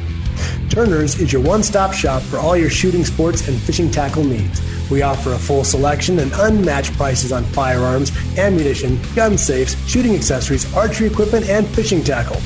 Turner's 0.71 1.21
is 1.21 1.33
your 1.33 1.43
one 1.43 1.63
stop 1.63 1.93
shop 1.93 2.23
for 2.23 2.39
all 2.39 2.57
your 2.57 2.71
shooting 2.71 3.05
sports 3.05 3.49
and 3.49 3.59
fishing 3.61 3.91
tackle 3.91 4.25
needs. 4.25 4.63
We 4.91 5.03
offer 5.03 5.33
a 5.33 5.39
full 5.39 5.65
selection 5.65 6.19
and 6.19 6.33
unmatched 6.35 6.95
prices 6.95 7.33
on 7.33 7.45
firearms, 7.45 8.13
ammunition, 8.39 8.99
gun 9.15 9.37
safes, 9.37 9.77
shooting 9.89 10.15
accessories, 10.15 10.73
archery 10.75 11.09
equipment, 11.09 11.49
and 11.49 11.67
fishing 11.67 12.03
tackle. 12.03 12.41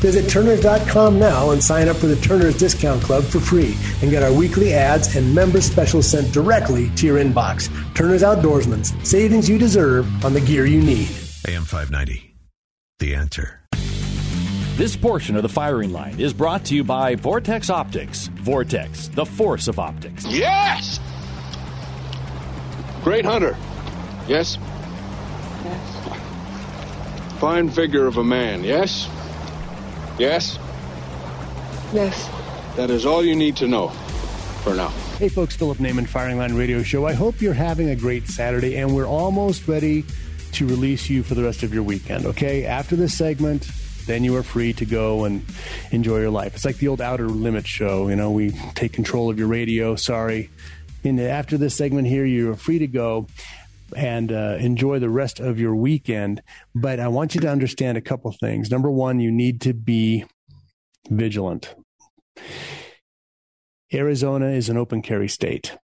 Visit 0.00 0.28
Turners.com 0.30 1.18
now 1.18 1.50
and 1.50 1.62
sign 1.62 1.88
up 1.88 1.96
for 1.96 2.06
the 2.06 2.16
Turners 2.16 2.58
Discount 2.58 3.02
Club 3.02 3.24
for 3.24 3.40
free 3.40 3.74
and 4.02 4.10
get 4.10 4.22
our 4.22 4.32
weekly 4.32 4.74
ads 4.74 5.16
and 5.16 5.34
member 5.34 5.60
specials 5.60 6.06
sent 6.06 6.32
directly 6.32 6.90
to 6.90 7.06
your 7.06 7.18
inbox. 7.18 7.68
Turner's 7.94 8.22
Outdoorsman, 8.22 8.84
savings 9.06 9.48
you 9.48 9.58
deserve 9.58 10.24
on 10.24 10.32
the 10.32 10.40
gear 10.40 10.66
you 10.66 10.82
need. 10.82 11.08
AM 11.48 11.64
590, 11.64 12.34
The 12.98 13.14
Answer. 13.14 13.60
This 14.76 14.94
portion 14.94 15.36
of 15.36 15.42
the 15.42 15.48
firing 15.48 15.90
line 15.90 16.20
is 16.20 16.34
brought 16.34 16.66
to 16.66 16.74
you 16.74 16.84
by 16.84 17.14
Vortex 17.14 17.70
Optics. 17.70 18.28
Vortex, 18.34 19.08
the 19.08 19.24
force 19.24 19.68
of 19.68 19.78
optics. 19.78 20.26
Yes! 20.26 21.00
Great 23.02 23.24
hunter. 23.24 23.56
Yes? 24.28 24.58
Yes. 25.64 27.38
Fine 27.38 27.70
figure 27.70 28.06
of 28.06 28.18
a 28.18 28.24
man, 28.24 28.64
yes? 28.64 29.08
Yes? 30.18 30.58
Yes. 31.92 32.28
That 32.76 32.90
is 32.90 33.06
all 33.06 33.24
you 33.24 33.36
need 33.36 33.56
to 33.56 33.68
know 33.68 33.88
for 34.62 34.74
now. 34.74 34.88
Hey, 35.18 35.28
folks, 35.28 35.56
Philip 35.56 35.78
Naiman, 35.78 36.06
Firing 36.06 36.38
Line 36.38 36.54
Radio 36.54 36.82
Show. 36.82 37.06
I 37.06 37.12
hope 37.12 37.40
you're 37.40 37.54
having 37.54 37.90
a 37.90 37.96
great 37.96 38.26
Saturday, 38.28 38.76
and 38.76 38.94
we're 38.94 39.06
almost 39.06 39.68
ready 39.68 40.04
to 40.52 40.66
release 40.66 41.08
you 41.08 41.22
for 41.22 41.34
the 41.34 41.42
rest 41.42 41.62
of 41.62 41.72
your 41.72 41.82
weekend, 41.82 42.26
okay? 42.26 42.64
After 42.64 42.96
this 42.96 43.16
segment, 43.16 43.68
then 44.06 44.24
you 44.24 44.34
are 44.36 44.42
free 44.42 44.72
to 44.74 44.84
go 44.84 45.24
and 45.24 45.44
enjoy 45.90 46.20
your 46.20 46.30
life. 46.30 46.54
It's 46.54 46.64
like 46.64 46.78
the 46.78 46.88
old 46.88 47.00
Outer 47.00 47.28
Limits 47.28 47.68
show. 47.68 48.08
You 48.08 48.16
know, 48.16 48.30
we 48.30 48.52
take 48.74 48.92
control 48.92 49.30
of 49.30 49.38
your 49.38 49.48
radio. 49.48 49.96
Sorry. 49.96 50.50
And 51.04 51.20
after 51.20 51.56
this 51.58 51.74
segment 51.74 52.08
here, 52.08 52.24
you're 52.24 52.56
free 52.56 52.78
to 52.78 52.86
go 52.86 53.26
and 53.94 54.32
uh, 54.32 54.56
enjoy 54.58 54.98
the 54.98 55.10
rest 55.10 55.40
of 55.40 55.60
your 55.60 55.76
weekend. 55.76 56.42
But 56.74 57.00
I 57.00 57.08
want 57.08 57.34
you 57.34 57.40
to 57.42 57.48
understand 57.48 57.98
a 57.98 58.02
couple 58.02 58.32
things. 58.32 58.70
Number 58.70 58.90
one, 58.90 59.20
you 59.20 59.30
need 59.30 59.60
to 59.62 59.74
be 59.74 60.24
vigilant. 61.10 61.74
Arizona 63.92 64.48
is 64.48 64.68
an 64.68 64.76
open 64.76 65.02
carry 65.02 65.28
state. 65.28 65.76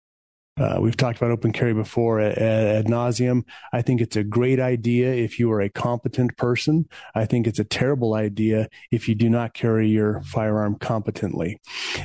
Uh, 0.61 0.78
we've 0.80 0.96
talked 0.98 1.16
about 1.16 1.30
open 1.30 1.50
carry 1.50 1.72
before 1.72 2.20
ad, 2.20 2.36
ad 2.38 2.86
nauseum. 2.86 3.42
I 3.72 3.80
think 3.80 4.03
it's 4.03 4.16
a 4.16 4.24
great 4.24 4.61
idea 4.61 5.12
if 5.12 5.38
you 5.38 5.50
are 5.50 5.62
a 5.62 5.70
competent 5.70 6.36
person. 6.36 6.86
I 7.14 7.24
think 7.24 7.46
it's 7.46 7.59
a 7.59 7.64
terrible 7.64 8.14
idea 8.14 8.68
if 8.90 9.09
you 9.09 9.14
do 9.14 9.30
not 9.30 9.55
carry 9.55 9.88
your 9.88 10.20
firearm 10.22 10.76
competently. 10.76 11.59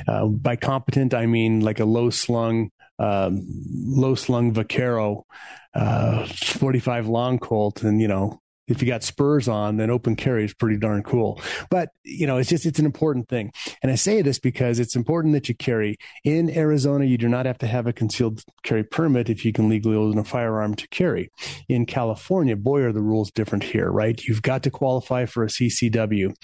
Uh, 0.06 0.26
by 0.26 0.56
competent, 0.56 1.12
I 1.12 1.26
mean 1.26 1.60
like 1.60 1.78
a 1.78 1.84
low 1.84 2.08
slung, 2.08 2.70
um, 2.98 3.46
low 3.74 4.14
slung 4.14 4.52
Vaquero, 4.52 5.24
uh, 5.74 6.26
45 6.26 7.08
long 7.08 7.38
Colt, 7.38 7.82
and 7.82 8.00
you 8.00 8.08
know 8.08 8.40
if 8.68 8.82
you 8.82 8.88
got 8.88 9.02
spurs 9.02 9.48
on, 9.48 9.78
then 9.78 9.90
open 9.90 10.14
carry 10.14 10.44
is 10.44 10.54
pretty 10.54 10.76
darn 10.76 11.02
cool. 11.02 11.40
But, 11.70 11.88
you 12.04 12.26
know, 12.26 12.36
it's 12.36 12.50
just, 12.50 12.66
it's 12.66 12.78
an 12.78 12.84
important 12.84 13.28
thing. 13.28 13.50
And 13.82 13.90
I 13.90 13.94
say 13.94 14.22
this 14.22 14.38
because 14.38 14.78
it's 14.78 14.94
important 14.94 15.34
that 15.34 15.48
you 15.48 15.54
carry. 15.54 15.96
In 16.22 16.50
Arizona, 16.50 17.06
you 17.06 17.18
do 17.18 17.28
not 17.28 17.46
have 17.46 17.58
to 17.58 17.66
have 17.66 17.86
a 17.86 17.92
concealed 17.92 18.44
carry 18.62 18.84
permit 18.84 19.30
if 19.30 19.44
you 19.44 19.52
can 19.52 19.68
legally 19.68 19.96
own 19.96 20.18
a 20.18 20.24
firearm 20.24 20.74
to 20.76 20.88
carry. 20.88 21.30
In 21.68 21.86
California, 21.86 22.56
boy, 22.56 22.82
are 22.82 22.92
the 22.92 23.00
rules 23.00 23.30
different 23.30 23.64
here, 23.64 23.90
right? 23.90 24.22
You've 24.22 24.42
got 24.42 24.62
to 24.64 24.70
qualify 24.70 25.24
for 25.24 25.44
a 25.44 25.48
CCW. 25.48 26.34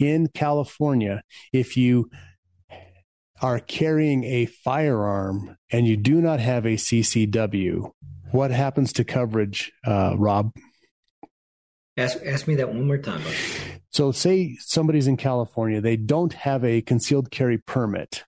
In 0.00 0.28
California, 0.34 1.22
if 1.52 1.76
you 1.76 2.10
are 3.40 3.58
carrying 3.58 4.24
a 4.24 4.46
firearm 4.46 5.56
and 5.70 5.86
you 5.86 5.96
do 5.96 6.20
not 6.20 6.40
have 6.40 6.66
a 6.66 6.76
CCW, 6.76 7.90
what 8.32 8.50
happens 8.50 8.92
to 8.94 9.04
coverage, 9.04 9.72
uh, 9.86 10.14
Rob? 10.16 10.52
Ask, 11.96 12.18
ask 12.24 12.46
me 12.46 12.56
that 12.56 12.68
one 12.68 12.86
more 12.86 12.98
time. 12.98 13.22
Buddy. 13.22 13.36
So, 13.90 14.12
say 14.12 14.56
somebody's 14.60 15.08
in 15.08 15.16
California, 15.16 15.80
they 15.80 15.96
don't 15.96 16.32
have 16.32 16.64
a 16.64 16.80
concealed 16.80 17.30
carry 17.30 17.58
permit, 17.58 18.24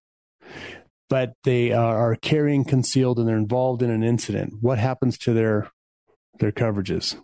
but 1.08 1.34
they 1.44 1.72
are 1.72 2.16
carrying 2.16 2.64
concealed 2.64 3.18
and 3.18 3.28
they're 3.28 3.36
involved 3.36 3.82
in 3.82 3.90
an 3.90 4.02
incident. 4.02 4.54
What 4.60 4.78
happens 4.78 5.16
to 5.18 5.32
their 5.32 5.70
their 6.40 6.50
coverages? 6.50 7.16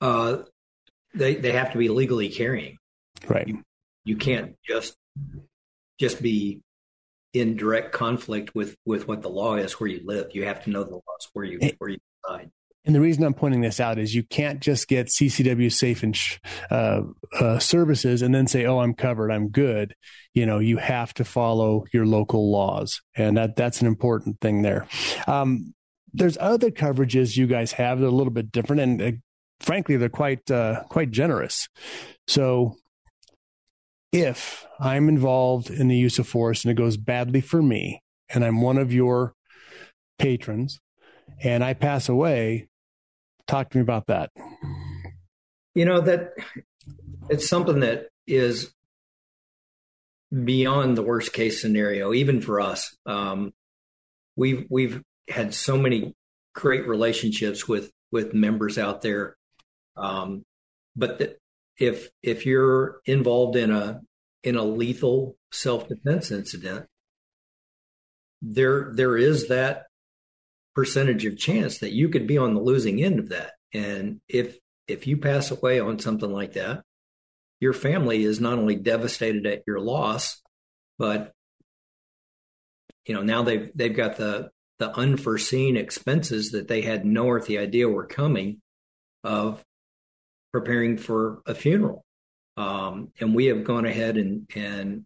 Uh, 0.00 0.42
they 1.14 1.36
they 1.36 1.52
have 1.52 1.72
to 1.72 1.78
be 1.78 1.88
legally 1.88 2.28
carrying. 2.28 2.76
Right. 3.26 3.48
You, 3.48 3.62
you 4.04 4.16
can't 4.16 4.56
just 4.68 4.94
just 5.98 6.22
be 6.22 6.62
in 7.32 7.56
direct 7.56 7.92
conflict 7.92 8.54
with 8.54 8.76
with 8.84 9.06
what 9.08 9.22
the 9.22 9.28
law 9.28 9.56
is 9.56 9.74
where 9.74 9.88
you 9.88 10.00
live. 10.04 10.28
You 10.32 10.44
have 10.44 10.64
to 10.64 10.70
know 10.70 10.84
the 10.84 10.94
laws 10.94 11.28
where 11.32 11.44
you 11.44 11.58
where 11.78 11.90
you 11.90 11.98
reside. 12.24 12.50
And 12.84 12.94
the 12.94 13.00
reason 13.00 13.24
I'm 13.24 13.34
pointing 13.34 13.62
this 13.62 13.80
out 13.80 13.98
is 13.98 14.14
you 14.14 14.22
can't 14.22 14.60
just 14.60 14.86
get 14.86 15.08
CCW 15.08 15.72
safe 15.72 16.04
and 16.04 16.16
uh, 16.70 17.02
uh, 17.38 17.58
services 17.58 18.22
and 18.22 18.32
then 18.32 18.46
say, 18.46 18.64
"Oh, 18.64 18.78
I'm 18.78 18.94
covered, 18.94 19.32
I'm 19.32 19.48
good." 19.48 19.94
You 20.34 20.46
know, 20.46 20.60
you 20.60 20.76
have 20.76 21.12
to 21.14 21.24
follow 21.24 21.84
your 21.92 22.06
local 22.06 22.50
laws, 22.50 23.02
and 23.16 23.36
that 23.36 23.56
that's 23.56 23.80
an 23.80 23.88
important 23.88 24.40
thing 24.40 24.62
there. 24.62 24.86
Um, 25.26 25.74
there's 26.12 26.38
other 26.40 26.70
coverages 26.70 27.36
you 27.36 27.48
guys 27.48 27.72
have 27.72 27.98
that 27.98 28.06
are 28.06 28.08
a 28.08 28.12
little 28.12 28.32
bit 28.32 28.52
different, 28.52 28.82
and 28.82 29.02
uh, 29.02 29.12
frankly, 29.58 29.96
they're 29.96 30.08
quite 30.08 30.48
uh, 30.48 30.84
quite 30.88 31.10
generous. 31.10 31.68
So, 32.28 32.76
if 34.12 34.66
I'm 34.80 35.08
involved 35.08 35.70
in 35.70 35.88
the 35.88 35.96
use 35.96 36.18
of 36.18 36.28
force 36.28 36.64
and 36.64 36.70
it 36.70 36.74
goes 36.74 36.96
badly 36.96 37.40
for 37.40 37.62
me, 37.62 38.02
and 38.28 38.44
I'm 38.44 38.60
one 38.60 38.78
of 38.78 38.92
your 38.92 39.34
patrons, 40.18 40.80
and 41.42 41.62
I 41.62 41.74
pass 41.74 42.08
away, 42.08 42.68
Talk 43.46 43.70
to 43.70 43.78
me 43.78 43.82
about 43.82 44.06
that. 44.08 44.30
You 45.74 45.84
know 45.84 46.00
that 46.00 46.32
it's 47.28 47.48
something 47.48 47.80
that 47.80 48.08
is 48.26 48.72
beyond 50.44 50.96
the 50.96 51.02
worst 51.02 51.32
case 51.32 51.60
scenario, 51.60 52.12
even 52.12 52.40
for 52.40 52.60
us. 52.60 52.96
Um, 53.06 53.52
we've 54.34 54.66
we've 54.68 55.02
had 55.28 55.54
so 55.54 55.76
many 55.76 56.14
great 56.54 56.88
relationships 56.88 57.68
with 57.68 57.90
with 58.10 58.34
members 58.34 58.78
out 58.78 59.02
there, 59.02 59.36
um, 59.96 60.42
but 60.96 61.18
the, 61.18 61.36
if 61.78 62.08
if 62.22 62.46
you're 62.46 63.00
involved 63.04 63.56
in 63.56 63.70
a 63.70 64.00
in 64.42 64.56
a 64.56 64.64
lethal 64.64 65.36
self 65.52 65.88
defense 65.88 66.30
incident, 66.30 66.86
there 68.42 68.92
there 68.94 69.16
is 69.16 69.48
that 69.48 69.84
percentage 70.74 71.24
of 71.24 71.38
chance 71.38 71.78
that 71.78 71.92
you 71.92 72.08
could 72.08 72.26
be 72.26 72.38
on 72.38 72.54
the 72.54 72.60
losing 72.60 73.02
end 73.02 73.18
of 73.18 73.30
that. 73.30 73.52
And 73.72 74.20
if 74.28 74.58
if 74.86 75.06
you 75.06 75.16
pass 75.16 75.50
away 75.50 75.80
on 75.80 75.98
something 75.98 76.30
like 76.30 76.52
that, 76.54 76.82
your 77.60 77.72
family 77.72 78.22
is 78.22 78.40
not 78.40 78.58
only 78.58 78.76
devastated 78.76 79.46
at 79.46 79.62
your 79.66 79.80
loss, 79.80 80.42
but 80.98 81.32
you 83.04 83.14
know 83.14 83.22
now 83.22 83.42
they've 83.42 83.70
they've 83.74 83.96
got 83.96 84.16
the 84.16 84.50
the 84.78 84.94
unforeseen 84.94 85.76
expenses 85.76 86.50
that 86.50 86.68
they 86.68 86.82
had 86.82 87.04
no 87.04 87.30
earthly 87.30 87.58
idea 87.58 87.88
were 87.88 88.06
coming 88.06 88.60
of 89.24 89.64
preparing 90.60 90.96
for 90.96 91.42
a 91.46 91.54
funeral. 91.54 92.04
Um, 92.56 93.12
and 93.20 93.34
we 93.34 93.46
have 93.46 93.64
gone 93.64 93.84
ahead 93.84 94.16
and 94.16 94.50
and 94.54 95.04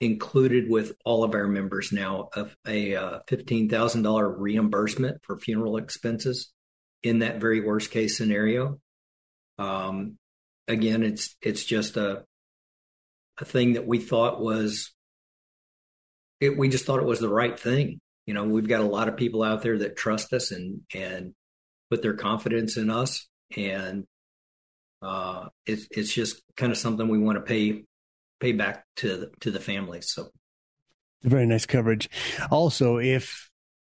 included 0.00 0.70
with 0.70 0.92
all 1.04 1.24
of 1.24 1.34
our 1.34 1.46
members 1.46 1.92
now 1.92 2.28
of 2.34 2.56
a 2.66 2.94
uh, 2.94 3.18
$15,000 3.28 4.34
reimbursement 4.38 5.18
for 5.24 5.38
funeral 5.38 5.76
expenses 5.76 6.52
in 7.02 7.18
that 7.18 7.40
very 7.40 7.60
worst 7.60 7.90
case 7.90 8.16
scenario. 8.16 8.78
Um, 9.58 10.16
again, 10.68 11.02
it's 11.02 11.36
it's 11.42 11.64
just 11.64 11.96
a 11.96 12.24
a 13.40 13.44
thing 13.44 13.74
that 13.74 13.86
we 13.86 13.98
thought 13.98 14.40
was 14.40 14.92
it, 16.40 16.56
we 16.56 16.68
just 16.68 16.86
thought 16.86 17.00
it 17.00 17.06
was 17.06 17.20
the 17.20 17.28
right 17.28 17.58
thing. 17.58 18.00
You 18.24 18.34
know, 18.34 18.44
we've 18.44 18.68
got 18.68 18.80
a 18.80 18.84
lot 18.84 19.08
of 19.08 19.16
people 19.16 19.42
out 19.42 19.62
there 19.62 19.78
that 19.78 19.96
trust 19.96 20.32
us 20.32 20.50
and 20.52 20.80
and 20.94 21.34
put 21.90 22.02
their 22.02 22.14
confidence 22.14 22.76
in 22.76 22.90
us, 22.90 23.26
and 23.56 24.06
uh, 25.02 25.48
it's 25.66 25.86
it's 25.90 26.12
just 26.12 26.42
kind 26.56 26.72
of 26.72 26.78
something 26.78 27.08
we 27.08 27.18
want 27.18 27.36
to 27.36 27.42
pay 27.42 27.84
pay 28.40 28.52
back 28.52 28.84
to 28.96 29.16
the, 29.16 29.30
to 29.40 29.50
the 29.50 29.60
families. 29.60 30.10
So 30.10 30.30
very 31.22 31.46
nice 31.46 31.66
coverage. 31.66 32.08
Also, 32.50 32.98
if 32.98 33.50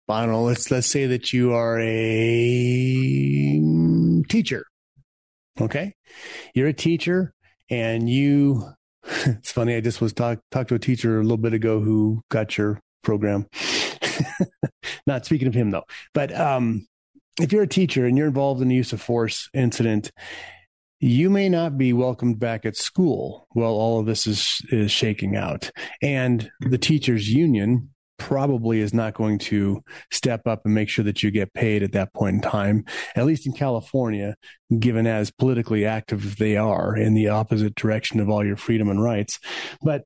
I 0.07 0.21
don't 0.21 0.31
know, 0.31 0.43
let's 0.43 0.69
let's 0.71 0.87
say 0.87 1.07
that 1.07 1.33
you 1.33 1.53
are 1.53 1.79
a 1.79 3.61
teacher. 4.29 4.65
Okay, 5.59 5.93
you're 6.53 6.67
a 6.67 6.73
teacher, 6.73 7.33
and 7.69 8.09
you. 8.09 8.63
It's 9.27 9.51
funny. 9.51 9.75
I 9.75 9.81
just 9.81 10.01
was 10.01 10.13
talk 10.13 10.39
talked 10.49 10.69
to 10.69 10.75
a 10.75 10.79
teacher 10.79 11.19
a 11.19 11.21
little 11.21 11.37
bit 11.37 11.53
ago 11.53 11.79
who 11.79 12.23
got 12.29 12.57
your 12.57 12.79
program. 13.03 13.45
Not 15.07 15.25
speaking 15.25 15.47
of 15.47 15.53
him 15.53 15.69
though, 15.69 15.85
but 16.13 16.35
um, 16.35 16.87
if 17.39 17.51
you're 17.51 17.63
a 17.63 17.67
teacher 17.67 18.05
and 18.05 18.17
you're 18.17 18.27
involved 18.27 18.61
in 18.61 18.67
the 18.67 18.75
use 18.75 18.93
of 18.93 19.01
force 19.01 19.49
incident, 19.53 20.11
you 20.99 21.29
may 21.29 21.49
not 21.49 21.77
be 21.77 21.93
welcomed 21.93 22.39
back 22.39 22.65
at 22.65 22.75
school 22.75 23.47
while 23.51 23.73
all 23.73 23.99
of 23.99 24.05
this 24.05 24.25
is 24.25 24.61
is 24.69 24.91
shaking 24.91 25.35
out. 25.35 25.71
And 26.01 26.49
the 26.61 26.77
teachers 26.77 27.29
union 27.29 27.89
probably 28.17 28.79
is 28.79 28.93
not 28.93 29.13
going 29.13 29.37
to 29.37 29.83
step 30.11 30.47
up 30.47 30.61
and 30.65 30.73
make 30.73 30.87
sure 30.87 31.03
that 31.03 31.21
you 31.21 31.31
get 31.31 31.53
paid 31.53 31.83
at 31.83 31.91
that 31.91 32.13
point 32.13 32.35
in 32.35 32.41
time 32.41 32.85
at 33.17 33.25
least 33.25 33.45
in 33.45 33.51
california 33.51 34.33
given 34.79 35.05
as 35.05 35.31
politically 35.31 35.85
active 35.85 36.37
they 36.37 36.55
are 36.55 36.95
in 36.95 37.13
the 37.13 37.27
opposite 37.27 37.75
direction 37.75 38.21
of 38.21 38.29
all 38.29 38.45
your 38.45 38.55
freedom 38.55 38.89
and 38.89 39.03
rights. 39.03 39.39
But 39.81 40.03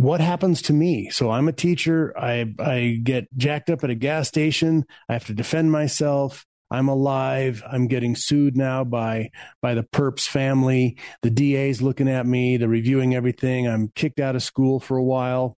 what 0.00 0.20
happens 0.20 0.62
to 0.62 0.72
me 0.72 1.10
so 1.10 1.30
i'm 1.30 1.46
a 1.46 1.52
teacher 1.52 2.16
i 2.18 2.50
i 2.58 2.98
get 3.02 3.28
jacked 3.36 3.68
up 3.68 3.84
at 3.84 3.90
a 3.90 3.94
gas 3.94 4.28
station 4.28 4.84
i 5.08 5.12
have 5.12 5.26
to 5.26 5.34
defend 5.34 5.70
myself 5.70 6.46
I'm 6.72 6.88
alive. 6.88 7.64
I'm 7.68 7.88
getting 7.88 8.14
sued 8.14 8.56
now 8.56 8.84
by 8.84 9.30
by 9.60 9.74
the 9.74 9.82
perps 9.82 10.28
family. 10.28 10.96
The 11.22 11.30
DA's 11.30 11.82
looking 11.82 12.08
at 12.08 12.26
me. 12.26 12.58
They're 12.58 12.68
reviewing 12.68 13.12
everything. 13.14 13.66
I'm 13.66 13.88
kicked 13.88 14.20
out 14.20 14.36
of 14.36 14.42
school 14.44 14.78
for 14.78 14.96
a 14.96 15.02
while. 15.02 15.56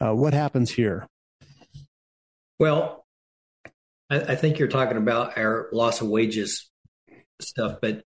Uh, 0.00 0.14
what 0.14 0.32
happens 0.32 0.70
here? 0.70 1.08
Well, 2.60 3.04
I, 4.08 4.20
I 4.20 4.34
think 4.36 4.60
you're 4.60 4.68
talking 4.68 4.96
about 4.96 5.36
our 5.36 5.68
loss 5.72 6.00
of 6.00 6.08
wages 6.08 6.70
stuff, 7.40 7.78
but 7.82 8.04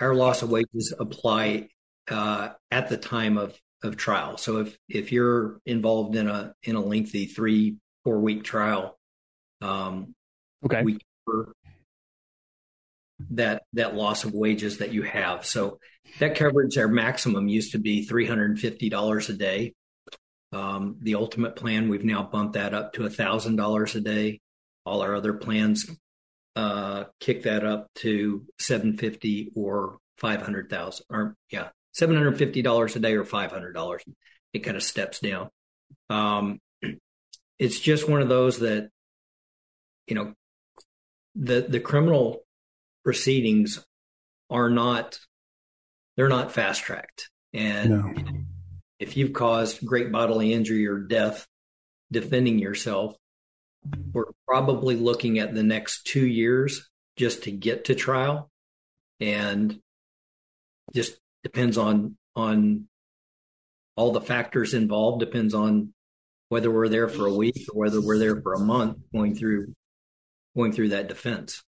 our 0.00 0.14
loss 0.14 0.40
of 0.40 0.50
wages 0.50 0.94
apply 0.98 1.68
uh, 2.10 2.50
at 2.70 2.88
the 2.88 2.96
time 2.96 3.36
of 3.36 3.60
of 3.82 3.96
trial. 3.96 4.36
So 4.36 4.58
if 4.58 4.78
if 4.88 5.12
you're 5.12 5.60
involved 5.66 6.16
in 6.16 6.28
a 6.28 6.54
in 6.62 6.76
a 6.76 6.80
lengthy 6.80 7.26
three 7.26 7.76
four 8.04 8.20
week 8.20 8.44
trial, 8.44 8.98
um, 9.60 10.14
okay, 10.64 10.82
we 10.82 10.98
cover 11.26 11.52
that 13.30 13.62
that 13.74 13.94
loss 13.94 14.24
of 14.24 14.32
wages 14.32 14.78
that 14.78 14.92
you 14.92 15.02
have. 15.02 15.46
So 15.46 15.78
that 16.18 16.36
coverage, 16.36 16.76
our 16.78 16.88
maximum 16.88 17.48
used 17.48 17.72
to 17.72 17.78
be 17.78 18.04
three 18.04 18.26
hundred 18.26 18.50
and 18.50 18.60
fifty 18.60 18.88
dollars 18.88 19.28
a 19.28 19.34
day. 19.34 19.74
Um, 20.52 20.96
the 21.00 21.14
ultimate 21.14 21.54
plan, 21.54 21.88
we've 21.88 22.04
now 22.04 22.22
bumped 22.24 22.54
that 22.54 22.74
up 22.74 22.92
to 22.94 23.08
thousand 23.08 23.56
dollars 23.56 23.94
a 23.94 24.00
day. 24.00 24.40
All 24.84 25.02
our 25.02 25.14
other 25.14 25.34
plans 25.34 25.88
uh, 26.56 27.04
kick 27.20 27.44
that 27.44 27.64
up 27.64 27.88
to 27.96 28.46
seven 28.58 28.96
fifty 28.96 29.52
or 29.54 29.98
five 30.18 30.42
hundred 30.42 30.68
thousand, 30.68 31.06
or 31.10 31.36
yeah, 31.50 31.68
seven 31.92 32.16
hundred 32.16 32.38
fifty 32.38 32.62
dollars 32.62 32.96
a 32.96 33.00
day 33.00 33.14
or 33.14 33.24
five 33.24 33.50
hundred 33.50 33.72
dollars. 33.72 34.02
It 34.52 34.60
kind 34.60 34.76
of 34.76 34.82
steps 34.82 35.20
down. 35.20 35.50
Um, 36.08 36.58
it's 37.58 37.78
just 37.78 38.08
one 38.08 38.22
of 38.22 38.28
those 38.28 38.60
that, 38.60 38.88
you 40.06 40.14
know, 40.14 40.34
the 41.34 41.60
the 41.68 41.80
criminal 41.80 42.40
proceedings 43.04 43.84
are 44.50 44.70
not 44.70 45.20
they're 46.16 46.28
not 46.28 46.52
fast 46.52 46.82
tracked, 46.82 47.30
and 47.52 47.90
no. 47.90 48.14
if 48.98 49.16
you've 49.16 49.32
caused 49.32 49.86
great 49.86 50.10
bodily 50.10 50.52
injury 50.52 50.86
or 50.86 50.98
death 50.98 51.46
defending 52.10 52.58
yourself, 52.58 53.14
we're 54.12 54.24
probably 54.48 54.96
looking 54.96 55.38
at 55.38 55.54
the 55.54 55.62
next 55.62 56.04
two 56.04 56.26
years 56.26 56.88
just 57.16 57.44
to 57.44 57.52
get 57.52 57.84
to 57.84 57.94
trial, 57.94 58.50
and 59.20 59.78
just 60.92 61.19
depends 61.42 61.78
on 61.78 62.16
on 62.36 62.86
all 63.96 64.12
the 64.12 64.20
factors 64.20 64.74
involved. 64.74 65.20
Depends 65.20 65.54
on 65.54 65.92
whether 66.48 66.70
we're 66.70 66.88
there 66.88 67.08
for 67.08 67.26
a 67.26 67.34
week 67.34 67.66
or 67.72 67.80
whether 67.80 68.00
we're 68.00 68.18
there 68.18 68.40
for 68.40 68.54
a 68.54 68.58
month 68.58 68.98
going 69.12 69.34
through 69.34 69.74
going 70.56 70.72
through 70.72 70.88
that 70.90 71.08
defense. 71.08 71.62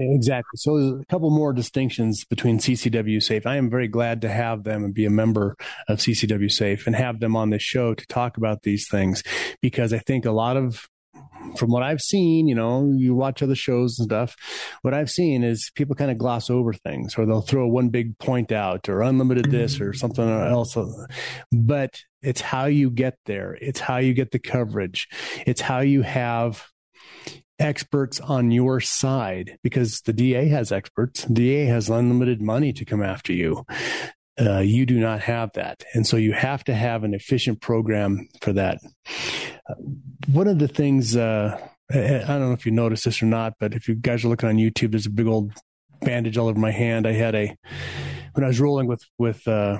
Exactly. 0.00 0.56
So 0.56 0.78
there's 0.78 1.02
a 1.02 1.06
couple 1.06 1.30
more 1.30 1.52
distinctions 1.52 2.24
between 2.24 2.58
CCW 2.58 3.22
Safe. 3.22 3.46
I 3.46 3.56
am 3.56 3.68
very 3.68 3.88
glad 3.88 4.22
to 4.22 4.28
have 4.28 4.62
them 4.62 4.84
and 4.84 4.94
be 4.94 5.04
a 5.04 5.10
member 5.10 5.56
of 5.88 5.98
CCW 5.98 6.50
Safe 6.50 6.86
and 6.86 6.94
have 6.94 7.20
them 7.20 7.34
on 7.34 7.50
this 7.50 7.62
show 7.62 7.94
to 7.94 8.06
talk 8.06 8.36
about 8.36 8.62
these 8.62 8.88
things 8.88 9.22
because 9.60 9.92
I 9.92 9.98
think 9.98 10.24
a 10.24 10.30
lot 10.30 10.56
of 10.56 10.88
from 11.56 11.70
what 11.70 11.82
I've 11.82 12.00
seen, 12.00 12.48
you 12.48 12.54
know, 12.54 12.92
you 12.94 13.14
watch 13.14 13.42
other 13.42 13.54
shows 13.54 13.98
and 13.98 14.06
stuff. 14.06 14.36
What 14.82 14.94
I've 14.94 15.10
seen 15.10 15.42
is 15.42 15.70
people 15.74 15.94
kind 15.94 16.10
of 16.10 16.18
gloss 16.18 16.50
over 16.50 16.72
things, 16.72 17.16
or 17.18 17.26
they'll 17.26 17.40
throw 17.40 17.66
one 17.66 17.88
big 17.88 18.18
point 18.18 18.52
out, 18.52 18.88
or 18.88 19.02
unlimited 19.02 19.50
this, 19.50 19.80
or 19.80 19.90
mm-hmm. 19.90 19.96
something 19.96 20.28
else. 20.28 20.76
But 21.52 22.00
it's 22.22 22.40
how 22.40 22.66
you 22.66 22.90
get 22.90 23.18
there. 23.26 23.56
It's 23.60 23.80
how 23.80 23.98
you 23.98 24.14
get 24.14 24.30
the 24.30 24.38
coverage. 24.38 25.08
It's 25.46 25.60
how 25.60 25.80
you 25.80 26.02
have 26.02 26.66
experts 27.58 28.20
on 28.20 28.50
your 28.50 28.80
side 28.80 29.58
because 29.62 30.00
the 30.02 30.12
DA 30.12 30.48
has 30.48 30.70
experts. 30.70 31.24
The 31.24 31.34
DA 31.34 31.64
has 31.66 31.88
unlimited 31.88 32.40
money 32.40 32.72
to 32.72 32.84
come 32.84 33.02
after 33.02 33.32
you. 33.32 33.64
Uh, 34.40 34.60
you 34.60 34.86
do 34.86 34.98
not 35.00 35.20
have 35.20 35.50
that. 35.54 35.84
And 35.94 36.06
so 36.06 36.16
you 36.16 36.32
have 36.32 36.62
to 36.64 36.74
have 36.74 37.04
an 37.04 37.14
efficient 37.14 37.60
program 37.60 38.28
for 38.40 38.52
that. 38.52 38.78
Uh, 39.68 39.74
one 40.32 40.46
of 40.46 40.58
the 40.58 40.68
things, 40.68 41.16
uh, 41.16 41.58
I 41.92 41.96
don't 42.26 42.40
know 42.40 42.52
if 42.52 42.64
you 42.64 42.72
noticed 42.72 43.04
this 43.04 43.22
or 43.22 43.26
not, 43.26 43.54
but 43.58 43.74
if 43.74 43.88
you 43.88 43.94
guys 43.94 44.24
are 44.24 44.28
looking 44.28 44.48
on 44.48 44.56
YouTube, 44.56 44.92
there's 44.92 45.06
a 45.06 45.10
big 45.10 45.26
old 45.26 45.52
bandage 46.02 46.38
all 46.38 46.48
over 46.48 46.58
my 46.58 46.70
hand. 46.70 47.06
I 47.06 47.12
had 47.12 47.34
a, 47.34 47.56
when 48.34 48.44
I 48.44 48.48
was 48.48 48.60
rolling 48.60 48.86
with, 48.86 49.02
with, 49.18 49.46
uh, 49.48 49.78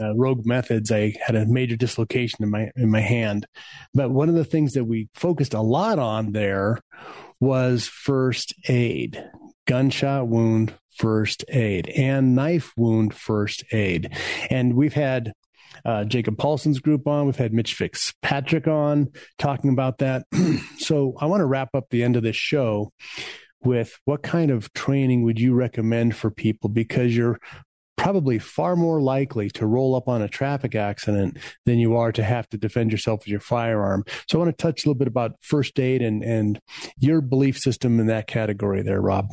uh, 0.00 0.14
rogue 0.16 0.44
methods, 0.44 0.90
I 0.90 1.14
had 1.24 1.36
a 1.36 1.46
major 1.46 1.76
dislocation 1.76 2.42
in 2.42 2.50
my 2.50 2.70
in 2.74 2.90
my 2.90 3.00
hand. 3.00 3.46
But 3.92 4.10
one 4.10 4.28
of 4.28 4.34
the 4.34 4.44
things 4.44 4.72
that 4.72 4.84
we 4.84 5.08
focused 5.14 5.54
a 5.54 5.60
lot 5.60 6.00
on 6.00 6.32
there 6.32 6.80
was 7.40 7.86
first 7.86 8.54
aid, 8.68 9.22
gunshot 9.66 10.26
wound 10.26 10.74
first 10.96 11.44
aid, 11.48 11.88
and 11.88 12.34
knife 12.34 12.72
wound 12.76 13.14
first 13.14 13.64
aid. 13.72 14.16
And 14.50 14.74
we've 14.74 14.94
had 14.94 15.32
uh, 15.84 16.04
Jacob 16.04 16.38
Paulsen's 16.38 16.80
group 16.80 17.06
on. 17.06 17.26
We've 17.26 17.36
had 17.36 17.52
Mitch 17.52 17.74
Fitzpatrick 17.74 18.66
on 18.66 19.10
talking 19.38 19.70
about 19.70 19.98
that. 19.98 20.24
so 20.78 21.14
I 21.20 21.26
want 21.26 21.40
to 21.40 21.46
wrap 21.46 21.74
up 21.74 21.86
the 21.90 22.02
end 22.02 22.16
of 22.16 22.22
this 22.22 22.36
show 22.36 22.92
with 23.62 23.98
what 24.04 24.22
kind 24.22 24.50
of 24.50 24.72
training 24.74 25.22
would 25.24 25.40
you 25.40 25.54
recommend 25.54 26.14
for 26.14 26.30
people 26.30 26.68
because 26.68 27.16
you're 27.16 27.38
probably 27.96 28.38
far 28.38 28.76
more 28.76 29.00
likely 29.00 29.48
to 29.48 29.66
roll 29.66 29.94
up 29.94 30.08
on 30.08 30.20
a 30.20 30.28
traffic 30.28 30.74
accident 30.74 31.38
than 31.64 31.78
you 31.78 31.96
are 31.96 32.12
to 32.12 32.22
have 32.22 32.48
to 32.50 32.58
defend 32.58 32.92
yourself 32.92 33.20
with 33.20 33.28
your 33.28 33.40
firearm. 33.40 34.04
So 34.28 34.38
I 34.38 34.44
want 34.44 34.56
to 34.56 34.62
touch 34.62 34.84
a 34.84 34.88
little 34.88 34.98
bit 34.98 35.08
about 35.08 35.36
first 35.40 35.78
aid 35.78 36.02
and 36.02 36.22
and 36.22 36.60
your 36.98 37.20
belief 37.20 37.56
system 37.58 38.00
in 38.00 38.06
that 38.08 38.26
category 38.26 38.82
there, 38.82 39.00
Rob. 39.00 39.28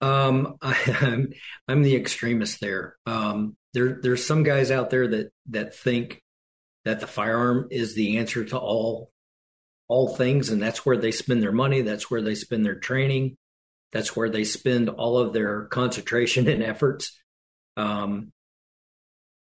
Um, 0.00 0.56
I, 0.62 0.76
am 1.00 1.32
I'm 1.66 1.82
the 1.82 1.96
extremist 1.96 2.60
there. 2.60 2.96
Um, 3.06 3.56
there 3.74 3.98
there's 4.00 4.26
some 4.26 4.42
guys 4.42 4.70
out 4.70 4.90
there 4.90 5.08
that 5.08 5.32
that 5.50 5.74
think 5.74 6.22
that 6.84 7.00
the 7.00 7.06
firearm 7.06 7.68
is 7.70 7.94
the 7.94 8.18
answer 8.18 8.44
to 8.44 8.58
all 8.58 9.10
all 9.88 10.14
things, 10.14 10.50
and 10.50 10.60
that's 10.60 10.84
where 10.84 10.96
they 10.96 11.10
spend 11.10 11.42
their 11.42 11.52
money. 11.52 11.82
That's 11.82 12.10
where 12.10 12.22
they 12.22 12.34
spend 12.34 12.64
their 12.64 12.78
training. 12.78 13.36
That's 13.92 14.14
where 14.14 14.28
they 14.28 14.44
spend 14.44 14.90
all 14.90 15.18
of 15.18 15.32
their 15.32 15.64
concentration 15.64 16.46
and 16.46 16.62
efforts. 16.62 17.18
Um, 17.76 18.32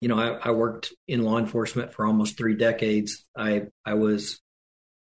you 0.01 0.07
know, 0.07 0.19
I, 0.19 0.49
I, 0.49 0.51
worked 0.51 0.93
in 1.07 1.23
law 1.23 1.39
enforcement 1.39 1.93
for 1.93 2.05
almost 2.05 2.37
three 2.37 2.55
decades. 2.55 3.25
I 3.35 3.67
I 3.85 3.95
was 3.95 4.39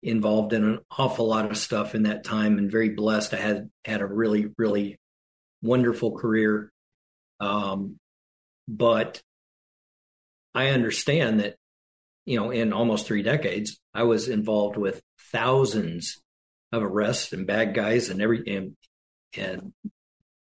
involved 0.02 0.54
in 0.54 0.64
an 0.64 0.80
awful 0.98 1.28
lot 1.28 1.52
of 1.52 1.58
stuff 1.58 1.96
in 1.96 2.04
that 2.04 2.24
time, 2.24 2.58
and 2.58 2.72
very 2.72 2.90
blessed. 2.90 3.34
I 3.34 3.38
had 3.38 3.70
had 3.86 4.02
a 4.02 4.06
really 4.06 4.52
really 4.58 5.00
wonderful 5.62 6.18
career. 6.18 6.72
Um, 7.40 7.98
but 8.68 9.22
I 10.54 10.70
understand 10.70 11.40
that, 11.40 11.56
you 12.26 12.40
know, 12.40 12.52
in 12.52 12.74
almost 12.74 13.08
three 13.08 13.24
decades, 13.24 13.80
I 13.94 14.04
was 14.04 14.28
involved 14.28 14.78
with 14.78 15.02
thousands 15.32 16.22
of 16.72 16.84
arrests 16.84 17.34
and 17.34 17.48
bad 17.48 17.74
guys 17.74 18.10
and 18.10 18.22
every 18.22 18.44
and, 18.48 18.76
and 19.38 19.74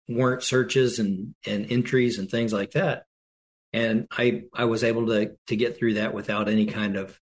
warrant 0.08 0.42
searches 0.42 0.98
and, 0.98 1.34
and 1.46 1.70
entries 1.70 2.18
and 2.18 2.30
things 2.30 2.52
like 2.52 2.72
that. 2.72 3.04
And 3.72 4.06
I, 4.10 4.44
I 4.54 4.64
was 4.64 4.84
able 4.84 5.08
to, 5.08 5.32
to 5.48 5.56
get 5.56 5.76
through 5.76 5.94
that 5.94 6.14
without 6.14 6.48
any 6.48 6.66
kind 6.66 6.96
of 6.96 7.18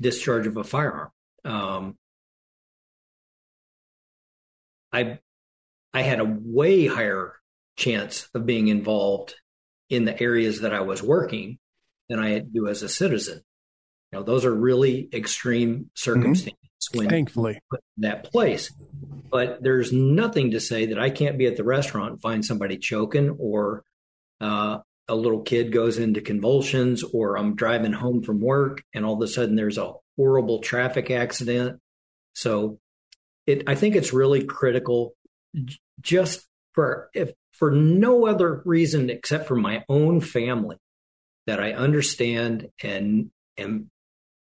discharge 0.00 0.46
of 0.46 0.56
a 0.56 0.64
firearm. 0.64 1.10
Um, 1.44 1.96
I, 4.92 5.20
I 5.92 6.02
had 6.02 6.20
a 6.20 6.24
way 6.24 6.86
higher 6.86 7.34
chance 7.76 8.28
of 8.34 8.46
being 8.46 8.68
involved 8.68 9.34
in 9.88 10.04
the 10.04 10.20
areas 10.20 10.60
that 10.60 10.74
I 10.74 10.80
was 10.80 11.02
working 11.02 11.58
than 12.08 12.20
I 12.20 12.38
do 12.38 12.68
as 12.68 12.82
a 12.82 12.88
citizen. 12.88 13.40
You 14.12 14.18
know, 14.18 14.24
those 14.24 14.44
are 14.44 14.54
really 14.54 15.08
extreme 15.12 15.90
circumstances 15.94 16.58
mm-hmm. 16.92 16.98
when 16.98 17.08
thankfully 17.08 17.60
that 17.98 18.24
place. 18.24 18.72
But 19.30 19.62
there's 19.62 19.92
nothing 19.92 20.52
to 20.52 20.60
say 20.60 20.86
that 20.86 20.98
I 20.98 21.10
can't 21.10 21.38
be 21.38 21.46
at 21.46 21.56
the 21.56 21.64
restaurant 21.64 22.12
and 22.12 22.20
find 22.20 22.44
somebody 22.44 22.76
choking 22.78 23.36
or 23.38 23.84
uh, 24.40 24.78
a 25.08 25.14
little 25.14 25.42
kid 25.42 25.72
goes 25.72 25.98
into 25.98 26.20
convulsions 26.20 27.04
or 27.04 27.36
I'm 27.36 27.54
driving 27.54 27.92
home 27.92 28.22
from 28.22 28.40
work 28.40 28.82
and 28.94 29.04
all 29.04 29.14
of 29.14 29.22
a 29.22 29.28
sudden 29.28 29.56
there's 29.56 29.78
a 29.78 29.92
horrible 30.16 30.60
traffic 30.60 31.10
accident. 31.10 31.80
So 32.34 32.78
it 33.46 33.64
I 33.66 33.74
think 33.74 33.96
it's 33.96 34.12
really 34.12 34.44
critical 34.44 35.14
just 36.00 36.46
for 36.74 37.10
if 37.14 37.32
for 37.52 37.70
no 37.70 38.26
other 38.26 38.62
reason 38.64 39.10
except 39.10 39.46
for 39.46 39.56
my 39.56 39.84
own 39.88 40.20
family 40.20 40.76
that 41.46 41.60
I 41.60 41.72
understand 41.72 42.68
and 42.82 43.30
am 43.58 43.90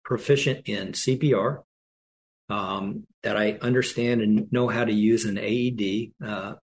proficient 0.04 0.68
in 0.68 0.92
CPR 0.92 1.62
um, 2.48 3.06
that 3.22 3.36
I 3.36 3.58
understand 3.60 4.22
and 4.22 4.50
know 4.52 4.68
how 4.68 4.84
to 4.84 4.92
use 4.92 5.24
an 5.24 5.38
AED. 5.38 6.12
Uh, 6.24 6.54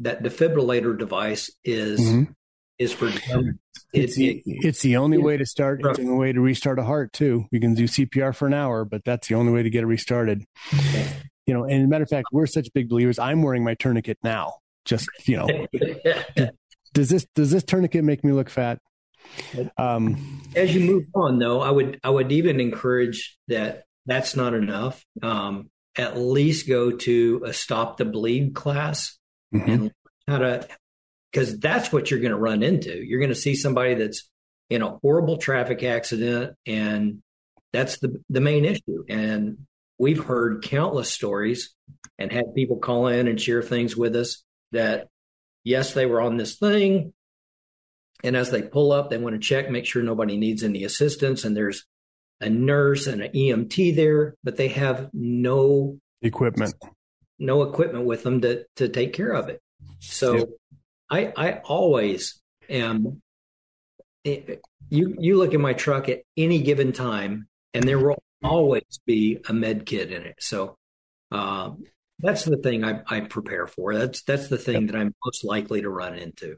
that 0.00 0.22
defibrillator 0.22 0.98
device 0.98 1.50
is 1.64 2.00
mm-hmm. 2.00 2.32
is 2.78 2.92
for 2.92 3.06
it's, 3.92 4.16
the, 4.16 4.42
it's 4.44 4.82
the 4.82 4.96
only 4.96 5.18
way 5.18 5.36
to 5.36 5.46
start. 5.46 5.80
It's 5.84 5.98
the 5.98 6.04
only 6.04 6.18
way 6.18 6.32
to 6.32 6.40
restart 6.40 6.80
a 6.80 6.82
heart 6.82 7.12
too. 7.12 7.46
You 7.52 7.60
can 7.60 7.74
do 7.74 7.84
CPR 7.84 8.34
for 8.34 8.46
an 8.48 8.54
hour, 8.54 8.84
but 8.84 9.04
that's 9.04 9.28
the 9.28 9.36
only 9.36 9.52
way 9.52 9.62
to 9.62 9.70
get 9.70 9.84
it 9.84 9.86
restarted. 9.86 10.44
You 11.46 11.54
know, 11.54 11.64
and 11.64 11.88
matter 11.88 12.04
of 12.04 12.10
fact, 12.10 12.28
we're 12.32 12.46
such 12.46 12.68
big 12.72 12.88
believers. 12.88 13.18
I'm 13.18 13.42
wearing 13.42 13.64
my 13.64 13.74
tourniquet 13.74 14.18
now. 14.22 14.54
Just 14.84 15.08
you 15.26 15.36
know, 15.36 15.66
does 16.92 17.08
this 17.08 17.26
does 17.34 17.50
this 17.50 17.64
tourniquet 17.64 18.04
make 18.04 18.24
me 18.24 18.32
look 18.32 18.50
fat? 18.50 18.78
Um, 19.78 20.42
As 20.54 20.74
you 20.74 20.80
move 20.80 21.04
on, 21.14 21.38
though, 21.38 21.60
I 21.60 21.70
would 21.70 22.00
I 22.02 22.10
would 22.10 22.32
even 22.32 22.60
encourage 22.60 23.38
that 23.48 23.84
that's 24.06 24.36
not 24.36 24.54
enough. 24.54 25.04
Um, 25.22 25.70
at 25.96 26.18
least 26.18 26.68
go 26.68 26.90
to 26.90 27.42
a 27.46 27.52
stop 27.52 27.96
the 27.96 28.04
bleed 28.04 28.54
class 28.54 29.16
mm-hmm. 29.54 29.70
and 29.70 29.92
how 30.26 30.38
to, 30.38 30.66
because 31.30 31.58
that's 31.60 31.92
what 31.92 32.10
you're 32.10 32.20
going 32.20 32.32
to 32.32 32.38
run 32.38 32.62
into. 32.62 32.96
You're 33.04 33.20
going 33.20 33.28
to 33.30 33.34
see 33.34 33.54
somebody 33.54 33.94
that's 33.94 34.28
in 34.70 34.82
a 34.82 34.98
horrible 35.02 35.36
traffic 35.36 35.82
accident, 35.82 36.56
and 36.66 37.22
that's 37.72 37.98
the 37.98 38.20
the 38.28 38.40
main 38.40 38.64
issue. 38.64 39.04
And 39.08 39.66
we've 39.98 40.24
heard 40.24 40.62
countless 40.62 41.10
stories 41.10 41.74
and 42.18 42.32
had 42.32 42.54
people 42.54 42.78
call 42.78 43.06
in 43.08 43.28
and 43.28 43.40
share 43.40 43.62
things 43.62 43.96
with 43.96 44.14
us 44.16 44.42
that 44.72 45.08
yes, 45.64 45.94
they 45.94 46.06
were 46.06 46.20
on 46.20 46.36
this 46.36 46.56
thing. 46.56 47.12
And 48.22 48.36
as 48.36 48.50
they 48.50 48.62
pull 48.62 48.92
up, 48.92 49.10
they 49.10 49.18
want 49.18 49.34
to 49.34 49.40
check, 49.40 49.70
make 49.70 49.86
sure 49.86 50.02
nobody 50.02 50.36
needs 50.36 50.62
any 50.62 50.84
assistance. 50.84 51.44
And 51.44 51.56
there's 51.56 51.84
a 52.40 52.48
nurse 52.48 53.06
and 53.06 53.22
an 53.22 53.32
EMT 53.32 53.96
there, 53.96 54.34
but 54.42 54.56
they 54.56 54.68
have 54.68 55.10
no 55.12 55.98
equipment, 56.22 56.74
no 57.38 57.62
equipment 57.62 58.06
with 58.06 58.22
them 58.22 58.40
to, 58.42 58.64
to 58.76 58.88
take 58.88 59.12
care 59.12 59.32
of 59.32 59.48
it. 59.48 59.60
So 60.00 60.36
yep. 60.36 60.48
I, 61.10 61.32
I 61.36 61.52
always 61.64 62.40
am. 62.68 63.20
Eh, 64.24 64.56
you, 64.90 65.16
you 65.18 65.38
look 65.38 65.54
at 65.54 65.60
my 65.60 65.72
truck 65.72 66.08
at 66.08 66.22
any 66.36 66.60
given 66.62 66.92
time 66.92 67.48
and 67.72 67.84
there 67.84 67.98
will 67.98 68.22
always 68.44 69.00
be 69.06 69.40
a 69.48 69.52
med 69.52 69.86
kit 69.86 70.12
in 70.12 70.22
it. 70.22 70.36
So, 70.40 70.76
um, 71.30 71.84
that's 72.20 72.44
the 72.44 72.56
thing 72.56 72.84
I, 72.84 73.02
I, 73.08 73.20
prepare 73.20 73.66
for. 73.66 73.94
That's 73.94 74.22
that's 74.22 74.48
the 74.48 74.58
thing 74.58 74.86
that 74.86 74.96
I'm 74.96 75.14
most 75.24 75.44
likely 75.44 75.82
to 75.82 75.90
run 75.90 76.14
into. 76.16 76.56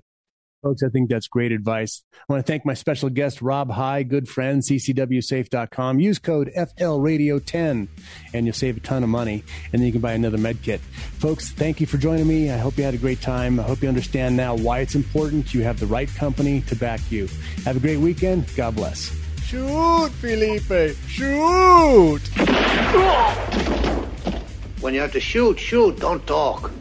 Folks, 0.62 0.82
I 0.82 0.88
think 0.88 1.08
that's 1.08 1.28
great 1.28 1.52
advice. 1.52 2.02
I 2.14 2.32
want 2.32 2.44
to 2.44 2.50
thank 2.50 2.66
my 2.66 2.74
special 2.74 3.08
guest, 3.08 3.40
Rob 3.40 3.70
High, 3.70 4.02
good 4.02 4.28
friend, 4.28 4.62
ccwsafe.com. 4.62 6.00
Use 6.00 6.18
code 6.18 6.50
FLRadio10 6.56 7.88
and 8.34 8.46
you'll 8.46 8.54
save 8.54 8.78
a 8.78 8.80
ton 8.80 9.04
of 9.04 9.08
money. 9.08 9.44
And 9.72 9.80
then 9.80 9.86
you 9.86 9.92
can 9.92 10.00
buy 10.00 10.14
another 10.14 10.38
med 10.38 10.60
kit. 10.62 10.80
Folks, 10.80 11.52
thank 11.52 11.80
you 11.80 11.86
for 11.86 11.98
joining 11.98 12.26
me. 12.26 12.50
I 12.50 12.56
hope 12.56 12.76
you 12.78 12.84
had 12.84 12.94
a 12.94 12.98
great 12.98 13.20
time. 13.20 13.60
I 13.60 13.62
hope 13.62 13.82
you 13.82 13.88
understand 13.88 14.36
now 14.36 14.56
why 14.56 14.80
it's 14.80 14.94
important 14.94 15.54
you 15.54 15.62
have 15.62 15.78
the 15.78 15.86
right 15.86 16.12
company 16.14 16.62
to 16.62 16.74
back 16.74 17.00
you. 17.12 17.28
Have 17.64 17.76
a 17.76 17.80
great 17.80 17.98
weekend. 17.98 18.46
God 18.56 18.74
bless. 18.74 19.25
Shoot, 19.46 20.10
Felipe! 20.20 20.96
Shoot! 21.06 22.20
When 24.80 24.92
you 24.92 24.98
have 25.00 25.12
to 25.12 25.20
shoot, 25.20 25.56
shoot, 25.60 26.00
don't 26.00 26.26
talk. 26.26 26.72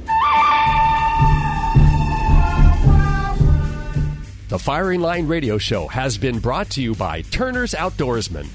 The 4.48 4.58
Firing 4.58 5.00
Line 5.02 5.28
Radio 5.28 5.60
Show 5.60 5.88
has 5.90 6.18
been 6.18 6.40
brought 6.40 6.72
to 6.72 6.82
you 6.82 6.96
by 6.96 7.22
Turner's 7.22 7.76
Outdoorsman, 7.76 8.48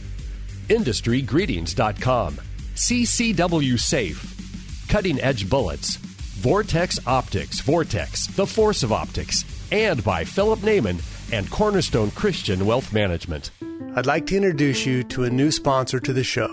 IndustryGreetings.com, 0.69 2.41
CCW 2.75 3.79
Safe, 3.79 4.89
Cutting 4.89 5.21
Edge 5.21 5.49
Bullets, 5.49 5.95
Vortex 5.95 6.99
Optics, 7.07 7.61
Vortex, 7.61 8.27
the 8.27 8.47
Force 8.47 8.83
of 8.83 8.93
Optics, 8.93 9.45
and 9.71 10.03
by 10.03 10.25
Philip 10.25 10.59
Naiman 10.61 11.01
and 11.33 11.49
Cornerstone 11.49 12.11
Christian 12.11 12.67
Wealth 12.67 12.93
Management. 12.93 13.53
I'd 13.95 14.07
like 14.07 14.27
to 14.27 14.37
introduce 14.37 14.87
you 14.87 15.03
to 15.05 15.25
a 15.25 15.31
new 15.31 15.51
sponsor 15.51 16.01
to 16.01 16.13
the 16.13 16.25
show. 16.25 16.49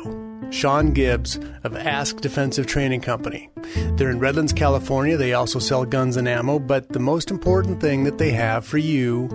Sean 0.49 0.93
Gibbs 0.93 1.39
of 1.63 1.75
Ask 1.75 2.21
Defensive 2.21 2.67
Training 2.67 3.01
Company. 3.01 3.49
They're 3.95 4.09
in 4.09 4.19
Redlands, 4.19 4.53
California. 4.53 5.17
They 5.17 5.33
also 5.33 5.59
sell 5.59 5.85
guns 5.85 6.15
and 6.15 6.27
ammo, 6.27 6.57
but 6.57 6.89
the 6.89 6.99
most 6.99 7.29
important 7.29 7.81
thing 7.81 8.05
that 8.05 8.17
they 8.17 8.31
have 8.31 8.65
for 8.65 8.77
you 8.77 9.29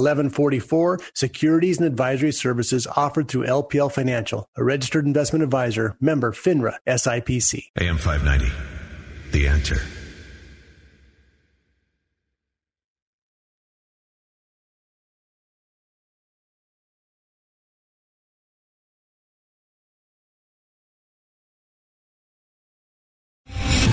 909-406-1144. 0.00 1.10
Securities 1.14 1.78
and 1.78 1.86
advisory 1.86 2.32
services 2.32 2.86
offered 2.96 3.28
through 3.28 3.46
LPL 3.46 3.92
Financial, 3.92 4.48
a 4.56 4.64
registered 4.64 5.06
investment 5.06 5.42
advisor, 5.42 5.96
member 6.00 6.32
FINRA 6.32 6.76
SIPC. 6.86 7.64
AM 7.78 7.98
590. 7.98 8.52
The 9.32 9.46
answer. 9.46 9.80